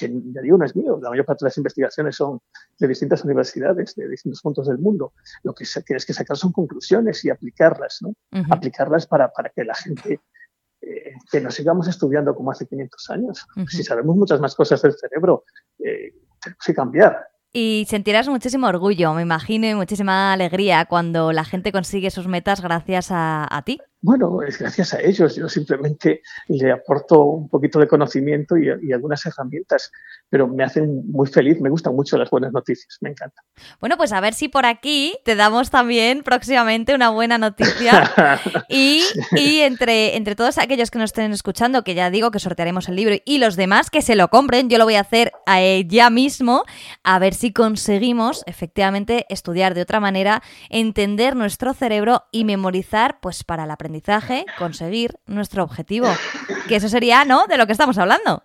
ya 0.00 0.40
digo, 0.42 0.56
no 0.58 0.64
es 0.64 0.76
mío. 0.76 0.98
La 1.02 1.10
mayor 1.10 1.24
parte 1.24 1.44
de 1.44 1.48
las 1.48 1.56
investigaciones 1.58 2.16
son 2.16 2.40
de 2.78 2.88
distintas 2.88 3.24
universidades, 3.24 3.94
de 3.94 4.08
distintos 4.08 4.40
puntos 4.40 4.68
del 4.68 4.78
mundo. 4.78 5.12
Lo 5.42 5.54
que 5.54 5.64
tienes 5.84 6.06
que 6.06 6.12
sacar 6.12 6.36
son 6.36 6.52
conclusiones 6.52 7.24
y 7.24 7.30
aplicarlas, 7.30 7.98
¿no? 8.02 8.14
Aplicarlas 8.50 9.06
para, 9.06 9.32
para, 9.32 9.50
que 9.50 9.64
la 9.64 9.74
gente, 9.74 10.20
eh, 10.80 11.12
que 11.30 11.40
nos 11.40 11.54
sigamos 11.54 11.88
estudiando 11.88 12.34
como 12.34 12.50
hace 12.50 12.66
500 12.66 13.10
años. 13.10 13.46
Si 13.68 13.82
sabemos 13.82 14.16
muchas 14.16 14.40
más 14.40 14.54
cosas 14.54 14.80
del 14.82 14.94
cerebro, 14.94 15.44
eh, 15.78 16.14
tenemos 16.40 16.64
que 16.64 16.74
cambiar. 16.74 17.28
Y 17.52 17.86
sentirás 17.88 18.28
muchísimo 18.28 18.66
orgullo, 18.66 19.14
me 19.14 19.22
imagino, 19.22 19.66
y 19.66 19.74
muchísima 19.74 20.32
alegría 20.34 20.84
cuando 20.84 21.32
la 21.32 21.44
gente 21.44 21.72
consigue 21.72 22.10
sus 22.10 22.28
metas 22.28 22.60
gracias 22.60 23.08
a, 23.10 23.62
ti. 23.64 23.78
Bueno, 24.00 24.42
es 24.42 24.58
gracias 24.58 24.94
a 24.94 25.00
ellos. 25.00 25.34
Yo 25.34 25.48
simplemente 25.48 26.22
le 26.46 26.70
aporto 26.70 27.20
un 27.24 27.48
poquito 27.48 27.80
de 27.80 27.88
conocimiento 27.88 28.56
y, 28.56 28.92
algunas 28.92 29.26
herramientas, 29.26 29.90
pero 30.28 30.46
me 30.46 30.62
hacen 30.62 31.10
muy 31.10 31.26
feliz. 31.26 31.60
Me 31.60 31.68
gustan 31.68 31.96
mucho 31.96 32.16
las 32.16 32.30
buenas 32.30 32.52
noticias, 32.52 32.98
me 33.00 33.10
encanta. 33.10 33.42
Bueno, 33.80 33.96
pues 33.96 34.12
a 34.12 34.20
ver 34.20 34.34
si 34.34 34.48
por 34.48 34.66
aquí 34.66 35.16
te 35.24 35.34
damos 35.34 35.70
también 35.70 36.22
próximamente 36.22 36.94
una 36.94 37.10
buena 37.10 37.38
noticia. 37.38 38.12
y, 38.68 39.02
entre, 39.36 40.16
entre 40.16 40.36
todos 40.36 40.58
aquellos 40.58 40.92
que 40.92 40.98
nos 40.98 41.10
estén 41.10 41.32
escuchando, 41.32 41.82
que 41.82 41.94
ya 41.96 42.10
digo 42.10 42.30
que 42.30 42.38
sortearemos 42.38 42.88
el 42.88 42.94
libro, 42.94 43.16
y 43.24 43.38
los 43.38 43.56
demás 43.56 43.90
que 43.90 44.02
se 44.02 44.14
lo 44.14 44.28
compren, 44.28 44.70
yo 44.70 44.78
lo 44.78 44.84
voy 44.84 44.94
a 44.94 45.00
hacer 45.00 45.32
eh, 45.52 45.84
ya 45.88 46.08
mismo, 46.08 46.62
a 47.02 47.18
ver 47.18 47.34
si 47.34 47.52
conseguimos 47.52 48.44
efectivamente 48.46 49.26
estudiar 49.28 49.74
de 49.74 49.82
otra 49.82 49.98
manera, 49.98 50.40
entender 50.70 51.34
nuestro 51.34 51.74
cerebro 51.74 52.24
y 52.30 52.44
memorizar 52.44 53.18
pues 53.20 53.42
para 53.42 53.66
la 53.66 53.76
aprendizaje, 53.88 54.44
conseguir 54.58 55.14
nuestro 55.26 55.64
objetivo. 55.64 56.08
Que 56.68 56.76
eso 56.76 56.88
sería, 56.88 57.24
¿no?, 57.24 57.46
de 57.46 57.56
lo 57.56 57.66
que 57.66 57.72
estamos 57.72 57.96
hablando. 57.96 58.42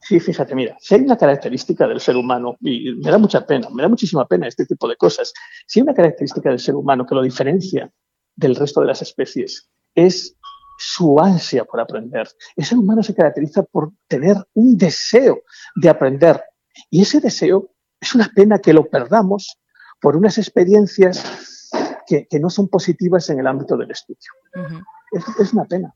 Sí, 0.00 0.18
fíjate, 0.18 0.54
mira, 0.54 0.76
si 0.80 0.96
hay 0.96 1.02
una 1.02 1.16
característica 1.16 1.86
del 1.86 2.00
ser 2.00 2.16
humano, 2.16 2.56
y 2.60 2.92
me 2.96 3.10
da 3.10 3.18
mucha 3.18 3.46
pena, 3.46 3.68
me 3.70 3.82
da 3.82 3.88
muchísima 3.88 4.26
pena 4.26 4.48
este 4.48 4.66
tipo 4.66 4.88
de 4.88 4.96
cosas, 4.96 5.32
si 5.66 5.78
hay 5.78 5.84
una 5.84 5.94
característica 5.94 6.50
del 6.50 6.58
ser 6.58 6.74
humano 6.74 7.06
que 7.06 7.14
lo 7.14 7.22
diferencia 7.22 7.90
del 8.34 8.56
resto 8.56 8.80
de 8.80 8.88
las 8.88 9.00
especies, 9.00 9.70
es 9.94 10.36
su 10.76 11.18
ansia 11.20 11.64
por 11.64 11.80
aprender. 11.80 12.28
El 12.56 12.64
ser 12.64 12.78
humano 12.78 13.02
se 13.02 13.14
caracteriza 13.14 13.62
por 13.62 13.92
tener 14.08 14.36
un 14.54 14.76
deseo 14.76 15.42
de 15.76 15.88
aprender. 15.88 16.42
Y 16.90 17.02
ese 17.02 17.20
deseo 17.20 17.70
es 18.00 18.14
una 18.14 18.28
pena 18.34 18.58
que 18.58 18.72
lo 18.72 18.84
perdamos 18.90 19.56
por 20.00 20.16
unas 20.16 20.36
experiencias 20.36 21.53
que, 22.06 22.26
no 22.40 22.50
son 22.50 22.68
positivas 22.68 23.28
en 23.30 23.40
el 23.40 23.46
ámbito 23.46 23.76
del 23.76 23.90
estudio. 23.90 24.30
es, 25.12 25.52
una 25.52 25.64
pena. 25.64 25.94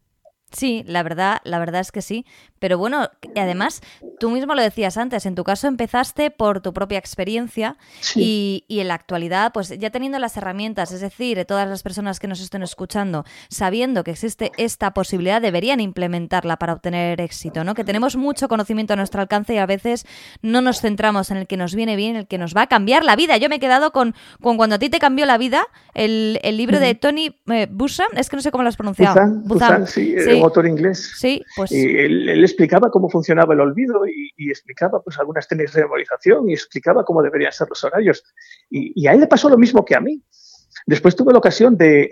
Sí, 0.50 0.82
la 0.86 1.02
verdad, 1.02 1.40
la 1.44 1.58
verdad 1.58 1.80
es 1.82 1.92
que 1.92 2.00
sí. 2.00 2.24
Pero 2.58 2.78
bueno, 2.78 3.10
además, 3.36 3.82
tú 4.18 4.30
mismo 4.30 4.54
lo 4.54 4.62
decías 4.62 4.96
antes, 4.96 5.26
en 5.26 5.34
tu 5.34 5.44
caso 5.44 5.68
empezaste 5.68 6.30
por 6.30 6.60
tu 6.60 6.72
propia 6.72 6.98
experiencia 6.98 7.76
y, 8.14 8.64
en 8.68 8.88
la 8.88 8.94
actualidad, 8.94 9.52
pues 9.52 9.68
ya 9.78 9.90
teniendo 9.90 10.18
las 10.18 10.36
herramientas, 10.36 10.90
es 10.92 11.00
decir, 11.00 11.44
todas 11.44 11.68
las 11.68 11.82
personas 11.82 12.18
que 12.18 12.26
nos 12.26 12.40
estén 12.40 12.62
escuchando, 12.62 13.24
sabiendo 13.48 14.02
que 14.04 14.12
existe 14.12 14.52
esta 14.56 14.92
posibilidad, 14.92 15.40
deberían 15.40 15.80
implementarla 15.80 16.56
para 16.56 16.72
obtener 16.72 17.20
éxito, 17.20 17.62
¿no? 17.62 17.74
Que 17.74 17.84
tenemos 17.84 18.16
mucho 18.16 18.48
conocimiento 18.48 18.94
a 18.94 18.96
nuestro 18.96 19.20
alcance 19.20 19.54
y 19.54 19.58
a 19.58 19.66
veces 19.66 20.06
no 20.42 20.60
nos 20.60 20.80
centramos 20.80 21.30
en 21.30 21.36
el 21.36 21.46
que 21.46 21.56
nos 21.56 21.74
viene 21.74 21.94
bien, 21.94 22.16
el 22.16 22.26
que 22.26 22.38
nos 22.38 22.56
va 22.56 22.62
a 22.62 22.66
cambiar 22.66 23.04
la 23.04 23.14
vida. 23.16 23.36
Yo 23.36 23.48
me 23.48 23.56
he 23.56 23.60
quedado 23.60 23.92
con, 23.92 24.14
con 24.40 24.56
cuando 24.56 24.76
a 24.76 24.78
ti 24.78 24.88
te 24.88 24.98
cambió 24.98 25.26
la 25.26 25.38
vida, 25.38 25.62
el, 25.94 26.38
libro 26.56 26.80
de 26.80 26.94
Tony 26.94 27.36
eh, 27.46 27.68
Busan, 27.70 28.08
es 28.16 28.28
que 28.28 28.36
no 28.36 28.42
sé 28.42 28.50
cómo 28.50 28.64
lo 28.64 28.68
has 28.68 28.76
pronunciado. 28.76 29.20
Busan, 29.44 29.86
sí, 29.86 30.16
un 30.38 30.44
autor 30.44 30.66
inglés. 30.66 31.12
Sí, 31.18 31.42
pues... 31.56 31.72
Y 31.72 31.84
él 31.84 32.42
explicaba 32.42 32.90
cómo 32.90 33.08
funcionaba 33.08 33.54
el 33.54 33.60
olvido 33.60 34.06
y, 34.06 34.50
explicaba 34.50 35.02
pues 35.02 35.18
algunas 35.18 35.46
técnicas 35.46 35.74
de 35.74 35.82
memorización 35.82 36.48
y 36.48 36.54
explicaba 36.54 37.04
cómo 37.04 37.22
deberían 37.22 37.52
ser 37.52 37.68
los 37.68 37.82
horarios. 37.84 38.24
Y, 38.70 39.06
a 39.06 39.12
él 39.12 39.20
le 39.20 39.26
pasó 39.26 39.48
lo 39.48 39.58
mismo 39.58 39.84
que 39.84 39.94
a 39.94 40.00
mí. 40.00 40.22
Después 40.86 41.16
tuve 41.16 41.32
la 41.32 41.38
ocasión 41.38 41.76
de, 41.76 42.10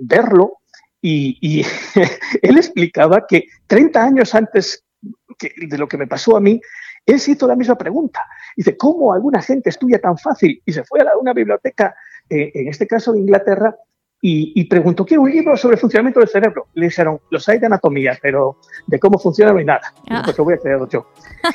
verlo 0.00 0.58
y, 1.00 1.64
él 2.42 2.56
explicaba 2.56 3.26
que 3.26 3.46
30 3.66 4.02
años 4.02 4.34
antes 4.34 4.84
de 5.00 5.78
lo 5.78 5.88
que 5.88 5.98
me 5.98 6.06
pasó 6.06 6.36
a 6.36 6.40
mí, 6.40 6.60
él 7.04 7.18
se 7.18 7.32
hizo 7.32 7.46
la 7.46 7.56
misma 7.56 7.76
pregunta. 7.76 8.20
Dice, 8.56 8.76
¿cómo 8.76 9.12
alguna 9.12 9.42
gente 9.42 9.70
estudia 9.70 10.00
tan 10.00 10.16
fácil? 10.16 10.62
Y 10.64 10.72
se 10.72 10.84
fue 10.84 11.00
a 11.00 11.16
una 11.18 11.32
biblioteca, 11.32 11.94
eh, 12.28 12.52
en 12.54 12.68
este 12.68 12.86
caso 12.86 13.12
de 13.12 13.18
Inglaterra, 13.18 13.76
y, 14.24 14.64
preguntó, 14.66 15.04
quiero 15.04 15.22
un 15.24 15.32
libro 15.32 15.56
sobre 15.56 15.74
el 15.74 15.80
funcionamiento 15.80 16.20
del 16.20 16.28
cerebro. 16.28 16.68
Le 16.74 16.86
dijeron, 16.86 17.20
los 17.30 17.48
hay 17.48 17.58
de 17.58 17.66
anatomía, 17.66 18.16
pero 18.22 18.56
de 18.86 19.00
cómo 19.00 19.18
funciona 19.18 19.50
no 19.50 19.58
hay 19.58 19.64
nada. 19.64 19.92
Ah. 20.08 20.22
Pues 20.24 20.38
lo 20.38 20.44
voy 20.44 20.54
a 20.54 20.58
crear 20.58 20.88
yo. 20.88 21.08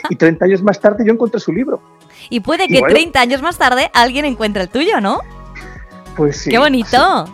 Y 0.09 0.17
30 0.17 0.43
años 0.43 0.61
más 0.61 0.77
tarde 0.81 1.05
yo 1.05 1.13
encontré 1.13 1.39
su 1.39 1.53
libro. 1.53 1.81
Y 2.29 2.41
puede 2.41 2.67
que 2.67 2.81
30 2.81 3.21
años 3.21 3.41
más 3.41 3.57
tarde 3.57 3.89
alguien 3.93 4.25
encuentre 4.25 4.63
el 4.63 4.69
tuyo, 4.69 4.99
¿no? 4.99 5.21
Pues 6.17 6.41
sí. 6.41 6.49
¡Qué 6.49 6.57
bonito! 6.57 7.25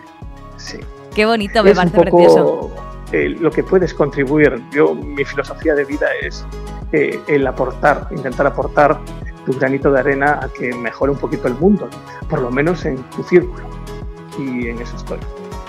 Sí. 0.57 0.77
Qué 1.15 1.25
bonito, 1.25 1.63
me 1.63 1.73
parece 1.73 1.99
precioso. 1.99 2.71
lo 3.11 3.49
que 3.49 3.63
puedes 3.63 3.91
contribuir. 3.95 4.61
Yo, 4.71 4.93
mi 4.93 5.25
filosofía 5.25 5.73
de 5.73 5.85
vida 5.85 6.09
es 6.21 6.45
eh, 6.91 7.19
el 7.27 7.47
aportar, 7.47 8.07
intentar 8.11 8.45
aportar 8.45 8.99
tu 9.47 9.53
granito 9.53 9.91
de 9.91 9.99
arena 9.99 10.39
a 10.43 10.49
que 10.49 10.71
mejore 10.75 11.11
un 11.11 11.17
poquito 11.17 11.47
el 11.47 11.55
mundo, 11.55 11.89
por 12.29 12.39
lo 12.39 12.51
menos 12.51 12.85
en 12.85 12.97
tu 13.09 13.23
círculo 13.23 13.67
y 14.37 14.67
en 14.67 14.81
eso 14.81 14.95
estoy. 14.95 15.19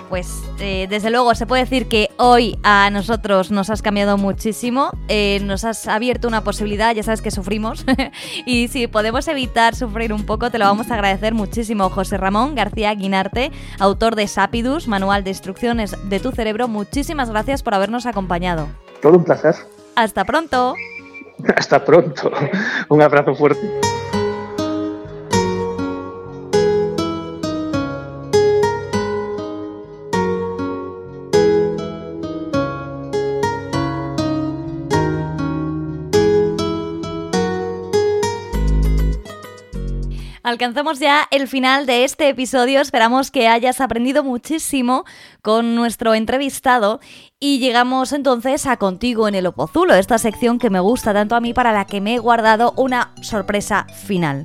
Pues 0.08 0.42
eh, 0.60 0.86
desde 0.88 1.10
luego 1.10 1.34
se 1.34 1.46
puede 1.46 1.64
decir 1.64 1.88
que 1.88 2.10
hoy 2.18 2.58
a 2.62 2.90
nosotros 2.90 3.50
nos 3.50 3.70
has 3.70 3.82
cambiado 3.82 4.16
muchísimo, 4.18 4.90
eh, 5.08 5.40
nos 5.42 5.64
has 5.64 5.88
abierto 5.88 6.28
una 6.28 6.44
posibilidad, 6.44 6.94
ya 6.94 7.02
sabes 7.02 7.22
que 7.22 7.30
sufrimos, 7.30 7.84
y 8.46 8.68
si 8.68 8.86
podemos 8.86 9.26
evitar 9.28 9.74
sufrir 9.74 10.12
un 10.12 10.24
poco, 10.24 10.50
te 10.50 10.58
lo 10.58 10.66
vamos 10.66 10.90
a 10.90 10.94
agradecer 10.94 11.34
muchísimo. 11.34 11.90
José 11.90 12.18
Ramón 12.18 12.54
García 12.54 12.94
Guinarte, 12.94 13.50
autor 13.78 14.14
de 14.14 14.28
Sapidus, 14.28 14.88
Manual 14.88 15.24
de 15.24 15.30
Instrucciones 15.30 15.96
de 16.04 16.20
tu 16.20 16.32
Cerebro, 16.32 16.68
muchísimas 16.68 17.30
gracias 17.30 17.62
por 17.62 17.74
habernos 17.74 18.06
acompañado. 18.06 18.68
Todo 19.00 19.16
un 19.18 19.24
placer. 19.24 19.54
Hasta 19.96 20.24
pronto. 20.24 20.74
Hasta 21.56 21.84
pronto. 21.84 22.30
Un 22.88 23.02
abrazo 23.02 23.34
fuerte. 23.34 23.80
Alcanzamos 40.44 40.98
ya 40.98 41.26
el 41.30 41.48
final 41.48 41.86
de 41.86 42.04
este 42.04 42.28
episodio. 42.28 42.82
Esperamos 42.82 43.30
que 43.30 43.48
hayas 43.48 43.80
aprendido 43.80 44.22
muchísimo 44.22 45.06
con 45.40 45.74
nuestro 45.74 46.12
entrevistado 46.12 47.00
y 47.40 47.60
llegamos 47.60 48.12
entonces 48.12 48.66
a 48.66 48.76
Contigo 48.76 49.26
en 49.26 49.36
el 49.36 49.46
Opozulo, 49.46 49.94
esta 49.94 50.18
sección 50.18 50.58
que 50.58 50.68
me 50.68 50.80
gusta 50.80 51.14
tanto 51.14 51.34
a 51.34 51.40
mí 51.40 51.54
para 51.54 51.72
la 51.72 51.86
que 51.86 52.02
me 52.02 52.16
he 52.16 52.18
guardado 52.18 52.74
una 52.76 53.14
sorpresa 53.22 53.86
final. 54.06 54.44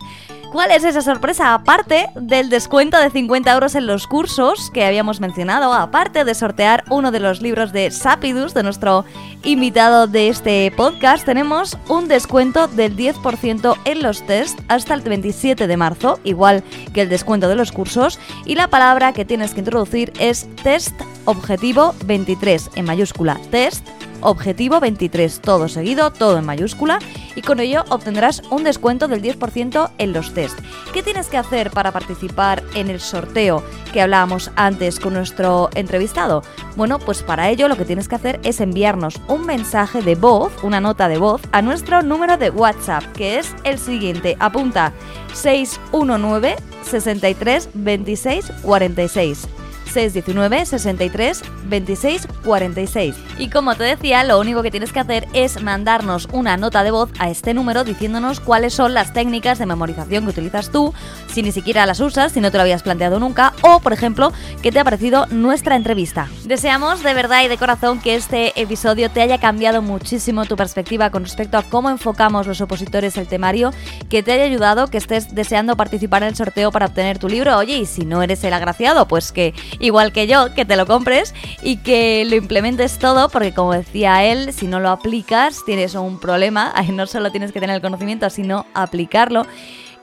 ¿Cuál 0.51 0.71
es 0.71 0.83
esa 0.83 1.03
sorpresa? 1.03 1.53
Aparte 1.53 2.07
del 2.15 2.49
descuento 2.49 2.99
de 2.99 3.11
50 3.11 3.53
euros 3.53 3.75
en 3.75 3.85
los 3.85 4.07
cursos 4.07 4.71
que 4.71 4.83
habíamos 4.83 5.19
mencionado, 5.19 5.73
aparte 5.73 6.25
de 6.25 6.33
sortear 6.33 6.83
uno 6.89 7.11
de 7.11 7.19
los 7.19 7.39
libros 7.39 7.71
de 7.71 7.91
Sapidus, 7.91 8.55
de 8.55 8.63
nuestro 8.63 9.05
invitado 9.43 10.07
de 10.07 10.27
este 10.27 10.71
podcast, 10.75 11.23
tenemos 11.23 11.77
un 11.87 12.07
descuento 12.07 12.67
del 12.67 12.97
10% 12.97 13.77
en 13.85 14.01
los 14.01 14.25
tests 14.25 14.61
hasta 14.69 14.95
el 14.95 15.01
27 15.01 15.67
de 15.67 15.77
marzo, 15.77 16.19
igual 16.23 16.63
que 16.95 17.01
el 17.01 17.09
descuento 17.09 17.47
de 17.47 17.55
los 17.55 17.71
cursos, 17.71 18.19
y 18.43 18.55
la 18.55 18.69
palabra 18.69 19.13
que 19.13 19.25
tienes 19.25 19.53
que 19.53 19.59
introducir 19.59 20.11
es 20.19 20.47
test 20.63 20.99
objetivo 21.25 21.93
23 22.05 22.71
en 22.73 22.85
mayúscula, 22.85 23.39
test 23.51 23.87
Objetivo 24.21 24.79
23, 24.79 25.39
todo 25.39 25.67
seguido, 25.67 26.11
todo 26.11 26.37
en 26.37 26.45
mayúscula, 26.45 26.99
y 27.35 27.41
con 27.41 27.59
ello 27.59 27.85
obtendrás 27.89 28.41
un 28.49 28.63
descuento 28.63 29.07
del 29.07 29.21
10% 29.21 29.91
en 29.97 30.13
los 30.13 30.33
test. 30.33 30.59
¿Qué 30.93 31.03
tienes 31.03 31.27
que 31.27 31.37
hacer 31.37 31.71
para 31.71 31.91
participar 31.91 32.63
en 32.75 32.89
el 32.89 32.99
sorteo 32.99 33.63
que 33.93 34.01
hablábamos 34.01 34.51
antes 34.55 34.99
con 34.99 35.13
nuestro 35.13 35.69
entrevistado? 35.73 36.43
Bueno, 36.75 36.99
pues 36.99 37.23
para 37.23 37.49
ello 37.49 37.67
lo 37.67 37.77
que 37.77 37.85
tienes 37.85 38.07
que 38.07 38.15
hacer 38.15 38.39
es 38.43 38.59
enviarnos 38.59 39.21
un 39.27 39.45
mensaje 39.45 40.01
de 40.01 40.15
voz, 40.15 40.51
una 40.63 40.81
nota 40.81 41.07
de 41.07 41.17
voz, 41.17 41.41
a 41.51 41.61
nuestro 41.61 42.01
número 42.01 42.37
de 42.37 42.49
WhatsApp, 42.49 43.03
que 43.13 43.39
es 43.39 43.55
el 43.63 43.79
siguiente. 43.79 44.35
Apunta 44.39 44.91
619 45.33 46.57
63 46.83 47.69
26 47.73 48.51
46. 48.63 49.47
619 49.89 50.65
63 50.65 51.41
26 51.65 52.27
46. 52.43 53.15
Y 53.37 53.49
como 53.49 53.75
te 53.75 53.83
decía, 53.83 54.23
lo 54.23 54.39
único 54.39 54.63
que 54.63 54.71
tienes 54.71 54.91
que 54.91 54.99
hacer 54.99 55.27
es 55.33 55.61
mandarnos 55.61 56.27
una 56.31 56.57
nota 56.57 56.83
de 56.83 56.91
voz 56.91 57.09
a 57.19 57.29
este 57.29 57.53
número 57.53 57.83
diciéndonos 57.83 58.39
cuáles 58.39 58.73
son 58.73 58.93
las 58.93 59.13
técnicas 59.13 59.59
de 59.59 59.65
memorización 59.65 60.23
que 60.23 60.31
utilizas 60.31 60.71
tú, 60.71 60.93
si 61.27 61.43
ni 61.43 61.51
siquiera 61.51 61.85
las 61.85 61.99
usas, 61.99 62.31
si 62.31 62.41
no 62.41 62.51
te 62.51 62.57
lo 62.57 62.63
habías 62.63 62.83
planteado 62.83 63.19
nunca, 63.19 63.53
o 63.61 63.79
por 63.79 63.93
ejemplo, 63.93 64.31
qué 64.61 64.71
te 64.71 64.79
ha 64.79 64.83
parecido 64.83 65.25
nuestra 65.27 65.75
entrevista. 65.75 66.27
Deseamos 66.45 67.03
de 67.03 67.13
verdad 67.13 67.43
y 67.43 67.47
de 67.47 67.57
corazón 67.57 67.99
que 67.99 68.15
este 68.15 68.59
episodio 68.59 69.09
te 69.09 69.21
haya 69.21 69.39
cambiado 69.39 69.81
muchísimo 69.81 70.45
tu 70.45 70.55
perspectiva 70.55 71.09
con 71.09 71.23
respecto 71.23 71.57
a 71.57 71.63
cómo 71.63 71.89
enfocamos 71.89 72.47
los 72.47 72.61
opositores 72.61 73.17
el 73.17 73.27
temario, 73.27 73.71
que 74.09 74.23
te 74.23 74.31
haya 74.31 74.43
ayudado, 74.43 74.87
que 74.87 74.97
estés 74.97 75.33
deseando 75.35 75.77
participar 75.77 76.23
en 76.23 76.29
el 76.29 76.35
sorteo 76.35 76.71
para 76.71 76.87
obtener 76.87 77.19
tu 77.19 77.29
libro. 77.29 77.57
Oye, 77.57 77.77
y 77.77 77.85
si 77.85 78.05
no 78.05 78.21
eres 78.21 78.43
el 78.43 78.53
agraciado, 78.53 79.07
pues 79.07 79.31
que 79.31 79.53
igual 79.79 80.11
que 80.11 80.27
yo, 80.27 80.53
que 80.53 80.65
te 80.65 80.75
lo 80.75 80.85
compres 80.85 81.33
y 81.61 81.77
que 81.77 82.25
lo 82.25 82.35
implementes 82.35 82.99
todo, 82.99 83.29
porque 83.29 83.53
como 83.53 83.73
decía 83.73 84.23
él, 84.23 84.53
si 84.53 84.67
no 84.67 84.79
lo 84.79 84.89
aplicas 84.89 85.63
tienes 85.65 85.95
un 85.95 86.19
problema, 86.19 86.73
no 86.93 87.07
solo 87.07 87.31
tienes 87.31 87.51
que 87.51 87.59
tener 87.59 87.75
el 87.75 87.81
conocimiento, 87.81 88.29
sino 88.29 88.65
aplicarlo 88.73 89.45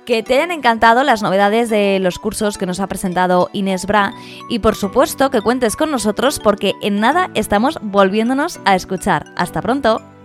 que 0.07 0.23
te 0.23 0.35
hayan 0.35 0.53
encantado 0.53 1.03
las 1.03 1.23
novedades 1.23 1.69
de 1.69 1.99
los 1.99 2.19
cursos 2.19 2.57
que 2.57 2.65
nos 2.65 2.81
ha 2.81 2.87
presentado 2.87 3.51
Inés 3.53 3.87
Bra 3.87 4.15
y 4.49 4.61
por 4.61 4.77
supuesto 4.77 5.31
que 5.31 5.43
cuentes 5.43 5.77
con 5.77 5.91
nosotros 5.91 6.39
porque 6.39 6.75
en 6.81 7.01
nada 7.01 7.31
estamos 7.35 7.79
volviéndonos 7.83 8.61
a 8.65 8.77
escuchar. 8.77 9.27
Hasta 9.37 9.61
pronto. 9.61 10.16